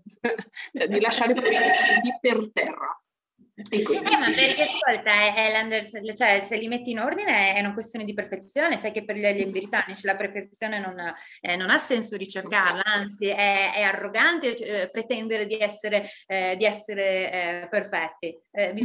[0.73, 2.76] cioè di lasciare i propri vestiti per terra.
[3.59, 8.13] Eh, ma perché ascolta, Elanders, cioè se li metti in ordine è una questione di
[8.13, 10.95] perfezione, sai che per gli, gli britannici la perfezione non,
[11.41, 16.67] eh, non, ha senso ricercarla, anzi è, è arrogante eh, pretendere di essere, eh, di
[16.67, 18.39] essere eh, perfetti.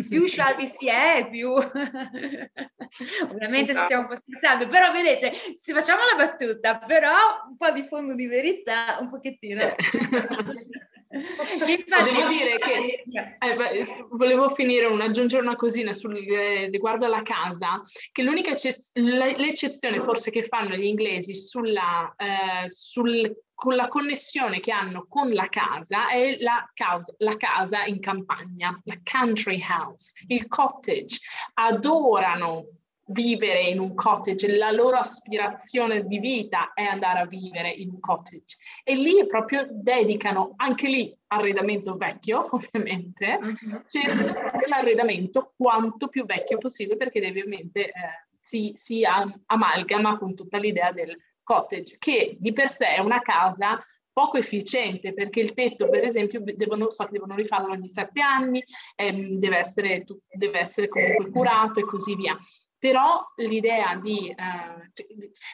[0.07, 1.51] Più scialbi si è, più...
[3.29, 3.85] Ovviamente esatto.
[3.85, 7.11] stiamo un po' scherzando, però vedete, se facciamo la battuta, però
[7.49, 9.61] un po' di fondo di verità, un pochettino.
[11.13, 13.03] Infatti, Devo dire che
[13.39, 17.81] eh, beh, volevo finire un aggiungere una cosina sul, eh, riguardo alla casa,
[18.11, 18.53] che l'unica
[18.93, 25.33] l'eccezione forse che fanno gli inglesi sulla, eh, sul, con la connessione che hanno con
[25.33, 31.19] la casa è la, causa, la casa in campagna, la country house, il cottage.
[31.55, 32.65] Adorano
[33.11, 37.99] vivere in un cottage, la loro aspirazione di vita è andare a vivere in un
[37.99, 38.57] cottage.
[38.83, 43.83] E lì proprio dedicano anche lì arredamento vecchio, ovviamente, uh-huh.
[43.87, 47.91] cercano l'arredamento quanto più vecchio possibile perché ovviamente eh,
[48.39, 49.03] si, si
[49.45, 53.83] amalgama con tutta l'idea del cottage, che di per sé è una casa
[54.13, 58.63] poco efficiente perché il tetto per esempio devono, so che devono rifarlo ogni sette anni,
[58.95, 62.37] ehm, deve, essere, deve essere comunque curato e così via
[62.81, 64.91] però l'idea di, eh,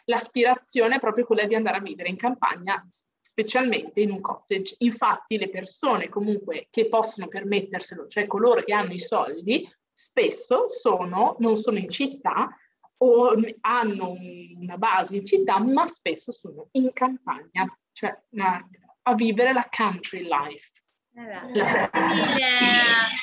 [0.06, 2.88] l'aspirazione è proprio quella di andare a vivere in campagna,
[3.20, 4.76] specialmente in un cottage.
[4.78, 11.36] Infatti le persone comunque che possono permetterselo, cioè coloro che hanno i soldi, spesso sono,
[11.40, 12.48] non sono in città
[13.00, 14.16] o hanno
[14.58, 18.18] una base in città, ma spesso sono in campagna, cioè
[19.02, 20.72] a vivere la country life.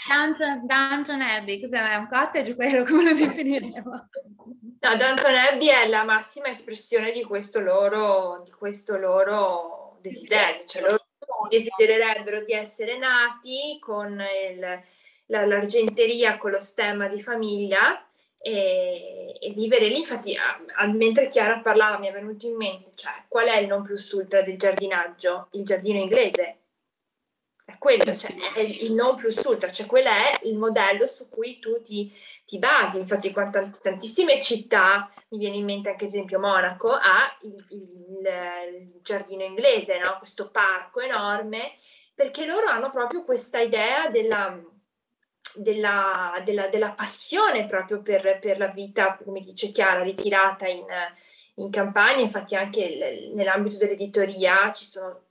[0.09, 1.95] Downton, Downton Abbey, cos'è?
[1.95, 2.83] un cottage quello?
[2.83, 4.09] Come lo definiremo?
[4.81, 10.83] No, Downton Abbey è la massima espressione di questo loro, di questo loro desiderio, cioè
[10.83, 11.05] loro
[11.49, 14.83] desidererebbero di essere nati con il,
[15.27, 18.05] la, l'argenteria con lo stemma di famiglia
[18.39, 20.01] e, e vivere lì.
[20.01, 23.69] Infatti, a, a, mentre Chiara parlava mi è venuto in mente, cioè, qual è il
[23.69, 25.47] non plus ultra del giardinaggio?
[25.53, 26.59] Il giardino inglese
[27.65, 31.31] è quello, eh cioè, è il non plus ultra, cioè quello è il modello su
[31.31, 32.13] cui tu ti,
[32.45, 32.99] ti basi.
[32.99, 39.01] Infatti, qua tantissime città, mi viene in mente anche esempio Monaco, ha il, il, il
[39.03, 40.19] giardino inglese, no?
[40.19, 41.79] questo parco enorme,
[42.15, 44.61] perché loro hanno proprio questa idea della,
[45.55, 50.85] della, della, della passione proprio per, per, la vita, come dice Chiara, ritirata in,
[51.57, 52.21] in campagna.
[52.21, 55.24] Infatti, anche nell'ambito dell'editoria ci sono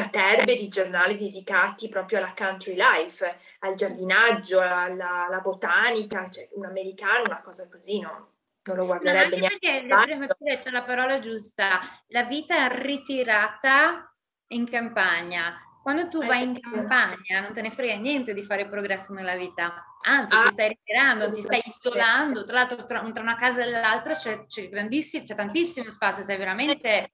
[0.00, 6.64] caterbe di giornali dedicati proprio alla country life, al giardinaggio, alla, alla botanica, cioè un
[6.64, 8.28] americano, una cosa così, no?
[8.62, 9.86] Non lo guarderebbe no, neanche.
[9.86, 14.14] Perché hai detto la parola giusta, la vita ritirata
[14.48, 15.58] in campagna.
[15.82, 19.82] Quando tu vai in campagna non te ne frega niente di fare progresso nella vita,
[20.02, 24.14] anzi ah, ti stai ritirando, ti stai isolando, tra l'altro tra, una casa e l'altra
[24.14, 27.12] c'è, c'è, c'è tantissimo spazio, sei veramente...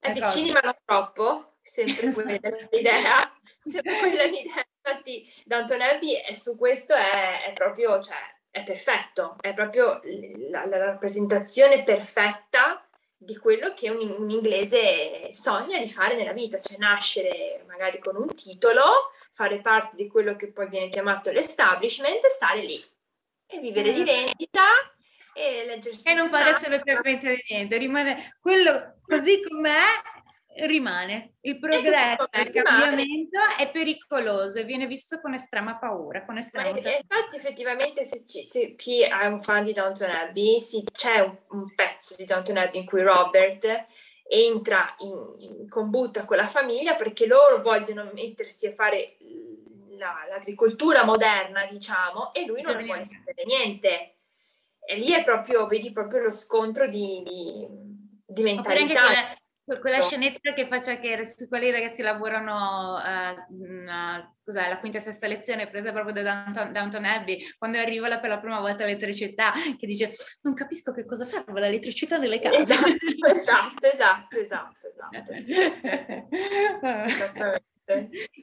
[0.00, 2.38] È vicini ma non troppo, sempre quella
[2.70, 4.64] l'idea, sempre quella l'idea.
[4.82, 8.16] Infatti Downton Abbey è, su questo è, è proprio, cioè,
[8.50, 10.00] è perfetto, è proprio
[10.50, 12.84] la, la rappresentazione perfetta
[13.14, 18.16] di quello che un, un, inglese sogna di fare nella vita, cioè nascere magari con
[18.16, 22.82] un titolo, fare parte di quello che poi viene chiamato l'establishment e stare lì
[23.46, 24.62] e vivere di rendita
[25.34, 26.08] e leggersi.
[26.08, 29.84] E non fare assolutamente niente, rimane quello così com'è
[30.66, 31.34] rimane.
[31.40, 36.24] Il progresso, il cambiamento è pericoloso e viene visto con estrema paura.
[36.24, 40.84] Con estrema infatti, effettivamente, se, ci, se, chi è un fan di Downton Abbey, sì,
[40.90, 43.86] c'è un, un, pezzo di Downton Abbey in cui Robert
[44.28, 49.16] entra in, in combutta con la famiglia perché loro vogliono mettersi a fare
[49.96, 54.14] la, l'agricoltura moderna, diciamo, e lui non vuole sapere niente.
[54.90, 57.64] E lì è proprio, vedi proprio lo scontro di, di,
[58.26, 59.36] di mentalità.
[59.80, 65.00] quella scenetta che faccia che su quali i ragazzi lavorano uh, cos'è, la quinta e
[65.00, 68.84] sesta lezione presa proprio da Downton, Downton Abbey quando arriva la, per la prima volta
[68.84, 72.74] l'elettricità che dice non capisco che cosa serve l'elettricità nelle case
[73.32, 75.32] esatto esatto esatto esatto,
[77.06, 77.62] esatto.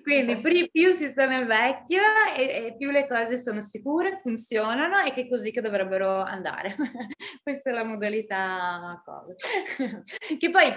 [0.02, 2.02] Quindi più si nel vecchio
[2.36, 6.76] e, e, più le cose sono sicure, funzionano e che è così che dovrebbero andare.
[7.44, 9.34] Questa è la modalità cosa.
[10.38, 10.72] che poi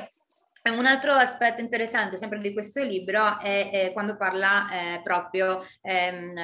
[0.77, 6.39] un altro aspetto interessante sempre di questo libro è, è quando parla eh, proprio ehm,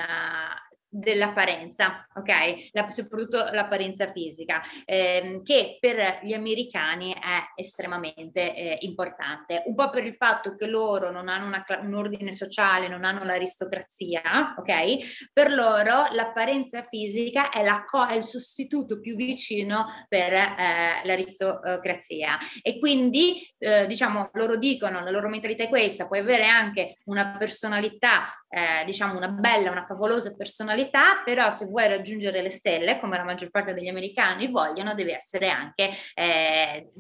[0.89, 2.71] dell'apparenza, ok?
[2.73, 9.91] La, soprattutto l'apparenza fisica, ehm, che per gli americani è estremamente eh, importante, un po'
[9.91, 15.31] per il fatto che loro non hanno una, un ordine sociale, non hanno l'aristocrazia, ok?
[15.33, 22.39] Per loro l'apparenza fisica è, la co- è il sostituto più vicino per eh, l'aristocrazia
[22.63, 27.37] e quindi eh, diciamo loro dicono, la loro mentalità è questa, puoi avere anche una
[27.37, 30.76] personalità eh, diciamo una bella, una favolosa personalità,
[31.25, 35.49] però se vuoi raggiungere le stelle, come la maggior parte degli americani vogliono, devi essere
[35.49, 36.91] anche eh,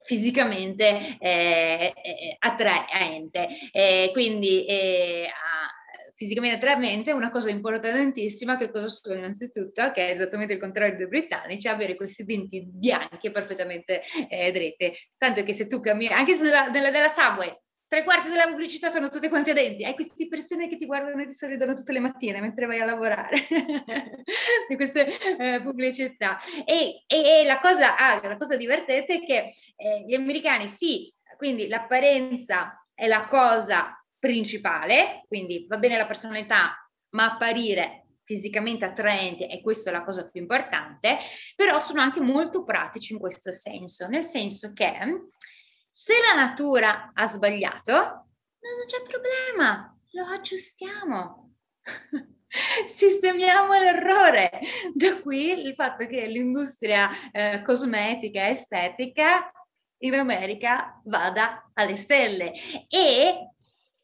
[0.00, 3.48] fisicamente eh, eh attraente.
[4.12, 5.28] quindi eh,
[6.16, 11.08] fisicamente attraente una cosa importantissima che cosa sono innanzitutto, che è esattamente il contrario dei
[11.08, 14.92] britannici, avere questi denti bianchi perfettamente eh, dritti.
[15.16, 17.54] Tanto che se tu cammini, anche se nella, nella, nella subway,
[17.88, 19.84] tre quarti della pubblicità sono tutte quante denti.
[19.84, 22.84] Hai queste persone che ti guardano e ti sorridono tutte le mattine mentre vai a
[22.84, 23.46] lavorare
[24.68, 25.06] di queste
[25.38, 26.38] eh, pubblicità.
[26.64, 31.12] E, e, e la, cosa, ah, la, cosa, divertente è che eh, gli americani sì,
[31.36, 36.74] quindi l'apparenza è la cosa principale, quindi va bene la personalità,
[37.10, 41.18] ma apparire fisicamente attraente e questa è la cosa più importante,
[41.54, 44.98] però sono anche molto pratici in questo senso, nel senso che
[45.98, 51.54] se la natura ha sbagliato, non c'è problema, lo aggiustiamo.
[52.84, 54.50] Sistemiamo l'errore.
[54.92, 59.50] Da qui il fatto che l'industria eh, cosmetica estetica
[60.02, 62.52] in America vada alle stelle
[62.88, 63.52] e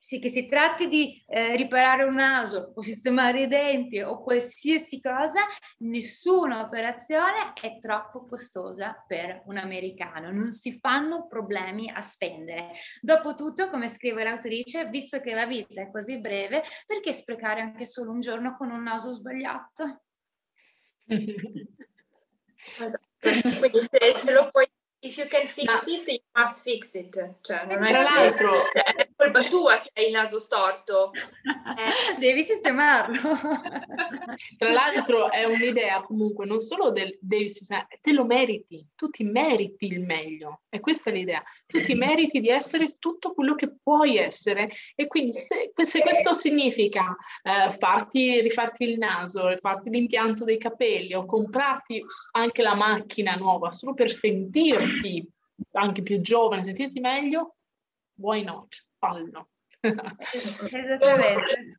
[0.02, 5.00] sì, che si tratti di eh, riparare un naso o sistemare i denti o qualsiasi
[5.00, 5.46] cosa,
[5.78, 12.72] nessuna operazione è troppo costosa per un americano, non si fanno problemi a spendere.
[13.00, 18.10] Dopotutto, come scrive l'autrice, visto che la vita è così breve, perché sprecare anche solo
[18.10, 20.02] un giorno con un naso sbagliato?
[21.06, 22.98] esatto.
[23.20, 24.68] Se, se lo puoi
[25.04, 25.80] If you can fix Ma...
[25.86, 27.36] it, must fix it.
[27.40, 28.72] Cioè, non Tra è l'altro...
[28.72, 31.10] È colpa tua se hai il naso storto.
[31.72, 32.18] Eh.
[32.18, 33.18] Devi sistemarlo.
[34.58, 39.24] Tra l'altro è un'idea comunque non solo del devi sistemare, te lo meriti, tu ti
[39.24, 40.62] meriti il meglio.
[40.68, 41.42] E questa è l'idea.
[41.66, 44.70] Tu ti meriti di essere tutto quello che puoi essere.
[44.94, 51.14] E quindi se, se questo significa eh, farti, rifarti il naso, farti l'impianto dei capelli
[51.14, 55.26] o comprarti anche la macchina nuova solo per sentirti
[55.72, 57.56] anche più giovane, sentirti meglio,
[58.16, 58.74] why not?
[58.98, 59.48] Fallo.
[59.80, 61.70] Esattamente.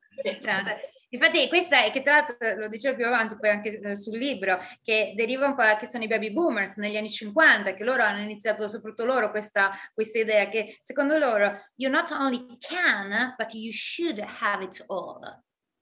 [1.14, 4.60] Infatti questa è che tra l'altro lo dicevo più avanti poi anche eh, sul libro
[4.82, 8.24] che deriva un po' che sono i baby boomers negli anni 50 che loro hanno
[8.24, 13.72] iniziato soprattutto loro questa, questa idea che secondo loro you not only can but you
[13.72, 15.20] should have it all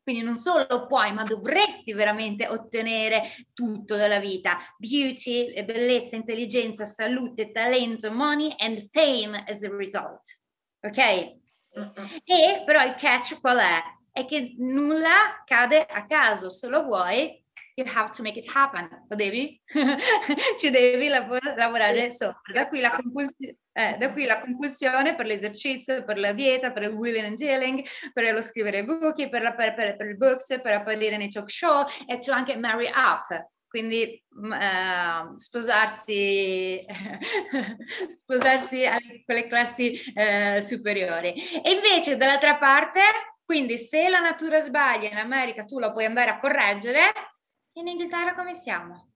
[0.03, 3.23] quindi non solo puoi, ma dovresti veramente ottenere
[3.53, 4.57] tutto dalla vita.
[4.77, 10.39] Beauty, bellezza, intelligenza, salute, talento, money and fame as a result.
[10.81, 10.97] Ok?
[10.97, 13.81] E però il catch qual è?
[14.11, 17.40] È che nulla cade a caso, se lo vuoi
[17.75, 18.87] you have to make it happen.
[19.07, 19.59] Lo devi?
[20.59, 22.53] Ci devi lav- lavorare sopra.
[22.53, 26.83] Da qui, la compulsi- eh, da qui la compulsione per l'esercizio, per la dieta, per
[26.83, 30.59] il wheeling and dealing, per lo scrivere buchi, per, la, per, per, per il books,
[30.61, 33.49] per apparire nei talk show e c'è anche marry up.
[33.67, 36.85] Quindi uh, sposarsi,
[38.11, 41.33] sposarsi a quelle classi uh, superiori.
[41.63, 42.99] E invece dall'altra parte
[43.51, 47.01] quindi se la natura sbaglia in America tu la puoi andare a correggere,
[47.73, 49.09] in Inghilterra come siamo?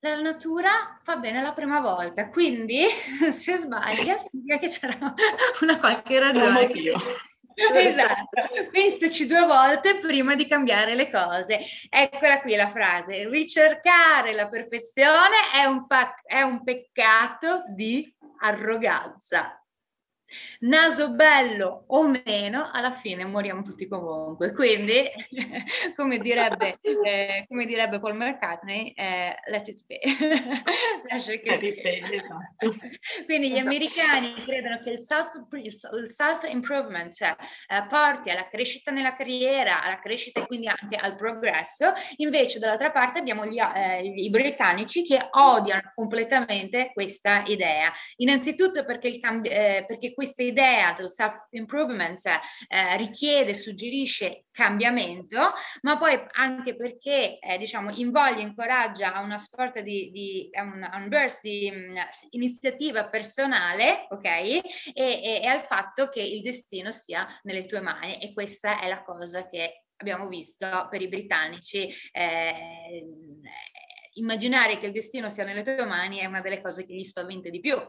[0.00, 2.86] La natura fa bene la prima volta, quindi
[3.30, 5.14] se sbaglia significa che c'era
[5.60, 6.68] una qualche ragione.
[7.74, 11.60] Esatto, pensaci due volte prima di cambiare le cose.
[11.90, 19.59] Eccola qui la frase, ricercare la perfezione è un, pa- è un peccato di arroganza
[20.60, 24.52] naso bello o meno, alla fine moriamo tutti comunque.
[24.52, 25.04] Quindi,
[25.96, 30.00] come direbbe, eh, come direbbe Paul McCartney, eh, let it be.
[32.12, 32.70] esatto.
[33.26, 37.36] Quindi gli americani credono che il self-improvement self
[37.68, 42.90] eh, porti alla crescita nella carriera, alla crescita e quindi anche al progresso, invece dall'altra
[42.90, 47.92] parte abbiamo gli, eh, i britannici che odiano completamente questa idea.
[48.16, 55.96] Innanzitutto perché, il cambi- eh, perché questa idea del self-improvement eh, richiede, suggerisce cambiamento, ma
[55.96, 61.40] poi anche perché eh, diciamo invoglia, incoraggia a una sorta di, di un, un burst
[61.40, 61.96] di mm,
[62.32, 64.24] iniziativa personale, ok?
[64.26, 68.88] E, e, e al fatto che il destino sia nelle tue mani e questa è
[68.88, 71.90] la cosa che abbiamo visto per i britannici.
[72.12, 73.08] Eh,
[74.14, 77.48] immaginare che il destino sia nelle tue mani è una delle cose che gli spaventa
[77.48, 77.80] di più,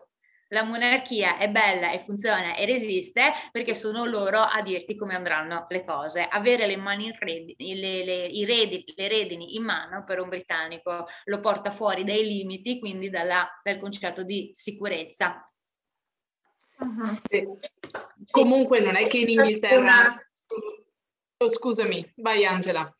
[0.51, 5.65] la monarchia è bella e funziona ed esiste perché sono loro a dirti come andranno
[5.69, 6.27] le cose.
[6.29, 10.29] Avere le mani in redini, le, le, i redini, le redini in mano per un
[10.29, 15.49] britannico lo porta fuori dai limiti, quindi dalla, dal concetto di sicurezza.
[16.79, 17.19] Uh-huh.
[17.29, 17.47] Eh,
[18.29, 20.15] comunque non è che in Inghilterra...
[21.37, 22.93] Oh, scusami, vai Angela.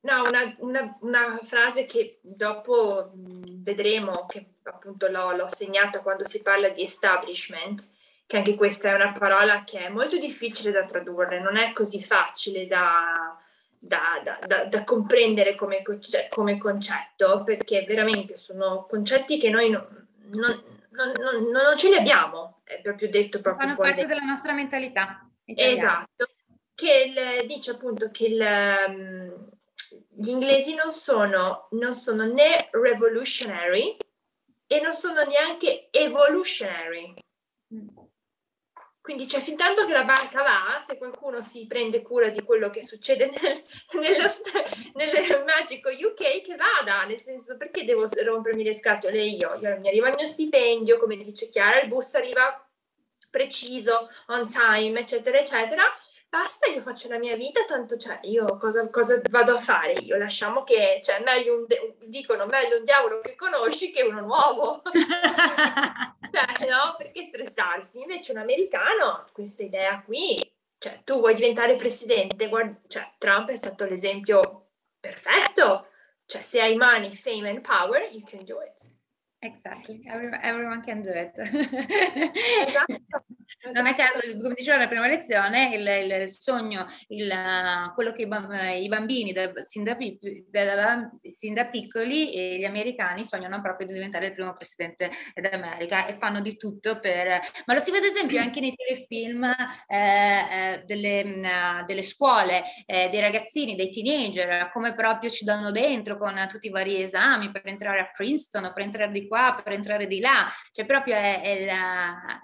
[0.00, 6.42] No, una, una, una, frase che dopo vedremo, che appunto l'ho, l'ho segnata quando si
[6.42, 7.90] parla di establishment,
[8.26, 12.02] che anche questa è una parola che è molto difficile da tradurre, non è così
[12.02, 13.38] facile da,
[13.78, 15.82] da, da, da comprendere come,
[16.28, 19.86] come, concetto, perché veramente sono concetti che noi non,
[20.32, 23.90] non, non, non ce li abbiamo, è proprio detto proprio Fanno fuori.
[23.90, 25.28] parte della nostra mentalità.
[25.44, 25.76] Italiana.
[25.76, 26.28] Esatto,
[26.74, 29.54] che il, dice appunto che il
[30.18, 33.96] gli inglesi non sono, non sono né revolutionary
[34.66, 37.14] e non sono neanche evolutionary.
[39.06, 42.70] Quindi cioè, fin tanto che la banca va, se qualcuno si prende cura di quello
[42.70, 43.62] che succede nel,
[44.00, 44.26] nello,
[44.94, 49.54] nel magico UK, che vada, nel senso perché devo rompermi le scatole io?
[49.60, 49.78] io?
[49.78, 52.68] Mi arriva il mio stipendio, come dice Chiara, il bus arriva
[53.30, 55.84] preciso, on time, eccetera, eccetera,
[56.28, 59.92] basta, io faccio la mia vita, tanto cioè, io cosa, cosa vado a fare?
[59.92, 64.20] Io lasciamo che, cioè, meglio un, de- dicono meglio un diavolo che conosci che uno
[64.20, 64.82] nuovo.
[64.92, 66.94] cioè, no?
[66.96, 68.00] Perché stressarsi?
[68.00, 70.38] Invece un americano, questa idea qui,
[70.78, 74.68] cioè, tu vuoi diventare presidente, guarda, cioè, Trump è stato l'esempio
[75.00, 75.88] perfetto.
[76.26, 78.94] Cioè, se hai money, fame and power, you can do it.
[79.40, 81.38] Exactly, everyone, everyone can do it.
[82.66, 83.24] esatto.
[83.72, 87.32] Non a caso, come diceva nella prima lezione, il, il sogno, il,
[87.94, 89.96] quello che i, i bambini da, sin, da,
[90.50, 96.06] da, sin, da, piccoli e gli americani sognano proprio di diventare il primo presidente d'America
[96.06, 97.40] e fanno di tutto per...
[97.66, 103.08] Ma lo si vede ad esempio anche nei telefilm eh, eh, delle, delle, scuole, eh,
[103.10, 107.62] dei ragazzini, dei teenager, come proprio ci danno dentro con tutti i vari esami per
[107.66, 111.64] entrare a Princeton, per entrare di qua, per entrare di là, cioè proprio è, è
[111.64, 112.42] la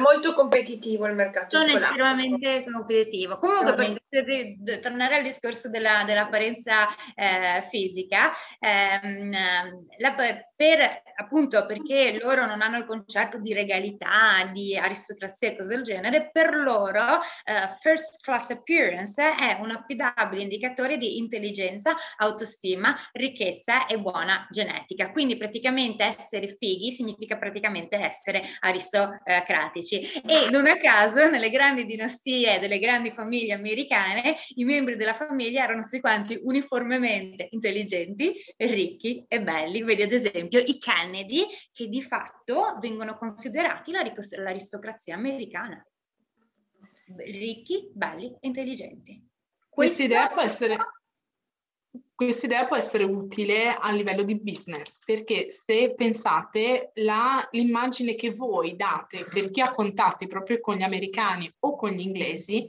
[0.00, 3.38] molto competitivo il mercato Sono estremamente competitivo.
[3.38, 3.74] Comunque,
[4.08, 9.30] per tornare al discorso della, dell'apparenza eh, fisica, ehm,
[9.98, 10.14] la,
[10.56, 15.82] per, appunto perché loro non hanno il concetto di regalità, di aristocrazia e cose del
[15.82, 23.86] genere, per loro eh, first class appearance è un affidabile indicatore di intelligenza, autostima, ricchezza
[23.86, 25.10] e buona genetica.
[25.12, 32.58] Quindi praticamente essere fighi significa praticamente essere aristocratici e non a caso nelle grandi dinastie
[32.58, 39.40] delle grandi famiglie americane i membri della famiglia erano tutti quanti uniformemente intelligenti, ricchi e
[39.40, 39.82] belli.
[39.82, 40.78] Vedi ad esempio i
[41.10, 45.84] Kennedy che di fatto vengono considerati l'aristocrazia americana.
[47.16, 49.28] Ricchi, belli e intelligenti.
[49.68, 50.76] Questa idea può essere
[52.14, 58.30] questa idea può essere utile a livello di business, perché se pensate la, l'immagine che
[58.30, 62.68] voi date per chi ha contatti proprio con gli americani o con gli inglesi,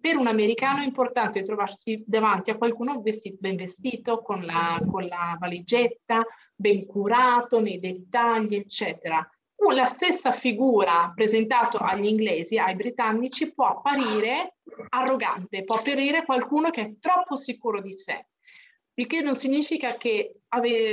[0.00, 5.06] per un americano è importante trovarsi davanti a qualcuno vestito, ben vestito, con la, con
[5.06, 6.24] la valigetta,
[6.54, 9.28] ben curato nei dettagli, eccetera
[9.74, 14.56] la stessa figura presentata agli inglesi, ai britannici, può apparire
[14.90, 18.26] arrogante, può apparire qualcuno che è troppo sicuro di sé.
[18.94, 20.40] Il che non significa che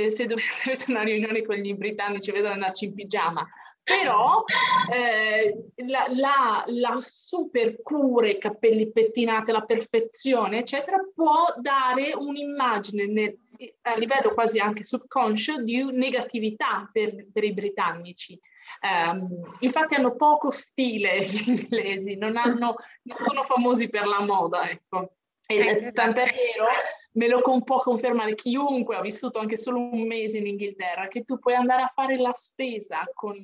[0.08, 3.46] se dovesse avere una riunione con gli britannici vedono andarci in pigiama,
[3.84, 4.42] però
[4.90, 13.06] eh, la, la, la, super cura, i capelli pettinati, la perfezione, eccetera, può dare un'immagine
[13.06, 13.38] nel,
[13.82, 18.40] a livello quasi anche subconscio di negatività per, per i britannici.
[18.80, 24.68] Um, infatti hanno poco stile gli inglesi, non, hanno, non sono famosi per la moda,
[24.68, 25.12] ecco.
[25.46, 26.66] E tant'è vero,
[27.14, 31.38] me lo può confermare chiunque ha vissuto anche solo un mese in Inghilterra, che tu
[31.38, 33.42] puoi andare a fare la spesa con,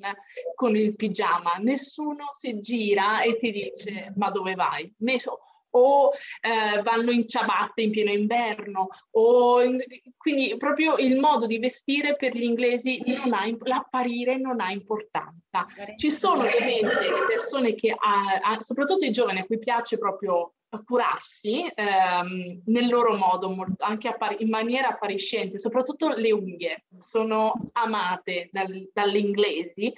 [0.55, 4.93] con il pigiama, nessuno si gira e ti dice ma dove vai?
[4.99, 5.39] Nessuno
[5.71, 6.11] o
[6.41, 9.79] eh, vanno in ciabatte in pieno inverno, o in,
[10.17, 15.67] quindi proprio il modo di vestire per gli inglesi non ha, l'apparire non ha importanza.
[15.97, 21.71] Ci sono ovviamente le persone che, ha, soprattutto i giovani a cui piace proprio curarsi
[21.75, 28.89] ehm, nel loro modo, anche appar- in maniera appariscente, soprattutto le unghie sono amate dal,
[28.93, 29.93] dalle inglesi,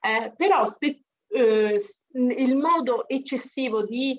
[0.00, 1.76] eh, però se eh,
[2.12, 4.18] il modo eccessivo di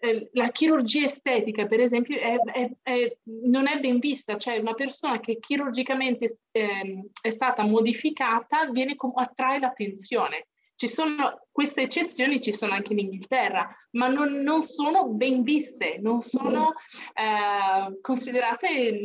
[0.00, 4.74] eh, la chirurgia estetica, per esempio, è, è, è, non è ben vista, cioè una
[4.74, 10.48] persona che chirurgicamente eh, è stata modificata viene com- attrae l'attenzione.
[10.82, 15.98] Ci sono queste eccezioni, ci sono anche in Inghilterra, ma non, non sono ben viste,
[16.00, 16.72] non sono
[17.14, 18.98] eh, considerate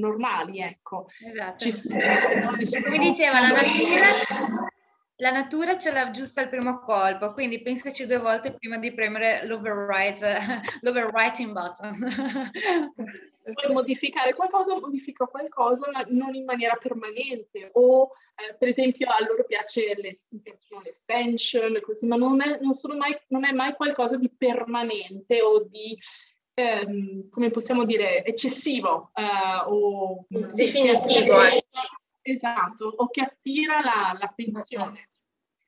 [0.00, 1.06] normali, ecco.
[1.24, 1.64] Esatto.
[1.64, 2.00] Ci sono,
[2.82, 4.71] Come diceva la natura,
[5.22, 9.46] la natura ce l'ha giusta al primo colpo, quindi pensaci due volte prima di premere
[9.46, 10.36] l'overwrite,
[10.82, 11.94] l'overwriting button.
[13.44, 17.70] Vuoi modificare qualcosa, modifica qualcosa, ma non in maniera permanente.
[17.74, 20.10] O eh, per esempio a loro piace le,
[20.42, 25.40] piacciono le extension, così, ma non è, non, mai, non è mai qualcosa di permanente
[25.40, 25.96] o di
[26.54, 31.42] ehm, come possiamo dire, eccessivo eh, o definitivo.
[31.42, 31.64] Sì,
[32.22, 35.10] esatto, o che attira la, l'attenzione.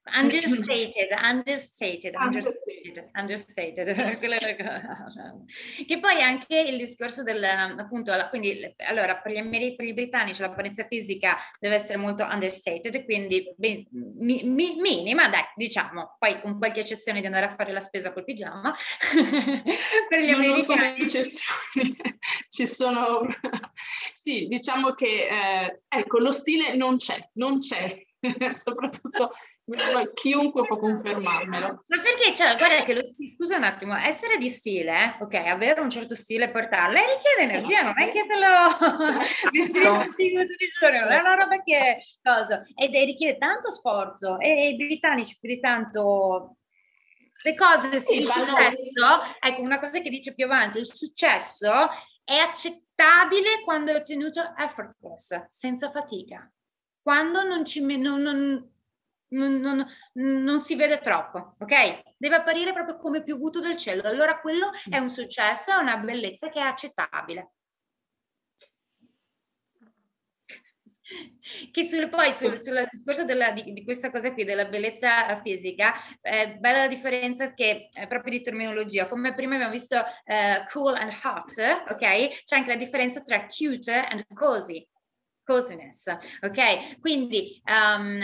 [0.06, 3.86] Understated, understated, understated, understated.
[5.86, 10.84] che poi anche il discorso del, appunto, quindi, allora, per gli, per gli britannici l'apparenza
[10.84, 13.86] fisica deve essere molto understated, quindi ben,
[14.18, 18.12] mi, mi, minima, dai, diciamo, poi con qualche eccezione di andare a fare la spesa
[18.12, 18.72] col pigiama.
[20.08, 20.48] per gli americani...
[20.48, 21.96] Non sono eccezioni,
[22.50, 23.26] ci sono...
[24.12, 28.02] sì, diciamo che, eh, ecco, lo stile non c'è, non c'è,
[28.52, 29.32] soprattutto
[30.12, 31.66] chiunque può confermarmelo.
[31.86, 35.88] Ma perché, cioè, guarda che lo scusa un attimo, essere di stile, ok, avere un
[35.88, 39.18] certo stile e portarlo, richiede energia, non è che te lo
[39.50, 40.04] vestire no.
[40.04, 40.32] tutti i
[40.78, 45.60] giorni, è una roba che cosa, ed richiede tanto sforzo e i britannici più di
[45.60, 46.56] tanto
[47.42, 51.70] le cose, sì, il successo, ecco, una cosa che dice più avanti, il successo
[52.24, 56.50] è accettabile quando è ottenuto effortless, senza fatica.
[57.02, 58.73] Quando non ci non, non,
[59.34, 62.14] non, non, non, si vede troppo, ok?
[62.16, 64.02] Deve apparire proprio come piovuto del cielo.
[64.02, 67.52] Allora quello è un successo, è una bellezza che è accettabile.
[71.70, 75.92] Che sul, poi sul, sul discorso della, di, di, questa cosa qui, della bellezza fisica,
[76.22, 79.06] è bella la differenza che è proprio di terminologia.
[79.06, 81.58] Come prima abbiamo visto uh, cool and hot,
[81.90, 82.42] ok?
[82.44, 84.88] C'è anche la differenza tra cute and cozy
[85.44, 86.06] cosiness,
[86.40, 86.98] ok?
[87.00, 88.22] Quindi um,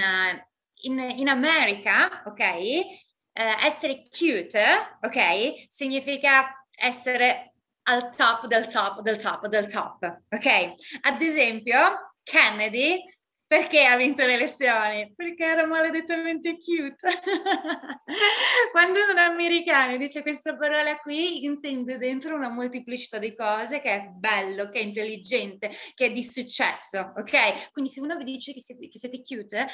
[0.82, 2.86] in, in America, ok, eh,
[3.32, 10.74] essere cute, ok, significa essere al top del top del top del top, ok?
[11.00, 13.02] Ad esempio, Kennedy
[13.50, 15.12] perché ha vinto le elezioni?
[15.12, 17.08] Perché era maledettamente cute.
[18.70, 24.06] Quando un americano dice questa parola qui, intende dentro una molteplicità di cose che è
[24.06, 27.72] bello, che è intelligente, che è di successo, ok?
[27.72, 29.66] Quindi se uno vi dice che siete, che siete cute,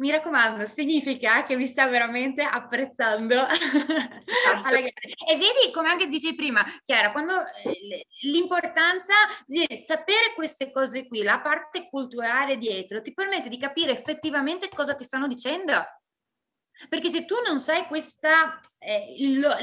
[0.00, 4.74] mi raccomando, significa che mi sta veramente apprezzando esatto.
[4.74, 9.12] E vedi, come anche dicevi prima, Chiara, quando eh, l'importanza
[9.46, 14.94] di sapere queste cose qui, la parte culturale dietro, ti permette di capire effettivamente cosa
[14.94, 15.84] ti stanno dicendo.
[16.88, 19.58] Perché se tu non sai questa, eh, il, loro,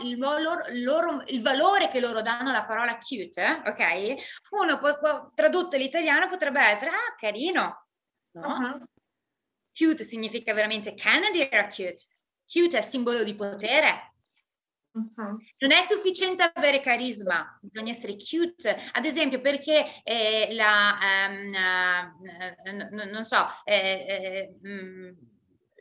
[0.00, 4.14] il, loro, loro, il, valore che loro danno alla parola cute, ok?
[4.52, 7.86] Uno può, può, tradotto l'italiano potrebbe essere, ah, carino,
[8.38, 8.46] no?
[8.46, 8.86] Uh-huh.
[9.72, 12.06] Cute significa veramente Kennedy era cute.
[12.46, 14.14] Cute è simbolo di potere.
[14.92, 15.38] Uh-huh.
[15.58, 18.76] Non è sufficiente avere carisma, bisogna essere cute.
[18.92, 20.98] Ad esempio, perché eh, la,
[21.28, 21.54] um,
[22.74, 25.14] uh, non so, eh, eh,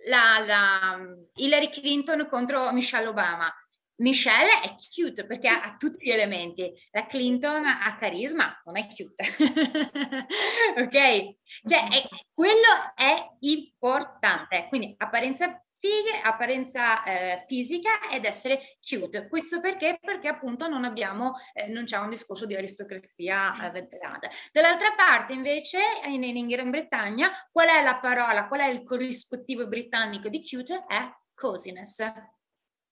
[0.05, 0.99] la, la
[1.35, 3.51] Hillary Clinton contro Michelle Obama.
[3.99, 6.71] Michelle è cute perché ha, ha, tutti gli elementi.
[6.91, 9.23] La Clinton ha carisma, non è cute.
[10.77, 11.35] ok?
[11.65, 14.67] Cioè, è, quello è importante.
[14.69, 19.27] Quindi apparenza fighe, apparenza eh, fisica ed essere cute.
[19.27, 19.97] Questo perché?
[19.99, 24.29] Perché appunto non abbiamo, eh, non c'è un discorso di aristocrazia eh, veterana.
[24.51, 29.67] Dall'altra parte invece in, in Gran Bretagna qual è la parola, qual è il corrispettivo
[29.67, 30.85] britannico di cute?
[30.87, 32.11] È cosiness.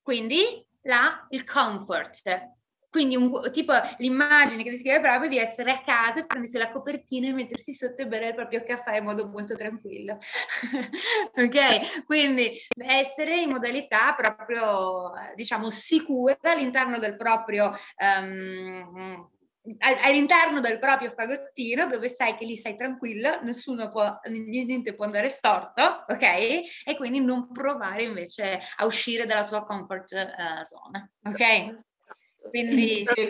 [0.01, 2.55] Quindi la, il comfort,
[2.89, 7.34] quindi un, tipo l'immagine che descrive proprio di essere a casa, prendersi la copertina e
[7.34, 10.18] mettersi sotto e bere il proprio caffè in modo molto tranquillo.
[11.35, 12.05] ok?
[12.05, 17.72] Quindi essere in modalità proprio, diciamo, sicura all'interno del proprio...
[17.97, 19.30] Um,
[19.80, 25.30] all'interno del proprio fagottino dove sai che lì sei tranquillo, nessuno può, niente può andare
[25.30, 26.22] storto, ok?
[26.22, 31.76] E quindi non provare invece a uscire dalla tua comfort uh, zone, ok?
[32.49, 33.27] Quindi sì,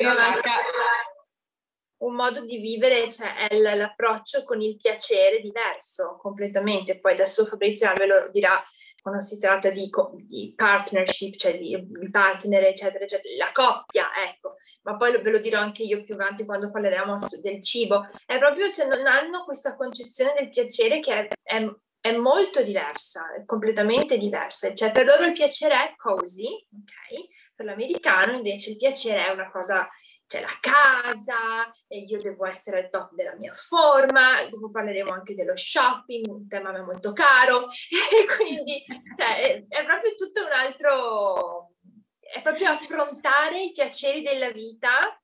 [2.00, 7.00] un modo di vivere cioè, è l'approccio con il piacere diverso completamente.
[7.00, 8.64] Poi adesso Fabrizio ve lo dirà
[9.08, 9.90] quando si tratta di,
[10.28, 15.32] di partnership, cioè di, di, partner, eccetera, eccetera, la coppia, ecco, ma poi lo, ve
[15.32, 18.10] lo dirò anche io più avanti quando parleremo del cibo.
[18.26, 21.66] È proprio, cioè, non hanno questa concezione del piacere che è, è,
[22.02, 24.74] è molto diversa, è completamente diversa.
[24.74, 27.28] Cioè, per loro il piacere è così, ok?
[27.56, 29.88] Per l'americano invece il piacere è una cosa,
[30.28, 35.34] c'è la casa, e io devo essere al top della mia forma, dopo parleremo anche
[35.34, 38.84] dello shopping, un tema molto caro, e quindi
[39.16, 41.72] cioè, è proprio tutto un altro,
[42.20, 45.20] è proprio affrontare i piaceri della vita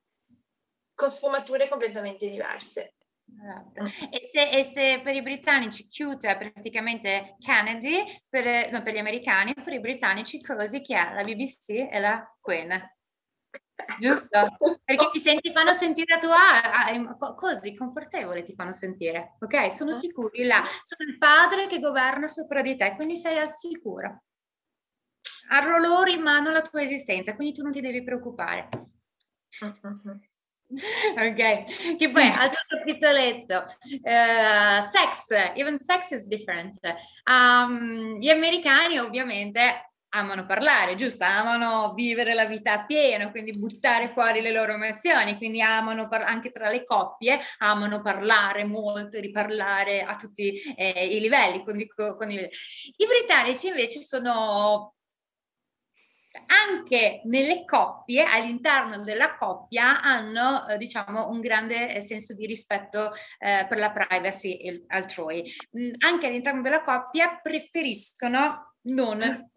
[0.96, 2.96] con sfumature completamente diverse.
[3.26, 3.84] Esatto.
[4.10, 9.00] E, se, e, se, per i britannici cute è praticamente Kennedy, per, no, per gli
[9.00, 12.70] americani, per i britannici così che è la BBC e la Queen.
[14.00, 14.58] Giusto?
[14.84, 19.72] Perché ti senti, fanno sentire a tua così confortevole, ti fanno sentire, ok?
[19.72, 24.24] Sono sicuri là, sono il padre che governa sopra di te, quindi sei al sicuro.
[25.50, 28.70] Hanno loro in mano la tua esistenza, quindi tu non ti devi preoccupare.
[31.16, 33.64] ok, che poi altro capitoletto,
[34.02, 36.80] uh, sex, even sex is different.
[37.26, 41.24] Um, gli americani ovviamente amano parlare, giusto?
[41.24, 46.24] Amano vivere la vita a pieno, quindi buttare fuori le loro emozioni, quindi amano par-
[46.24, 51.64] anche tra le coppie, amano parlare molto, riparlare a tutti eh, i livelli.
[51.64, 52.36] Quindi, con i...
[52.38, 54.96] I britannici invece sono
[56.48, 63.12] anche nelle coppie, all'interno della coppia, hanno eh, diciamo un grande eh, senso di rispetto
[63.40, 65.44] eh, per la privacy altrui.
[65.78, 69.52] Mm, anche all'interno della coppia preferiscono non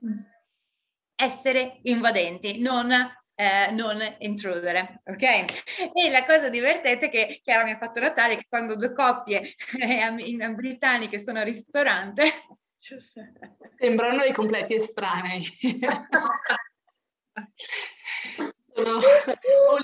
[1.16, 2.93] essere invadenti, non
[3.38, 5.22] eh, non intrudere, ok?
[5.22, 10.55] E la cosa divertente che Chiara mi ha fatto notare che quando due coppie eh,
[10.55, 12.24] britanniche sono al ristorante
[12.76, 15.43] sembrano dei completi estranei.
[18.72, 19.01] Sono,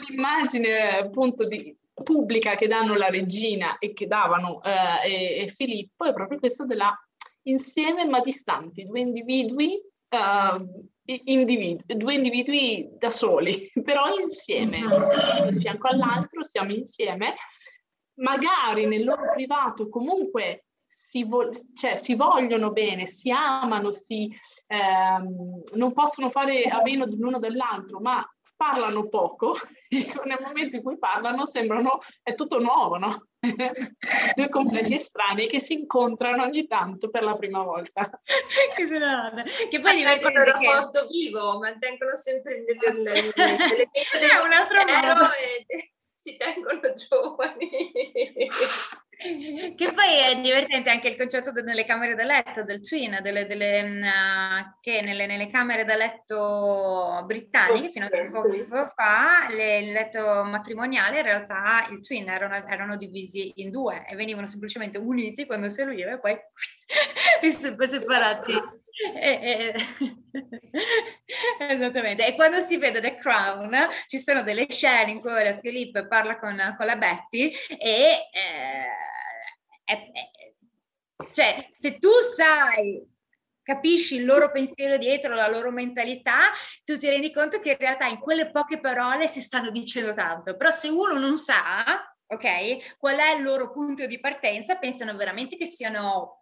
[0.06, 6.04] l'immagine appunto di, pubblica che danno la regina e che davano eh, e, e, Filippo
[6.04, 6.94] è proprio questa della
[7.42, 15.48] insieme ma distanti, due individui, uh, individu- due individui da soli, però insieme, mm-hmm.
[15.50, 17.34] di fianco all'altro siamo insieme,
[18.14, 24.30] magari nel loro privato comunque si, vo- cioè, si vogliono bene, si amano, si,
[24.66, 28.22] ehm, non possono fare a meno l'uno dell'altro, ma
[28.62, 29.56] parlano poco
[29.88, 33.26] e nel momento in cui parlano sembrano, è tutto nuovo, no?
[34.34, 38.08] Due completi estranei che si incontrano ogni tanto per la prima volta.
[39.68, 41.06] che poi diventano un rapporto che...
[41.08, 43.88] vivo, mantengono sempre l'elemento del
[44.44, 45.32] un altro modo.
[45.66, 47.68] e si tengono giovani.
[49.22, 53.46] Che poi è divertente anche il concetto de, nelle camere da letto, del twin, delle,
[53.46, 54.00] delle,
[54.80, 60.42] che nelle, nelle, camere da letto britanniche, fino a poco tempo fa, le, il letto
[60.44, 65.68] matrimoniale in realtà il twin erano, erano, divisi in due e venivano semplicemente uniti quando
[65.68, 66.36] serviva e poi
[67.86, 68.80] separati
[69.14, 69.74] E,
[71.70, 72.26] esattamente.
[72.26, 73.74] E quando si vede The Crown
[74.06, 78.88] ci sono delle scene in cui Philip parla con, con la Betty e eh,
[79.84, 80.30] è, è,
[81.32, 83.10] cioè se tu sai
[83.62, 86.50] capisci il loro pensiero dietro, la loro mentalità,
[86.84, 90.56] tu ti rendi conto che in realtà in quelle poche parole si stanno dicendo tanto.
[90.56, 91.84] Però se uno non sa,
[92.26, 96.41] ok, qual è il loro punto di partenza, pensano veramente che siano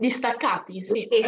[0.00, 1.04] distaccati, sì.
[1.04, 1.20] e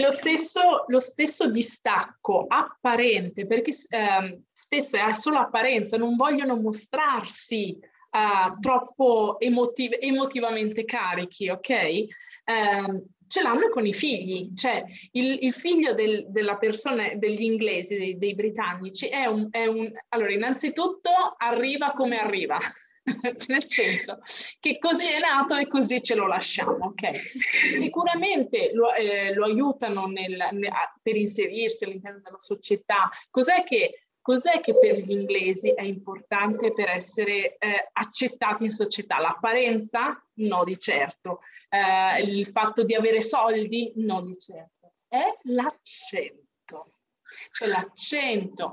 [0.00, 7.78] lo stesso, lo stesso distacco apparente, perché eh, spesso è solo apparenza, non vogliono mostrarsi
[8.10, 11.70] uh, troppo emotiv- emotivamente carichi, ok?
[11.70, 12.08] Eh,
[13.28, 18.18] ce l'hanno con i figli, cioè il, il figlio del, della persona, degli inglesi, dei,
[18.18, 19.88] dei britannici, è un, è un...
[20.08, 22.58] Allora, innanzitutto arriva come arriva,
[23.48, 24.20] nel senso
[24.58, 27.10] che così è nato e così ce lo lasciamo, ok?
[27.78, 33.08] Sicuramente lo, eh, lo aiutano nel, nel, per inserirsi all'interno della società.
[33.30, 39.20] Cos'è che Cos'è che per gli inglesi è importante per essere eh, accettati in società?
[39.20, 40.20] L'apparenza?
[40.38, 41.42] No, di certo.
[41.68, 43.92] Eh, il fatto di avere soldi?
[43.94, 44.94] No, di certo.
[45.06, 46.96] È l'accento.
[47.52, 48.72] Cioè l'accento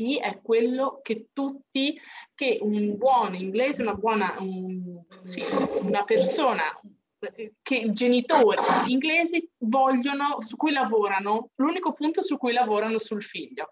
[0.00, 1.98] RP è quello che tutti,
[2.34, 5.42] che un buon inglese, una buona, un, sì,
[5.82, 6.64] una persona
[7.62, 8.56] che i genitori
[8.86, 13.70] inglesi vogliono, su cui lavorano, l'unico punto su cui lavorano sul figlio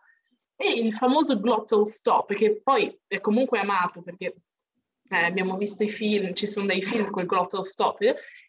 [0.55, 4.37] e il famoso glottal stop, che poi è comunque amato perché
[5.11, 8.01] eh, abbiamo visto i film, ci sono dei film con il glottal stop,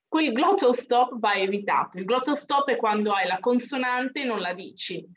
[0.07, 1.99] quel glottal stop va evitato.
[1.99, 5.07] Il glottal stop è quando hai la consonante e non la dici.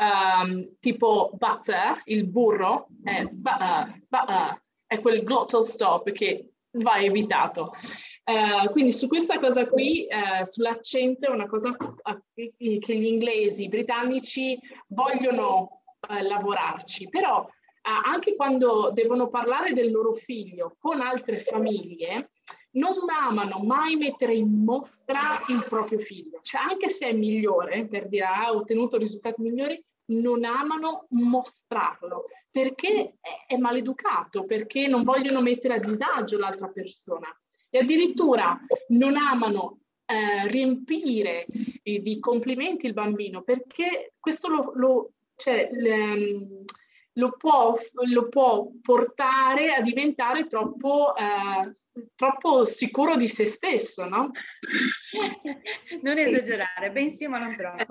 [0.00, 7.74] Um, tipo butter, il burro, è, butter, butter, è quel glottal stop che va evitato.
[8.24, 11.76] Uh, quindi su questa cosa qui, uh, sull'accento, è una cosa
[12.34, 19.90] che gli inglesi, i britannici vogliono eh, lavorarci, però eh, anche quando devono parlare del
[19.90, 22.30] loro figlio con altre famiglie,
[22.72, 28.08] non amano mai mettere in mostra il proprio figlio, cioè anche se è migliore, per
[28.08, 33.14] dire ah, ha ottenuto risultati migliori, non amano mostrarlo perché
[33.46, 37.28] è, maleducato, perché non vogliono mettere a disagio l'altra persona.
[37.68, 38.58] E addirittura
[38.88, 41.46] non amano eh, riempire
[41.82, 46.64] eh, di complimenti il bambino perché questo lo, lo cioè, le,
[47.14, 47.74] lo, può,
[48.12, 51.72] lo, può, portare a diventare troppo, eh,
[52.14, 54.30] troppo, sicuro di se stesso, no?
[56.02, 57.84] Non esagerare, bensì ma non troppo.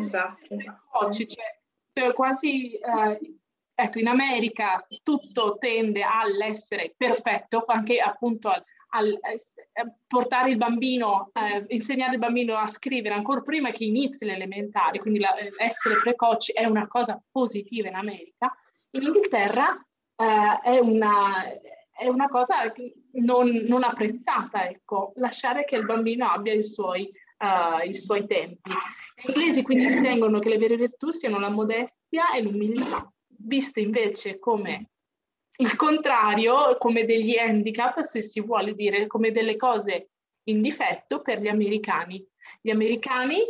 [0.00, 0.56] esatto.
[1.00, 1.60] Oggi c'è
[1.92, 2.74] cioè, quasi...
[2.74, 3.36] Eh,
[3.80, 11.30] ecco, in America tutto tende all'essere perfetto, anche appunto al, al eh, portare il bambino,
[11.32, 15.52] eh, insegnare il bambino a scrivere ancora prima che inizi le elementari, quindi la, eh,
[15.58, 18.54] essere precoci è una cosa positiva in America,
[18.92, 19.76] in Inghilterra
[20.16, 21.44] eh, è, una,
[21.92, 22.72] è, una, cosa
[23.12, 28.70] non, non, apprezzata, ecco, lasciare che il bambino abbia i suoi, uh, i suoi tempi.
[29.22, 34.38] Gli inglesi quindi ritengono che le vere virtù siano la modestia e l'umiltà, viste invece
[34.38, 34.90] come
[35.60, 40.10] il contrario come degli handicap, se si vuole dire, come delle cose
[40.44, 42.24] in difetto per gli americani.
[42.60, 43.40] Gli americani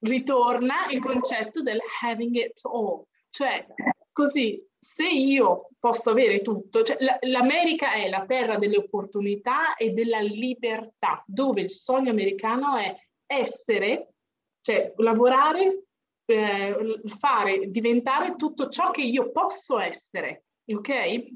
[0.00, 3.64] ritorna il concetto del having it all, cioè
[4.10, 10.20] così se io posso avere tutto, cioè, l'America è la terra delle opportunità e della
[10.20, 12.92] libertà, dove il sogno americano è
[13.26, 14.14] essere,
[14.60, 15.84] cioè lavorare,
[16.24, 20.88] eh, fare, diventare tutto ciò che io posso essere ok?
[20.88, 21.26] E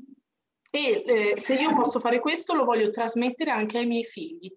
[0.70, 4.52] eh, se io posso fare questo lo voglio trasmettere anche ai miei figli.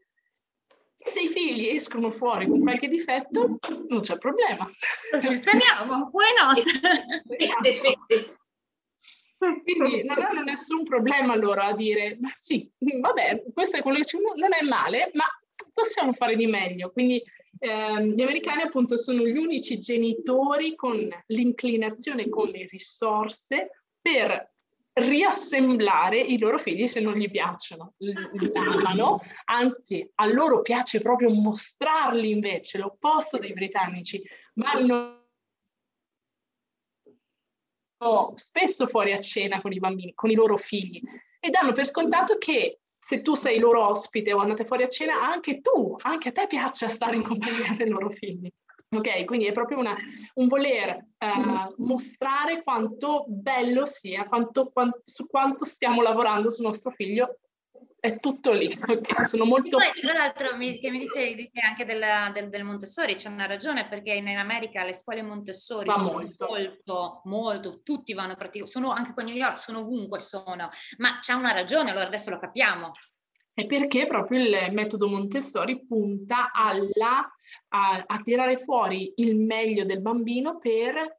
[1.02, 4.68] E se i figli escono fuori con qualche difetto, non c'è problema.
[4.70, 6.60] Sistemiamo, why not?
[9.64, 14.06] Quindi non hanno nessun problema loro a dire, ma sì, vabbè, questo è quello che
[14.06, 14.18] ci...
[14.18, 15.26] non è male, ma
[15.74, 16.92] possiamo fare di meglio.
[16.92, 17.24] Quindi
[17.60, 24.52] eh, gli americani appunto sono gli unici genitori con l'inclinazione, con le risorse per
[25.00, 28.14] riassemblare i loro figli se non gli piacciono, li
[28.54, 34.22] amano, anzi a loro piace proprio mostrarli invece, l'opposto dei britannici,
[34.54, 35.18] vanno
[38.36, 41.02] spesso fuori a cena con i bambini, con i loro figli
[41.40, 45.22] e danno per scontato che se tu sei loro ospite o andate fuori a cena,
[45.22, 48.52] anche tu, anche a te piaccia stare in compagnia dei loro figli.
[48.92, 49.96] Ok, quindi è proprio una,
[50.36, 56.90] un voler uh, mostrare quanto bello sia, quanto, quanto, su quanto stiamo lavorando sul nostro
[56.90, 57.38] figlio
[58.00, 58.68] è tutto lì.
[59.00, 59.78] Okay, sono molto...
[59.78, 62.04] Poi, tra l'altro, mi, che mi dice, dice anche del,
[62.34, 66.12] del, del, Montessori, c'è una ragione perché in, in America le scuole Montessori Va sono
[66.12, 66.48] molto.
[66.48, 71.20] molto, molto, tutti vanno praticamente, sono anche qua a New York, sono ovunque sono, ma
[71.22, 72.92] c'è una ragione, allora adesso lo capiamo.
[73.60, 77.30] È perché proprio il metodo Montessori punta alla,
[77.74, 81.18] a, a tirare fuori il meglio del bambino per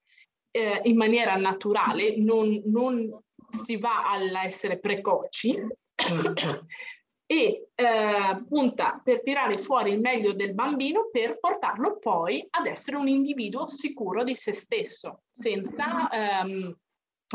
[0.51, 3.07] eh, in maniera naturale, non, non
[3.51, 5.55] si va all'essere precoci
[7.27, 12.97] e eh, punta per tirare fuori il meglio del bambino per portarlo poi ad essere
[12.97, 16.75] un individuo sicuro di se stesso, senza ehm,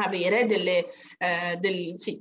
[0.02, 0.88] avere delle,
[1.19, 2.19] eh, del, sì,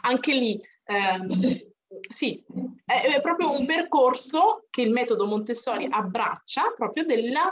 [0.00, 1.74] anche lì, ehm,
[2.08, 2.42] sì,
[2.84, 7.50] è, proprio un percorso che il metodo Montessori abbraccia proprio della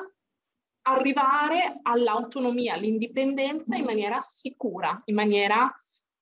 [0.86, 5.70] arrivare all'autonomia, all'indipendenza in maniera sicura, in maniera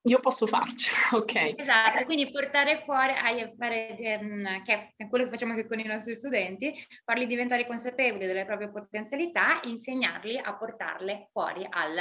[0.05, 1.55] io posso farci, ok?
[1.57, 5.85] Esatto, quindi portare fuori, a fare, um, che è quello che facciamo anche con i
[5.85, 6.75] nostri studenti,
[7.05, 11.97] farli diventare consapevoli delle proprie potenzialità, insegnarli a portarle fuori al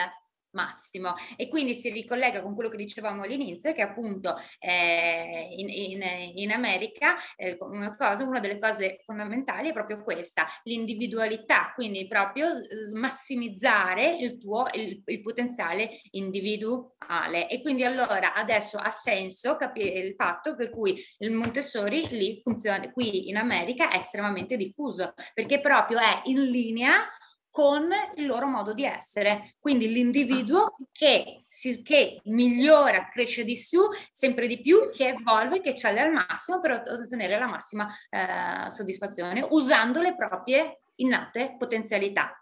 [0.52, 1.14] massimo.
[1.36, 6.04] E quindi si ricollega con quello che dicevamo all'inizio che appunto eh, in, in,
[6.36, 12.50] in, America eh, una, cosa, una delle cose fondamentali è proprio questa l'individualità quindi proprio
[12.94, 17.48] massimizzare il tuo il, il potenziale individuale.
[17.50, 22.92] E quindi allora adesso ha senso capire il fatto per cui il Montessori lì funziona
[22.92, 27.08] qui in America è estremamente diffuso perché proprio è in linea
[27.52, 29.56] con il loro modo di essere.
[29.60, 35.70] Quindi l'individuo che, si, che migliora, cresce di più, sempre di più, che evolve, che
[35.70, 42.36] eccelle al massimo per ottenere la massima eh, soddisfazione usando le proprie innate potenzialità.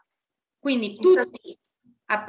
[0.60, 1.58] Quindi tutti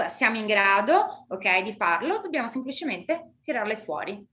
[0.09, 4.27] siamo in grado, ok, di farlo, dobbiamo semplicemente tirarle fuori.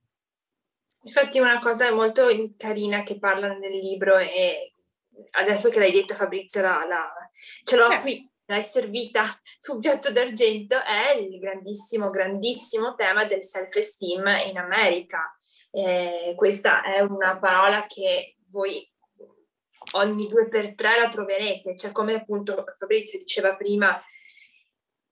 [1.04, 4.74] Infatti una cosa molto carina che parla nel libro e
[5.32, 7.12] adesso che l'hai detto Fabrizio la, la,
[7.64, 8.00] ce l'ho eh.
[8.00, 9.26] qui l'hai servita
[9.60, 15.32] su un piatto d'argento è il grandissimo, grandissimo tema del self-esteem in America.
[15.72, 18.90] Eh, questa è una parola che voi
[19.94, 24.02] ogni due per tre la troverete, cioè come appunto Fabrizio diceva prima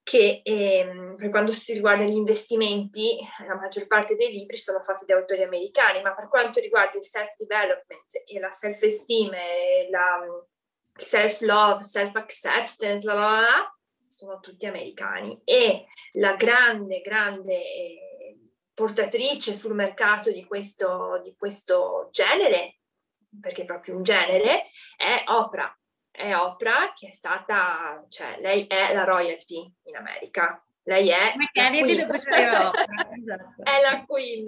[0.02, 5.04] che ehm, per quanto si riguarda gli investimenti, la maggior parte dei libri sono fatti
[5.04, 10.20] da autori americani, ma per quanto riguarda il self-development e la self-esteem e la
[10.96, 18.38] self-love, self-acceptance, la, la, la, sono tutti americani e la grande, grande eh,
[18.72, 22.78] portatrice sul mercato di questo, di questo genere,
[23.40, 24.64] perché è proprio un genere,
[24.96, 25.78] è Oprah.
[26.10, 30.62] È Oprah che è stata, cioè lei è la royalty in America.
[30.82, 32.10] Lei è la queen.
[32.14, 33.62] esatto.
[33.62, 34.46] è la queen.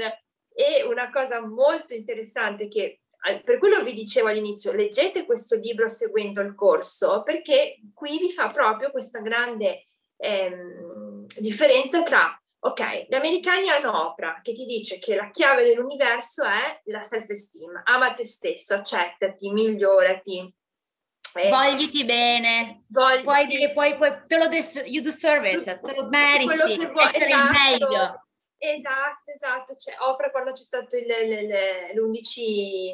[0.55, 3.01] E una cosa molto interessante che
[3.45, 8.51] per quello vi dicevo all'inizio, leggete questo libro seguendo il corso, perché qui vi fa
[8.51, 9.87] proprio questa grande
[10.17, 16.45] ehm, differenza tra, ok, gli americani hanno Oprah che ti dice che la chiave dell'universo
[16.45, 20.55] è la self-esteem, ama te stesso, accettati, migliorati.
[21.35, 23.71] Eh, Vogliti bene, Vogli, puoi, sì.
[23.73, 27.45] puoi, puoi, te lo des- you deserve it, te lo meriti, essere esatto.
[27.45, 28.28] il meglio.
[28.59, 29.75] Esatto, esatto.
[29.75, 31.49] Cioè, Oprah quando c'è stato il, il,
[31.95, 32.93] l'11,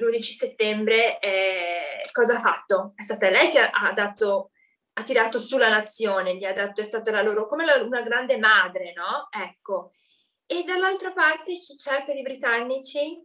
[0.00, 2.92] l'11, settembre, eh, cosa ha fatto?
[2.96, 4.50] È stata lei che ha, dato,
[4.94, 8.02] ha tirato su la nazione, gli ha dato, è stata la loro, come la, una
[8.02, 9.28] grande madre, no?
[9.30, 9.92] Ecco.
[10.46, 13.22] E dall'altra parte chi c'è per i britannici?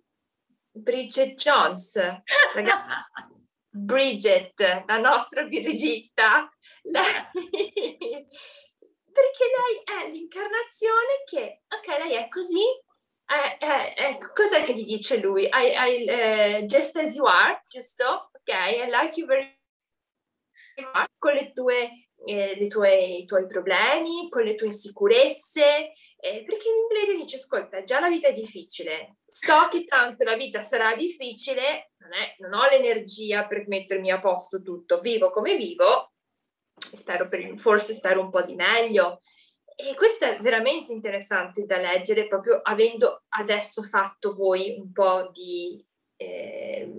[0.69, 1.97] Bridget Jones,
[2.53, 3.31] ragazzi.
[3.75, 6.47] Bridget, la nostra Brigitta,
[6.83, 8.25] lei
[9.13, 12.63] perché lei è l'incarnazione che, ok, lei è così,
[13.25, 15.43] è, è, è, cos'è che gli dice lui?
[15.43, 18.31] I, I, uh, just as you are, giusto?
[18.33, 19.57] Ok, I like you very
[20.81, 26.67] much, con le tue, eh, tue, i tuoi problemi, con le tue insicurezze, eh, perché
[26.67, 30.95] in inglese dice, ascolta, già la vita è difficile, so che tanto la vita sarà
[30.95, 36.12] difficile, non, non ho l'energia per mettermi a posto tutto, vivo come vivo,
[37.29, 39.19] per, forse spero un po' di meglio.
[39.75, 45.83] E questo è veramente interessante da leggere, proprio avendo adesso fatto voi un po' di,
[46.15, 46.91] eh,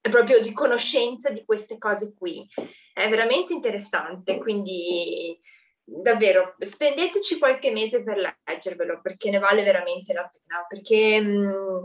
[0.00, 2.46] proprio di conoscenza di queste cose qui.
[2.94, 5.38] È veramente interessante, quindi
[5.84, 8.16] davvero spendeteci qualche mese per
[8.46, 11.84] leggervelo perché ne vale veramente la pena, perché mh, mm,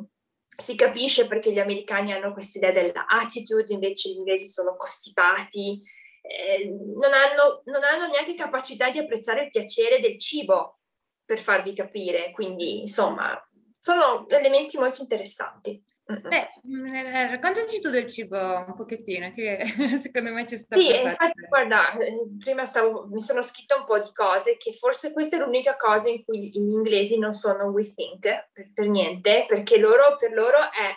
[0.57, 5.81] si capisce perché gli americani hanno questa idea della attitude, invece gli inglesi sono costipati,
[6.27, 10.79] eh, non, hanno, non hanno neanche capacità di apprezzare il piacere del cibo,
[11.25, 12.31] per farvi capire.
[12.31, 13.37] Quindi, insomma,
[13.79, 15.83] sono elementi molto interessanti.
[16.07, 19.63] Beh, mm, raccontaci tu del cibo un pochettino, che
[19.99, 20.77] secondo me ci sta.
[20.77, 25.11] Sì, infatti, guarda, eh, prima stavo, mi sono scritta un po' di cose che forse
[25.11, 28.19] questa è l'unica cosa in cui gli inglesi non sono we think
[28.53, 30.93] per, per niente, perché loro, per loro è,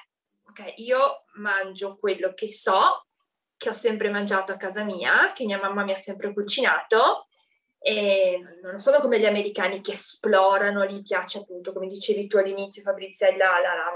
[0.50, 3.06] ok, io mangio quello che so,
[3.58, 7.26] che ho sempre mangiato a casa mia, che mia mamma mi ha sempre cucinato,
[7.78, 12.82] e non sono come gli americani che esplorano, gli piace appunto, come dicevi tu all'inizio
[12.82, 13.92] Fabrizia, la, la, la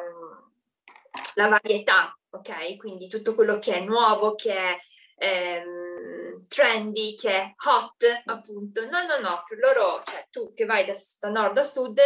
[1.34, 2.76] la varietà, ok?
[2.76, 4.78] Quindi tutto quello che è nuovo, che è
[5.16, 8.84] ehm, trendy, che è hot, appunto.
[8.88, 12.00] No, no, no, per loro, cioè tu che vai da, da nord a sud,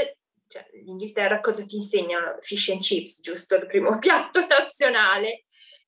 [0.49, 2.39] cioè, l'Inghilterra cosa ti insegnano?
[2.41, 3.57] Fish and chips, giusto?
[3.57, 5.45] Il primo piatto nazionale.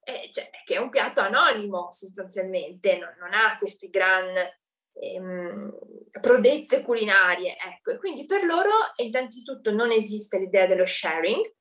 [0.09, 4.35] Eh, cioè, che è un piatto anonimo sostanzialmente, non, non ha queste gran
[4.95, 5.71] ehm,
[6.19, 7.91] prodezze culinarie, ecco.
[7.91, 11.55] E quindi per loro, innanzitutto, non esiste l'idea dello sharing,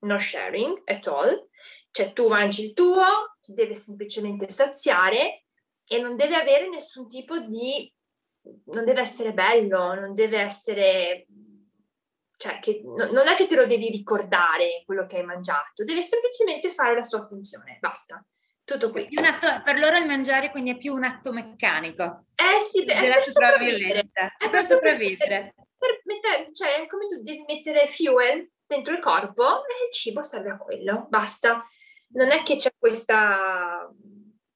[0.00, 1.48] no sharing at all,
[1.92, 5.44] cioè tu mangi il tuo, ti deve semplicemente saziare
[5.86, 7.88] e non deve avere nessun tipo di,
[8.64, 11.26] non deve essere bello, non deve essere,
[12.42, 16.02] cioè che, no, non è che te lo devi ricordare quello che hai mangiato, deve
[16.02, 18.20] semplicemente fare la sua funzione, basta.
[18.64, 19.08] Tutto qui.
[19.14, 22.24] Atto, per loro il mangiare quindi è più un atto meccanico.
[22.34, 24.10] Eh sì, è per sopravvivere.
[24.38, 25.54] È per sopravvivere.
[25.78, 30.50] Per mettere, cioè, come tu devi mettere fuel dentro il corpo e il cibo serve
[30.50, 31.64] a quello, basta.
[32.14, 33.88] Non è che c'è questa...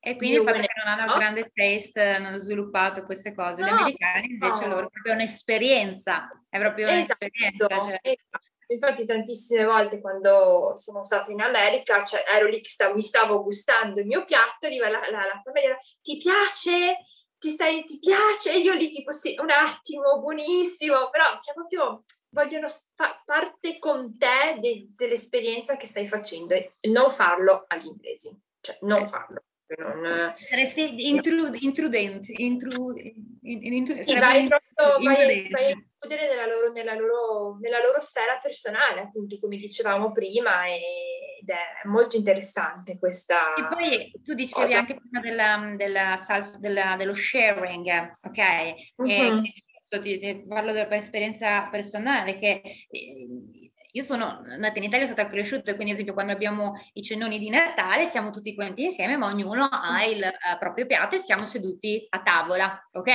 [0.06, 1.18] E quindi il fatto che non hanno no?
[1.18, 3.62] grande taste, hanno sviluppato queste cose.
[3.62, 4.74] No, Gli americani invece no.
[4.74, 7.64] loro è proprio un'esperienza, è proprio un'esperienza.
[7.64, 7.98] Esatto, cioè.
[8.02, 8.46] esatto.
[8.68, 13.42] Infatti tantissime volte quando sono stata in America, cioè, ero lì che stavo, mi stavo
[13.42, 16.98] gustando il mio piatto, arriva la, la, la famiglia, ti piace?
[17.36, 18.52] Ti, stai, ti piace?
[18.52, 24.16] E io lì tipo sì, un attimo, buonissimo, però c'è proprio vogliono fa- parte con
[24.16, 29.08] te de- dell'esperienza che stai facendo e non farlo agli inglesi, cioè non eh.
[29.08, 29.40] farlo.
[29.68, 30.32] Non...
[30.34, 36.46] Saresti intru- intrudente, intru- in, in, in, sì, vai proprio vai, vai a includere nella
[36.46, 42.96] loro, nella, loro, nella loro sfera personale, appunto, come dicevamo prima, ed è molto interessante
[42.98, 43.54] questa.
[43.54, 44.78] E poi tu dicevi cosa.
[44.78, 46.16] anche prima della, della,
[46.58, 49.02] della, dello sharing, ok?
[49.02, 49.44] Mm-hmm.
[49.44, 49.52] E,
[50.00, 53.65] ti, ti parlo per esperienza personale, che eh,
[53.96, 57.38] io sono nata in Italia, sono stata cresciuta, quindi ad esempio quando abbiamo i cenoni
[57.38, 61.46] di Natale siamo tutti quanti insieme, ma ognuno ha il uh, proprio piatto e siamo
[61.46, 63.10] seduti a tavola, ok?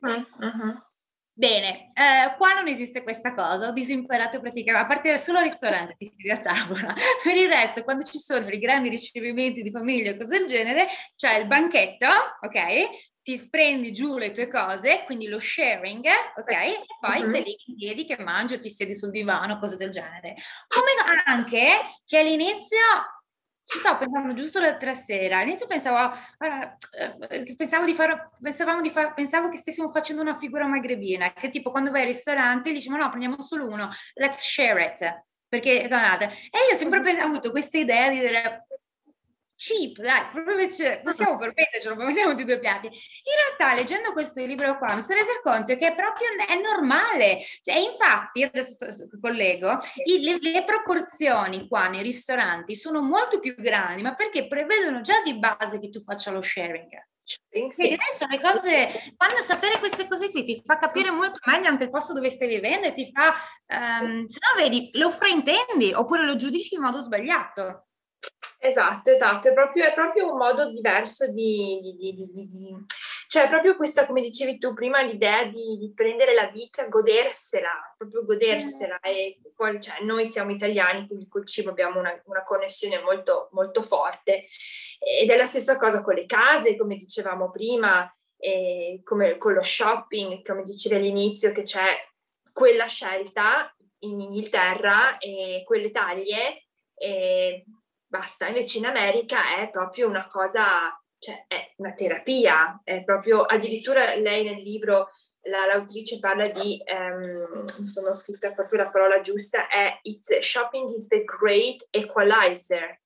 [0.00, 0.86] Uh-huh.
[1.32, 5.94] Bene, eh, qua non esiste questa cosa, ho disimparato praticamente, a partire solo al ristorante
[5.94, 6.92] ti siedi a tavola,
[7.22, 10.88] per il resto quando ci sono i grandi ricevimenti di famiglia e cose del genere,
[11.16, 12.06] c'è il banchetto,
[12.40, 12.88] ok?
[13.28, 16.06] Ti prendi giù le tue cose, quindi lo sharing,
[16.36, 16.50] ok?
[16.50, 17.28] E poi mm-hmm.
[17.28, 20.34] stai lì in piedi che mangi o ti siedi sul divano, cose del genere.
[20.66, 20.92] Come
[21.26, 21.76] anche
[22.06, 22.78] che all'inizio
[23.66, 25.40] ci stavo pensando giusto l'altra sera.
[25.40, 26.78] All'inizio pensavo, guarda,
[27.28, 31.50] eh, pensavo di fare, pensavamo di fare, pensavo che stessimo facendo una figura magrebina, che
[31.50, 35.26] tipo quando vai al ristorante diciamo no, prendiamo solo uno, let's share it.
[35.46, 38.67] Perché, guardate, e io ho sempre avuto questa idea di dire,
[39.58, 42.86] cheap, dai, proprio cioè, possiamo permettercelo, parliamo di due piatti.
[42.86, 47.40] In realtà, leggendo questo libro qua, mi sono resa conto che è proprio è normale.
[47.60, 48.76] Cioè, infatti, adesso
[49.20, 55.00] collego, i, le, le, proporzioni qua nei ristoranti sono molto più grandi, ma perché prevedono
[55.00, 57.06] già di base che tu faccia lo sharing.
[57.24, 57.38] Sì.
[57.50, 61.84] Quindi adesso le cose, quando sapere queste cose qui ti fa capire molto meglio anche
[61.84, 63.34] il posto dove stai vivendo e ti fa,
[64.00, 67.87] um, se no vedi, lo fraintendi oppure lo giudici in modo sbagliato.
[68.60, 72.76] Esatto, esatto, è proprio, è proprio un modo diverso di, di, di, di,
[73.28, 78.98] cioè proprio questa, come dicevi tu prima, l'idea di, prendere la vita, godersela, proprio godersela.
[79.00, 83.82] E poi, cioè, noi siamo italiani, quindi col cibo abbiamo una, una connessione molto, molto
[83.82, 84.46] forte.
[84.98, 88.10] Ed è la stessa cosa con le case, come dicevamo prima,
[89.04, 91.96] come con lo shopping, come dicevi all'inizio, che c'è
[92.50, 96.64] quella scelta in Inghilterra e quelle taglie.
[96.94, 97.64] E
[98.08, 98.46] basta.
[98.46, 104.44] Invece in America è proprio una cosa, cioè è una terapia, è proprio, addirittura lei
[104.44, 105.08] nel libro,
[105.44, 110.00] la, l'autrice parla di, um, sono scritta proprio la parola giusta, è
[110.40, 113.00] shopping is the great equalizer.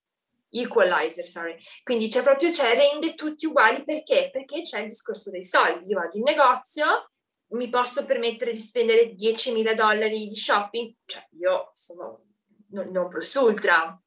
[0.54, 1.56] Equalizer, sorry.
[1.82, 4.28] Quindi c'è proprio, cioè rende tutti uguali perché?
[4.30, 5.90] Perché c'è il discorso dei soldi.
[5.90, 7.10] Io vado in negozio,
[7.52, 12.24] mi posso permettere di spendere 10.000 dollari di shopping, cioè io sono
[12.72, 13.98] non, non plus ultra,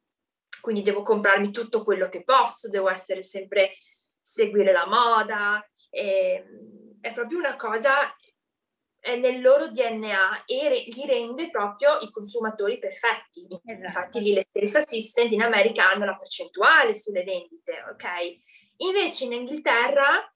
[0.66, 3.76] quindi devo comprarmi tutto quello che posso, devo essere sempre,
[4.20, 6.44] seguire la moda, e,
[7.00, 8.12] è proprio una cosa,
[9.00, 13.46] eh, nel loro DNA e re- li rende proprio i consumatori perfetti.
[13.46, 13.84] Esatto.
[13.84, 18.08] Infatti lì le sales assistant in America hanno la percentuale sulle vendite, ok?
[18.78, 20.35] Invece in Inghilterra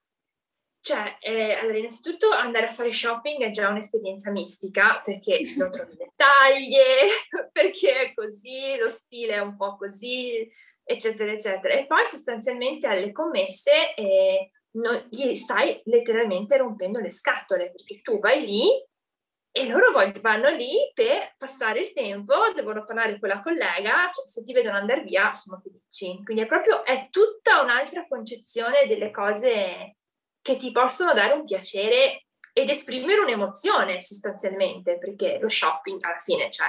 [0.83, 5.97] cioè, eh, allora, innanzitutto andare a fare shopping è già un'esperienza mistica perché non trovi
[5.97, 10.51] le taglie, perché è così, lo stile è un po' così,
[10.83, 11.75] eccetera, eccetera.
[11.75, 18.19] E poi sostanzialmente alle commesse eh, non, gli stai letteralmente rompendo le scatole perché tu
[18.19, 18.69] vai lì
[19.53, 19.91] e loro
[20.21, 24.77] vanno lì per passare il tempo, devono parlare con la collega, cioè se ti vedono
[24.77, 26.23] andare via sono felici.
[26.25, 29.97] Quindi è proprio, è tutta un'altra concezione delle cose
[30.43, 36.51] che ti possono dare un piacere ed esprimere un'emozione sostanzialmente, perché lo shopping alla fine
[36.51, 36.69] cioè,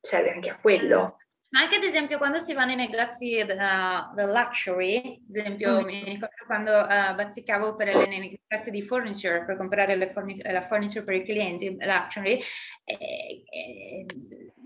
[0.00, 1.18] serve anche a quello.
[1.50, 6.04] Ma anche ad esempio quando si va nei negozi uh, del luxury, ad esempio mi
[6.04, 11.14] ricordo quando uh, bazzicavo per le negozi di furniture, per comprare forni- la furniture per
[11.14, 12.38] i clienti luxury,
[12.84, 14.06] eh, eh,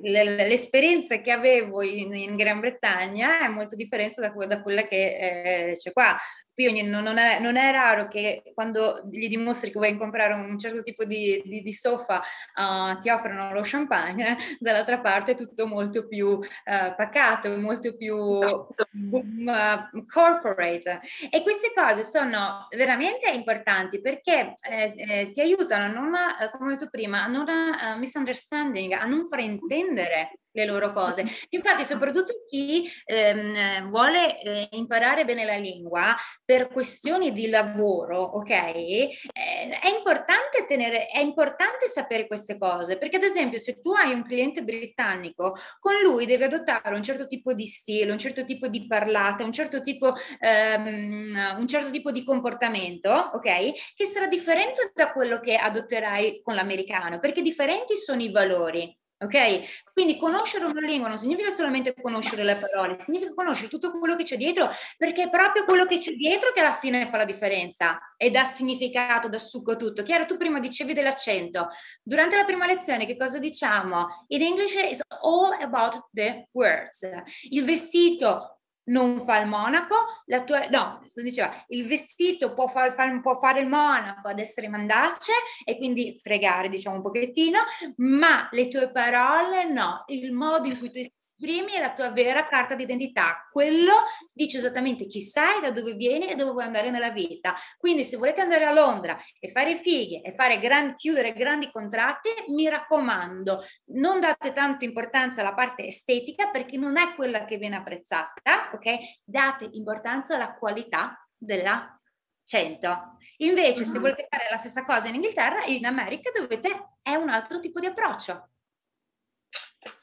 [0.00, 5.72] l'esperienza che avevo in, in, Gran Bretagna è molto differente da, da quella che eh,
[5.76, 6.18] c'è qua.
[6.54, 10.82] Qui non è, non è, raro che quando gli dimostri che vuoi comprare un certo
[10.82, 16.06] tipo di, di, di sofa uh, ti offrono lo champagne, dall'altra parte è tutto molto
[16.06, 21.00] più uh, pacato, molto più uh, corporate.
[21.30, 26.12] E queste cose sono veramente importanti perché eh, eh, ti aiutano a non,
[26.52, 31.24] come ho detto prima, a non uh, misunderstanding, a non fraintendere le loro cose.
[31.50, 38.50] Infatti, soprattutto chi ehm, vuole eh, imparare bene la lingua per questioni di lavoro, ok?
[38.50, 44.12] Eh, è, importante tenere, è importante sapere queste cose, perché ad esempio se tu hai
[44.12, 48.68] un cliente britannico, con lui devi adottare un certo tipo di stile, un certo tipo
[48.68, 53.94] di parlata, un certo tipo, ehm, un certo tipo di comportamento, ok?
[53.94, 59.00] Che sarà differente da quello che adotterai con l'americano, perché differenti sono i valori.
[59.22, 59.92] Ok?
[59.92, 64.24] Quindi conoscere una lingua non significa solamente conoscere le parole, significa conoscere tutto quello che
[64.24, 68.00] c'è dietro, perché è proprio quello che c'è dietro che alla fine fa la differenza
[68.16, 70.02] e dà significato, dà succo tutto.
[70.02, 71.68] Chiaro, tu prima dicevi dell'accento.
[72.02, 74.24] Durante la prima lezione che cosa diciamo?
[74.28, 77.08] In English is all about the words.
[77.50, 79.94] Il vestito non fa il monaco,
[80.26, 84.68] la tua, no, diceva, il vestito può, far, far, può fare il monaco ad essere
[84.68, 85.32] mandace
[85.64, 87.60] e quindi fregare, diciamo, un pochettino,
[87.96, 91.00] ma le tue parole no, il modo in cui tu
[91.42, 93.48] esprimi la tua vera carta d'identità.
[93.50, 93.94] Quello
[94.32, 97.54] dice esattamente chi sei, da dove vieni e dove vuoi andare nella vita.
[97.76, 102.28] Quindi se volete andare a Londra e fare fighe e fare gran, chiudere grandi contratti,
[102.48, 107.76] mi raccomando, non date tanto importanza alla parte estetica perché non è quella che viene
[107.76, 108.96] apprezzata, ok?
[109.24, 111.98] Date importanza alla qualità della
[112.44, 113.16] 100.
[113.38, 117.58] Invece, se volete fare la stessa cosa in Inghilterra, in America dovete, è un altro
[117.58, 118.51] tipo di approccio.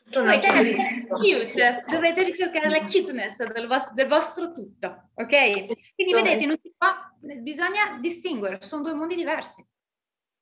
[0.10, 5.66] Dovete, cute, dovete ricercare la cuteness del vostro, del vostro tutto, ok?
[5.96, 6.88] Quindi vedete, non si può,
[7.42, 9.64] bisogna distinguere, sono due mondi diversi.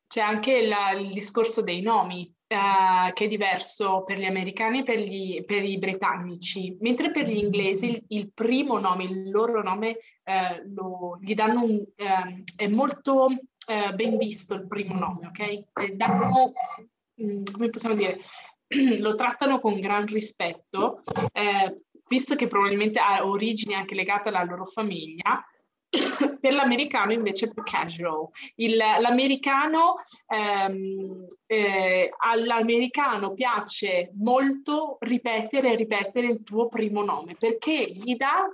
[0.07, 4.84] C'è anche la, il discorso dei nomi, uh, che è diverso per gli americani e
[4.84, 9.61] per, gli, per i britannici, mentre per gli inglesi il, il primo nome, il loro
[9.61, 15.27] nome, uh, lo, gli danno un, uh, è molto uh, ben visto il primo nome,
[15.27, 15.39] ok?
[15.39, 16.53] E danno,
[17.15, 18.22] um, come possiamo dire,
[18.99, 24.65] lo trattano con gran rispetto, eh, visto che probabilmente ha origini anche legate alla loro
[24.65, 25.45] famiglia.
[26.41, 28.27] per l'americano invece è più casual.
[28.56, 29.95] Il, l'americano,
[30.27, 38.48] ehm, eh, all'americano piace molto ripetere e ripetere il tuo primo nome perché gli dà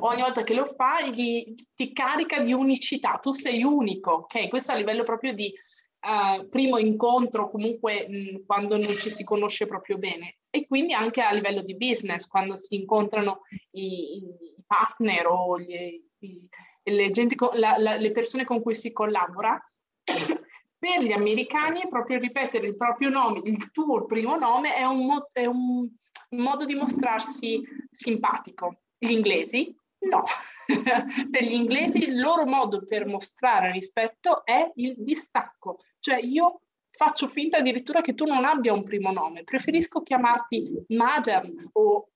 [0.00, 4.48] ogni volta che lo fa gli, ti carica di unicità, tu sei unico, ok?
[4.48, 5.52] Questo a livello proprio di
[6.00, 10.38] uh, primo incontro, comunque mh, quando non ci si conosce proprio bene.
[10.50, 13.42] E quindi anche a livello di business, quando si incontrano
[13.72, 16.48] i, i partner o gli, i,
[16.84, 19.60] le, gente, la, la, le persone con cui si collabora,
[20.78, 25.28] per gli americani proprio ripetere il proprio nome, il tuo primo nome, è un, mo-
[25.32, 25.88] è un
[26.30, 28.82] modo di mostrarsi simpatico.
[28.96, 30.24] Gli inglesi no.
[31.30, 35.78] per gli inglesi il loro modo per mostrare rispetto è il distacco.
[36.08, 41.68] Cioè io faccio finta addirittura che tu non abbia un primo nome, preferisco chiamarti Madam
[41.72, 42.08] o,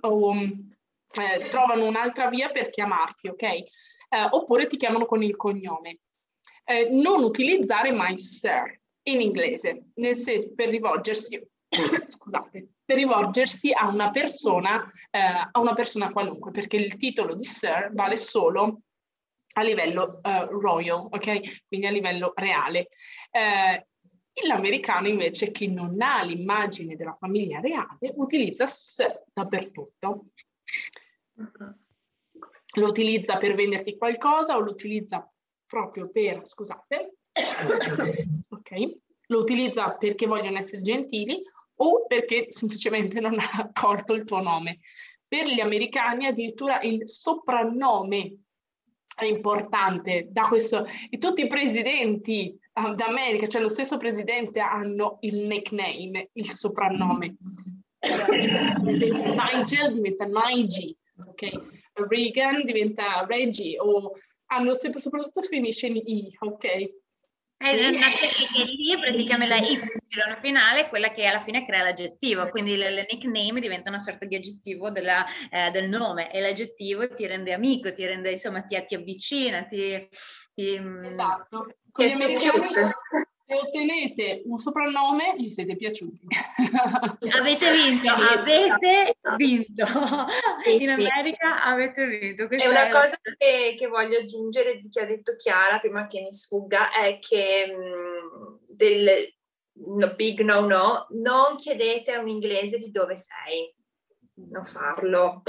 [0.00, 0.74] o um,
[1.12, 3.42] eh, trovano un'altra via per chiamarti, ok?
[3.42, 3.66] Eh,
[4.30, 6.00] oppure ti chiamano con il cognome.
[6.64, 11.40] Eh, non utilizzare mai sir in inglese, nel senso per rivolgersi,
[12.02, 14.82] scusate, per rivolgersi a una persona,
[15.12, 18.80] eh, a una persona qualunque, perché il titolo di sir vale solo
[19.58, 21.66] a livello uh, royal, ok?
[21.66, 22.88] Quindi a livello reale.
[23.30, 23.86] Eh,
[24.46, 29.02] L'americano invece che non ha l'immagine della famiglia reale utilizza S
[29.32, 30.26] dappertutto.
[32.76, 35.26] Lo utilizza per venderti qualcosa o lo utilizza
[35.64, 37.14] proprio per, scusate,
[38.50, 38.98] ok?
[39.28, 41.42] Lo utilizza perché vogliono essere gentili
[41.76, 44.80] o perché semplicemente non ha colto il tuo nome.
[45.26, 48.45] Per gli americani addirittura il soprannome
[49.24, 55.46] importante da questo e tutti i presidenti um, d'America, cioè lo stesso presidente hanno il
[55.46, 57.36] nickname, il soprannome.
[58.82, 60.96] Nigel diventa Nige,
[61.28, 61.74] ok?
[62.08, 64.12] Reagan diventa Reggie o
[64.46, 66.66] hanno sempre soprattutto finisce in I, ok?
[67.58, 69.80] È una serie che lì praticamente la Y
[70.40, 74.36] finale quella che alla fine crea l'aggettivo, quindi le, le nickname diventano una sorta di
[74.36, 78.94] aggettivo della, eh, del nome e l'aggettivo ti rende amico, ti rende insomma ti, ti
[78.94, 80.08] avvicina, ti,
[80.54, 81.74] ti mm, esatto.
[81.90, 82.68] Con gli americani
[83.46, 86.26] se ottenete un soprannome gli siete piaciuti.
[87.38, 89.86] avete vinto, avete vinto.
[90.80, 92.48] In America avete vinto.
[92.48, 93.34] Questa è una è cosa la...
[93.38, 97.72] che, che, voglio aggiungere di che ha detto Chiara prima che mi sfugga è che
[97.72, 99.32] mh, del
[99.72, 103.72] no, big no no, non chiedete a un inglese di dove sei
[104.50, 105.42] non farlo.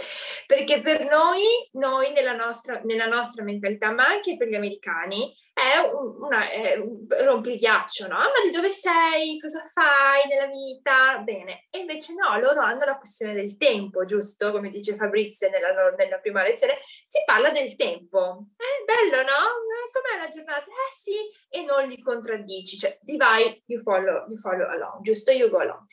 [0.48, 1.44] Perché per noi,
[1.74, 6.78] noi nella nostra, nella nostra mentalità, ma anche per gli americani, è un, una, è
[6.78, 8.16] un rompigliaccio, no?
[8.16, 9.38] Ma di dove sei?
[9.42, 11.18] Cosa fai nella vita?
[11.18, 11.68] Bene.
[11.70, 14.52] E invece no, loro hanno la questione del tempo, giusto?
[14.52, 18.46] Come dice Fabrizio nella, nella prima lezione, si parla del tempo.
[18.56, 19.44] È bello, no?
[19.68, 20.64] Eh, com'è la giornata?
[20.64, 21.16] Eh sì,
[21.50, 25.32] e non li contraddici, cioè li vai, you follow, you follow along, giusto?
[25.32, 25.86] You go along.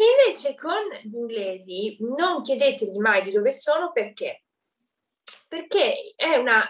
[0.00, 4.44] Invece con gli inglesi non chiedetegli mai di dove sono perché?
[5.46, 6.64] Perché è una,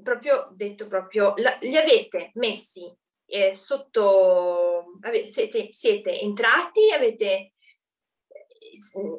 [0.00, 2.94] proprio detto proprio, la, li avete messi
[3.26, 7.54] eh, sotto, ave, siete, siete, entrati, avete,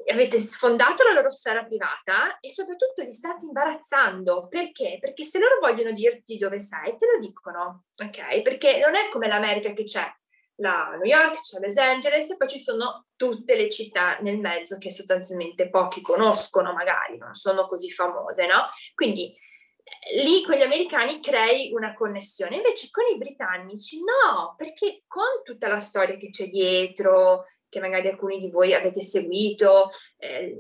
[0.10, 4.48] avete sfondato la loro sfera privata e soprattutto li state imbarazzando.
[4.48, 5.00] Perché?
[5.02, 8.42] Perché se loro vogliono dirti dove sei, te lo dicono, ok?
[8.42, 10.10] Perché non è come l'America che c'è
[10.58, 14.78] la New York, c'è Los Angeles e poi ci sono tutte le città nel mezzo
[14.78, 18.68] che sostanzialmente pochi conoscono magari, non sono così famose, no?
[18.94, 25.04] Quindi eh, lì con gli americani crei una connessione, invece con i britannici no, perché
[25.08, 30.56] con tutta la storia che c'è dietro, che magari alcuni di voi avete seguito, eh,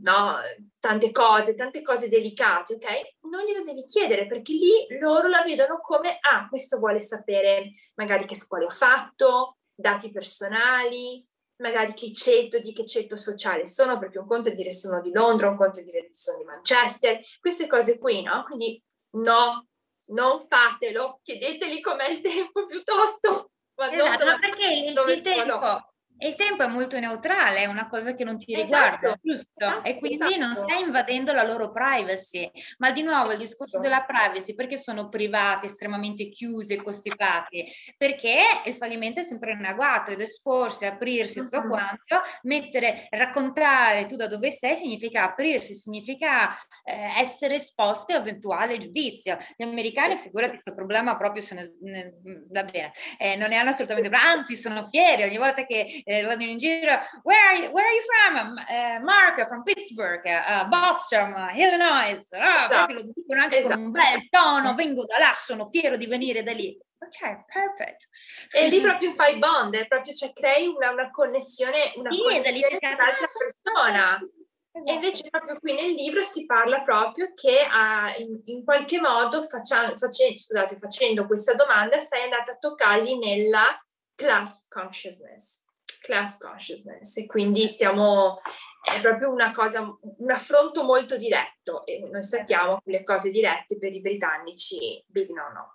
[0.00, 0.36] no,
[0.78, 2.86] tante cose, tante cose delicate, ok?
[3.30, 8.26] Non glielo devi chiedere perché lì loro la vedono come, ah, questo vuole sapere magari
[8.26, 11.24] che scuole ho fatto, dati personali,
[11.62, 15.12] magari che ceto, di che ceto sociale sono, perché un conto è dire sono di
[15.12, 18.44] Londra, un conto è dire sono di Manchester, queste cose qui, no?
[18.44, 18.82] Quindi
[19.16, 19.66] no,
[20.06, 23.50] non fatelo, chiedeteli com'è il tempo piuttosto.
[23.74, 25.87] Ma esatto, non perché il, il tempo,
[26.18, 29.46] il tempo è molto neutrale, è una cosa che non ti riguarda, esatto, giusto?
[29.54, 30.40] Esatto, e quindi esatto.
[30.40, 32.50] non stai invadendo la loro privacy.
[32.78, 37.64] Ma di nuovo il discorso della privacy, perché sono private, estremamente chiuse, costipati?
[37.96, 41.68] Perché il fallimento è sempre in agguato ed esporsi, aprirsi, tutto uh-huh.
[41.68, 46.50] quanto, mettere, raccontare tu da dove sei significa aprirsi, significa
[46.84, 49.36] eh, essere esposti a eventuale giudizio.
[49.56, 52.14] Gli americani, figurati, questo problema proprio se ne, ne
[52.50, 56.42] va bene, eh, non ne hanno assolutamente, anzi sono fieri ogni volta che eh, vanno
[56.42, 58.56] in giro, where are you, where are you from?
[58.56, 62.92] Uh, Mark, from Pittsburgh, uh, Boston, uh, Illinois, ah, esatto.
[62.94, 63.74] lo dicono anche esatto.
[63.74, 66.74] con un bel tono, vengo da là, sono fiero di venire da lì.
[66.98, 68.06] Ok, perfetto.
[68.50, 72.88] E lì proprio fai bond, proprio cioè crei una, una connessione, una sì, connessione con
[72.88, 74.16] l'altra persona.
[74.16, 74.90] Esatto.
[74.90, 79.42] E invece proprio qui nel libro si parla proprio che uh, in, in, qualche modo
[79.42, 83.76] faccia, face, scusate, facendo questa domanda sei andata a toccarli nella
[84.14, 85.66] class consciousness
[86.00, 88.40] class consciousness e quindi siamo,
[88.82, 93.78] è proprio una cosa, un affronto molto diretto e noi sappiamo che le cose dirette
[93.78, 95.72] per i britannici big no no.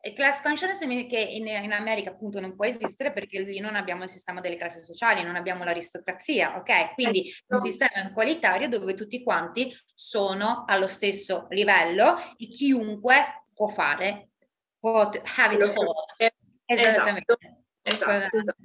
[0.00, 4.04] E class consciousness che in, in, America appunto non può esistere perché lì non abbiamo
[4.04, 6.94] il sistema delle classi sociali, non abbiamo l'aristocrazia, ok?
[6.94, 7.68] Quindi un esatto.
[7.68, 14.30] sistema qualitario dove tutti quanti sono allo stesso livello e chiunque può fare,
[14.78, 16.32] può have it all.
[16.64, 17.36] Esattamente.
[17.82, 18.56] Esatto, esatto.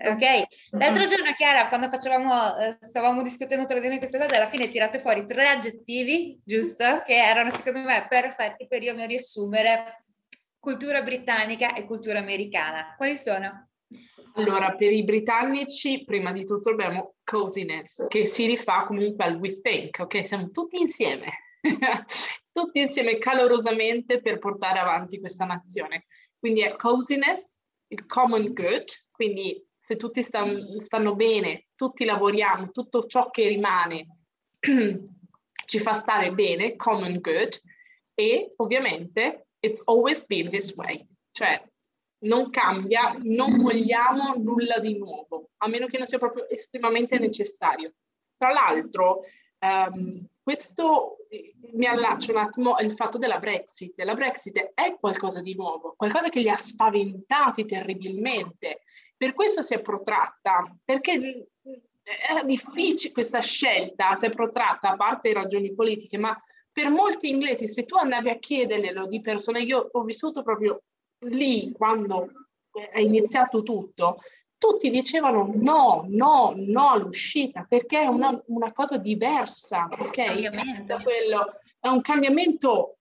[0.00, 4.46] Ok, l'altro giorno Chiara, quando facevamo, eh, stavamo discutendo tra di noi queste cose, alla
[4.46, 7.02] fine tirate fuori tre aggettivi, giusto?
[7.04, 10.04] Che erano secondo me perfetti per io mi riassumere
[10.58, 12.94] cultura britannica e cultura americana.
[12.96, 13.70] Quali sono?
[14.34, 19.60] Allora, per i britannici, prima di tutto abbiamo coziness, che si rifà comunque al we
[19.60, 20.24] think, ok?
[20.24, 21.32] Siamo tutti insieme.
[22.52, 26.06] tutti insieme calorosamente per portare avanti questa nazione.
[26.38, 33.06] Quindi è coziness, il common good, quindi se tutti stanno, stanno bene, tutti lavoriamo, tutto
[33.06, 34.18] ciò che rimane
[35.64, 37.58] ci fa stare bene, common good,
[38.12, 41.66] e ovviamente it's always been this way, cioè
[42.26, 47.94] non cambia, non vogliamo nulla di nuovo, a meno che non sia proprio estremamente necessario.
[48.36, 49.22] Tra l'altro,
[49.60, 51.16] um, questo
[51.72, 53.98] mi allaccio un attimo al fatto della Brexit.
[54.02, 58.82] La Brexit è qualcosa di nuovo, qualcosa che li ha spaventati terribilmente.
[59.18, 61.48] Per questo si è protratta, perché
[62.02, 66.40] era difficile questa scelta, si è protratta a parte ragioni politiche, ma
[66.72, 70.82] per molti inglesi, se tu andavi a chiederglielo di persona, io ho vissuto proprio
[71.26, 72.30] lì quando
[72.70, 74.20] è iniziato tutto,
[74.56, 80.84] tutti dicevano no, no, no all'uscita perché è una, una cosa diversa, ok?
[80.84, 82.98] Da quello, è un cambiamento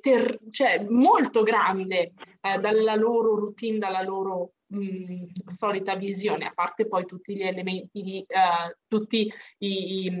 [0.00, 6.86] ter, cioè, molto grande eh, dalla loro routine, dalla loro mh, solita visione, a parte
[6.86, 10.12] poi tutti gli elementi di, uh, tutti i, i,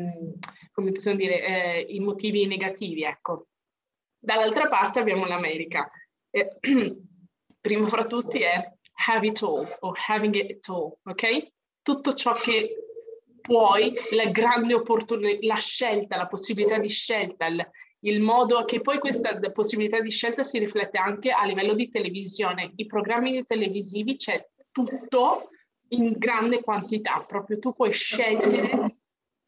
[0.72, 3.48] come possiamo dire, eh, i motivi negativi, ecco.
[4.18, 5.88] Dall'altra parte abbiamo l'America.
[6.30, 6.58] Eh,
[7.60, 8.72] primo fra tutti è
[9.06, 11.52] have it all o having it all, ok?
[11.82, 12.74] Tutto ciò che
[13.40, 17.66] puoi, la grande opportunità, la scelta, la possibilità di scelta, il,
[18.00, 22.72] il modo che poi questa possibilità di scelta si riflette anche a livello di televisione.
[22.76, 25.50] I programmi televisivi c'è tutto
[25.88, 28.94] in grande quantità, proprio tu puoi scegliere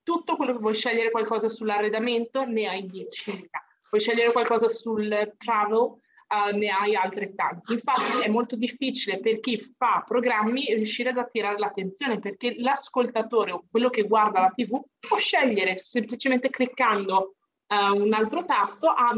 [0.03, 3.45] tutto quello che vuoi scegliere qualcosa sull'arredamento, ne hai 10.000.
[3.89, 7.73] Puoi scegliere qualcosa sul travel, uh, ne hai altrettanti.
[7.73, 13.65] Infatti è molto difficile per chi fa programmi riuscire ad attirare l'attenzione perché l'ascoltatore o
[13.71, 17.35] quello che guarda la TV può scegliere semplicemente cliccando
[17.71, 19.15] uh, un altro tasto ha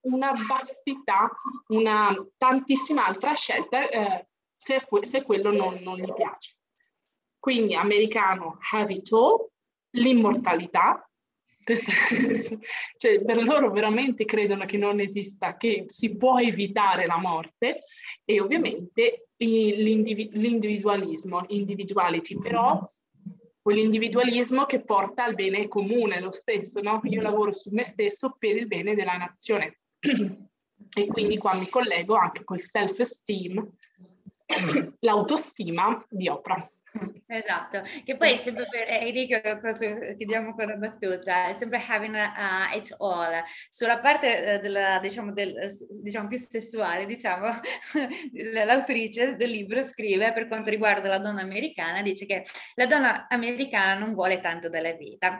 [0.00, 1.30] una vastità,
[1.68, 6.56] una tantissima altra scelta eh, se, se, quello non, non gli piace.
[7.38, 9.46] Quindi americano have it all,
[9.90, 11.08] l'immortalità,
[12.96, 17.82] cioè, per loro veramente credono che non esista, che si può evitare la morte
[18.24, 22.80] e ovviamente l'individualismo, individuality, però
[23.64, 27.00] quell'individualismo che porta al bene comune lo stesso, no?
[27.04, 29.78] Io lavoro su me stesso per il bene della nazione
[30.96, 33.66] e quindi qua mi collego anche col self-esteem,
[35.00, 36.70] l'autostima di Oprah.
[37.34, 39.40] Esatto, che poi sempre per Enrico,
[40.16, 43.42] chiediamo con la battuta, è sempre having a, uh, it all.
[43.68, 45.52] Sulla parte uh, della, diciamo, del,
[46.00, 47.48] diciamo, più sessuale, diciamo,
[48.64, 52.44] l'autrice del libro scrive per quanto riguarda la donna americana, dice che
[52.76, 55.36] la donna americana non vuole tanto dalla vita,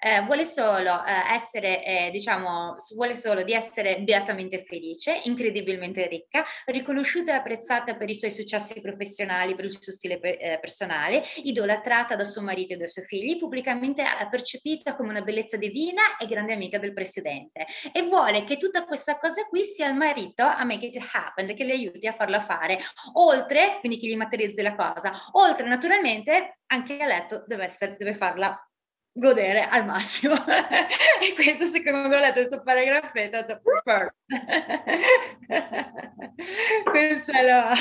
[0.00, 6.44] eh, vuole solo eh, essere, eh, diciamo, vuole solo di essere beatamente felice, incredibilmente ricca,
[6.64, 11.22] riconosciuta e apprezzata per i suoi successi professionali, per il suo stile eh, personale personale,
[11.42, 16.26] idolatrata da suo marito e dai suoi figli, pubblicamente percepita come una bellezza divina e
[16.26, 17.66] grande amica del presidente.
[17.92, 21.64] E vuole che tutta questa cosa qui sia il marito a make it happen, che
[21.64, 22.78] le aiuti a farla fare.
[23.14, 28.14] Oltre, quindi che gli materializzi la cosa, oltre naturalmente anche a letto deve, essere, deve
[28.14, 28.65] farla
[29.16, 30.34] godere al massimo.
[30.46, 33.60] e questo secondo me ho letto questo paragrafetto, ho detto,
[36.84, 37.72] questa è la,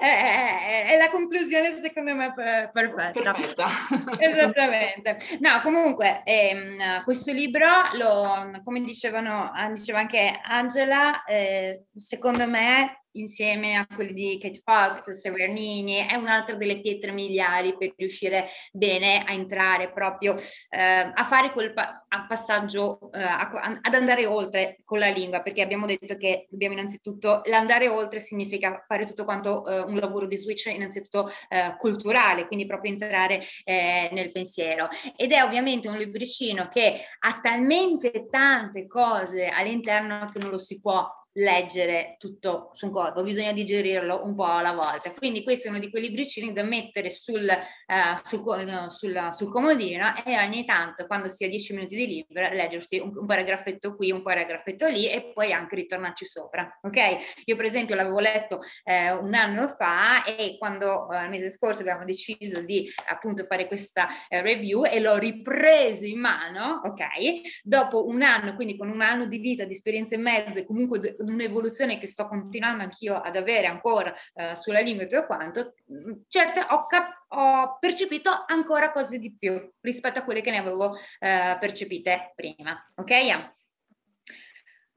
[0.00, 3.32] è, è, è la, conclusione secondo me perfetta.
[3.32, 3.66] perfetta.
[4.20, 5.16] Esattamente.
[5.40, 13.76] No, comunque ehm, questo libro, lo, come dicevano, diceva anche Angela, eh, secondo me insieme
[13.76, 19.32] a quelli di Kate Fox, Severnini, è un'altra delle pietre miliari per riuscire bene a
[19.32, 20.34] entrare proprio
[20.70, 23.50] eh, a fare quel pa- passaggio, eh, a,
[23.80, 28.84] ad andare oltre con la lingua, perché abbiamo detto che dobbiamo innanzitutto, l'andare oltre significa
[28.86, 34.08] fare tutto quanto eh, un lavoro di switch innanzitutto eh, culturale, quindi proprio entrare eh,
[34.12, 34.88] nel pensiero.
[35.16, 40.80] Ed è ovviamente un libricino che ha talmente tante cose all'interno che non lo si
[40.80, 45.12] può leggere tutto su un corpo, bisogna digerirlo un po' alla volta.
[45.12, 48.42] Quindi questo è uno di quei libricini da mettere sul, uh, sul,
[48.88, 53.12] sul, sul, comodino e ogni tanto, quando si ha 10 minuti di libro, leggersi un,
[53.16, 56.78] un paragrafetto qui, un paragrafetto lì e poi anche ritornarci sopra.
[56.82, 57.42] Ok?
[57.46, 62.04] Io per esempio l'avevo letto eh, un anno fa e quando eh, mese scorso abbiamo
[62.04, 67.62] deciso di appunto fare questa eh, review e l'ho ripreso in mano, ok?
[67.62, 71.16] Dopo un anno, quindi con un anno di vita, di esperienza e mezzo e comunque
[71.26, 76.12] un'evoluzione che sto continuando anch'io ad avere ancora eh, sulla lingua e tutto quanto, mm,
[76.28, 80.96] certe ho, cap- ho, percepito ancora cose di più rispetto a quelle che ne avevo
[81.18, 82.76] eh, percepite prima.
[82.96, 83.52] Ok?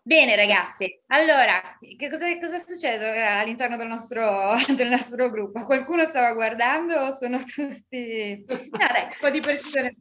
[0.08, 1.62] Bene ragazzi, allora,
[1.98, 5.66] che cosa, cosa è successo eh, all'interno del nostro, del nostro, gruppo?
[5.66, 8.41] Qualcuno stava guardando o sono tutti...
[8.48, 9.95] No, dai, un po' di persone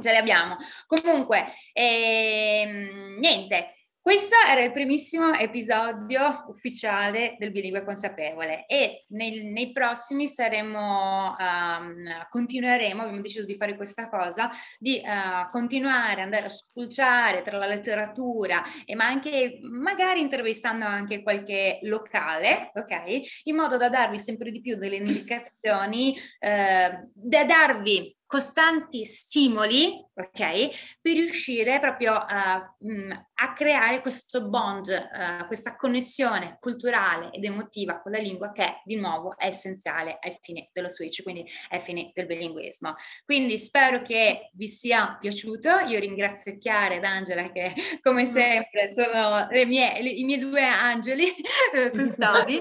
[0.00, 0.56] ce le abbiamo.
[0.86, 3.74] Comunque, ehm, niente,
[4.04, 12.04] questo era il primissimo episodio ufficiale del bilingue consapevole e nei, nei prossimi saremo, um,
[12.28, 17.56] continueremo, abbiamo deciso di fare questa cosa, di uh, continuare ad andare a spulciare tra
[17.56, 23.44] la letteratura e ma anche magari intervistando anche qualche locale, ok?
[23.44, 30.98] In modo da darvi sempre di più delle indicazioni, uh, da darvi costanti stimoli, ok,
[31.00, 38.00] per riuscire proprio a, mm, a creare questo bond, uh, questa connessione culturale ed emotiva
[38.00, 42.12] con la lingua che di nuovo è essenziale ai fini dello switch, quindi ai fini
[42.14, 42.94] del bilinguismo.
[43.24, 45.68] Quindi spero che vi sia piaciuto.
[45.88, 48.26] Io ringrazio Chiara ed Angela che come mm.
[48.26, 51.24] sempre sono le mie, le, i miei due angeli
[51.74, 52.60] eh, custodi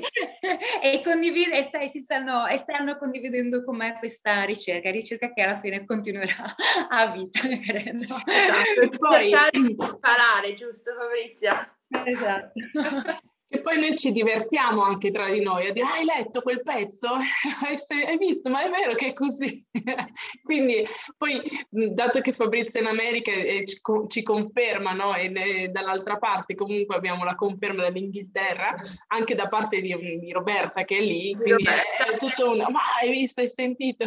[0.82, 5.42] e, condivid- e, stai, si stanno, e stanno condividendo con me questa ricerca, ricerca che
[5.42, 6.44] alla fine continuerà
[6.90, 8.04] a vita, credo.
[8.04, 11.78] Esatto, e poi imparare, giusto Fabrizia?
[12.06, 12.52] Esatto.
[13.54, 17.10] E poi noi ci divertiamo anche tra di noi a dire hai letto quel pezzo?
[17.14, 18.50] hai visto?
[18.50, 19.64] Ma è vero che è così.
[20.42, 20.84] Quindi
[21.16, 23.64] poi dato che Fabrizio è in America e
[24.08, 25.14] ci, conferma no?
[25.14, 28.74] e dall'altra parte comunque abbiamo la conferma dall'Inghilterra
[29.10, 32.80] anche da parte di, di Roberta che è lì, quindi è, è tutto un ma
[33.00, 34.06] hai visto, hai sentito?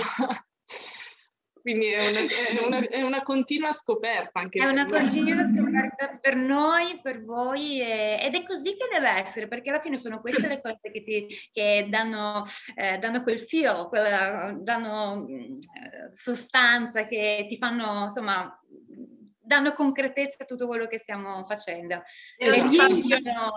[1.66, 6.36] Quindi è una, è, una, è una, continua scoperta anche È una continua scoperta per
[6.36, 10.47] noi, per voi e, ed è così che deve essere perché alla fine sono queste
[10.47, 12.44] le cose che, ti, che danno,
[12.76, 18.60] eh, danno, quel feel, quella, danno eh, sostanza, che ti fanno insomma
[19.40, 22.01] danno concretezza a tutto quello che stiamo facendo.
[22.36, 23.51] Riempiono, riempiono,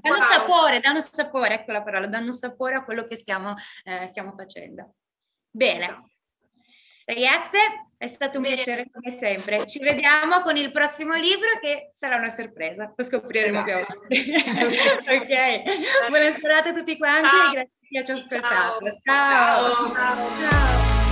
[0.00, 4.34] danno sapore, danno sapore, ecco la parola, danno sapore a quello che stiamo, eh, stiamo
[4.36, 4.94] facendo.
[5.50, 6.13] Bene.
[7.06, 7.58] Ragazze,
[7.98, 9.66] è stato un piacere come sempre.
[9.66, 14.06] Ci vediamo con il prossimo libro che sarà una sorpresa, lo scopriremo esatto.
[14.06, 15.02] più avanti.
[15.12, 17.48] ok, buona serata a tutti quanti Ciao.
[17.48, 18.96] e grazie per chi ci ha ascoltato.
[19.04, 19.92] Ciao.
[19.92, 19.94] Ciao.
[19.94, 21.03] Ciao.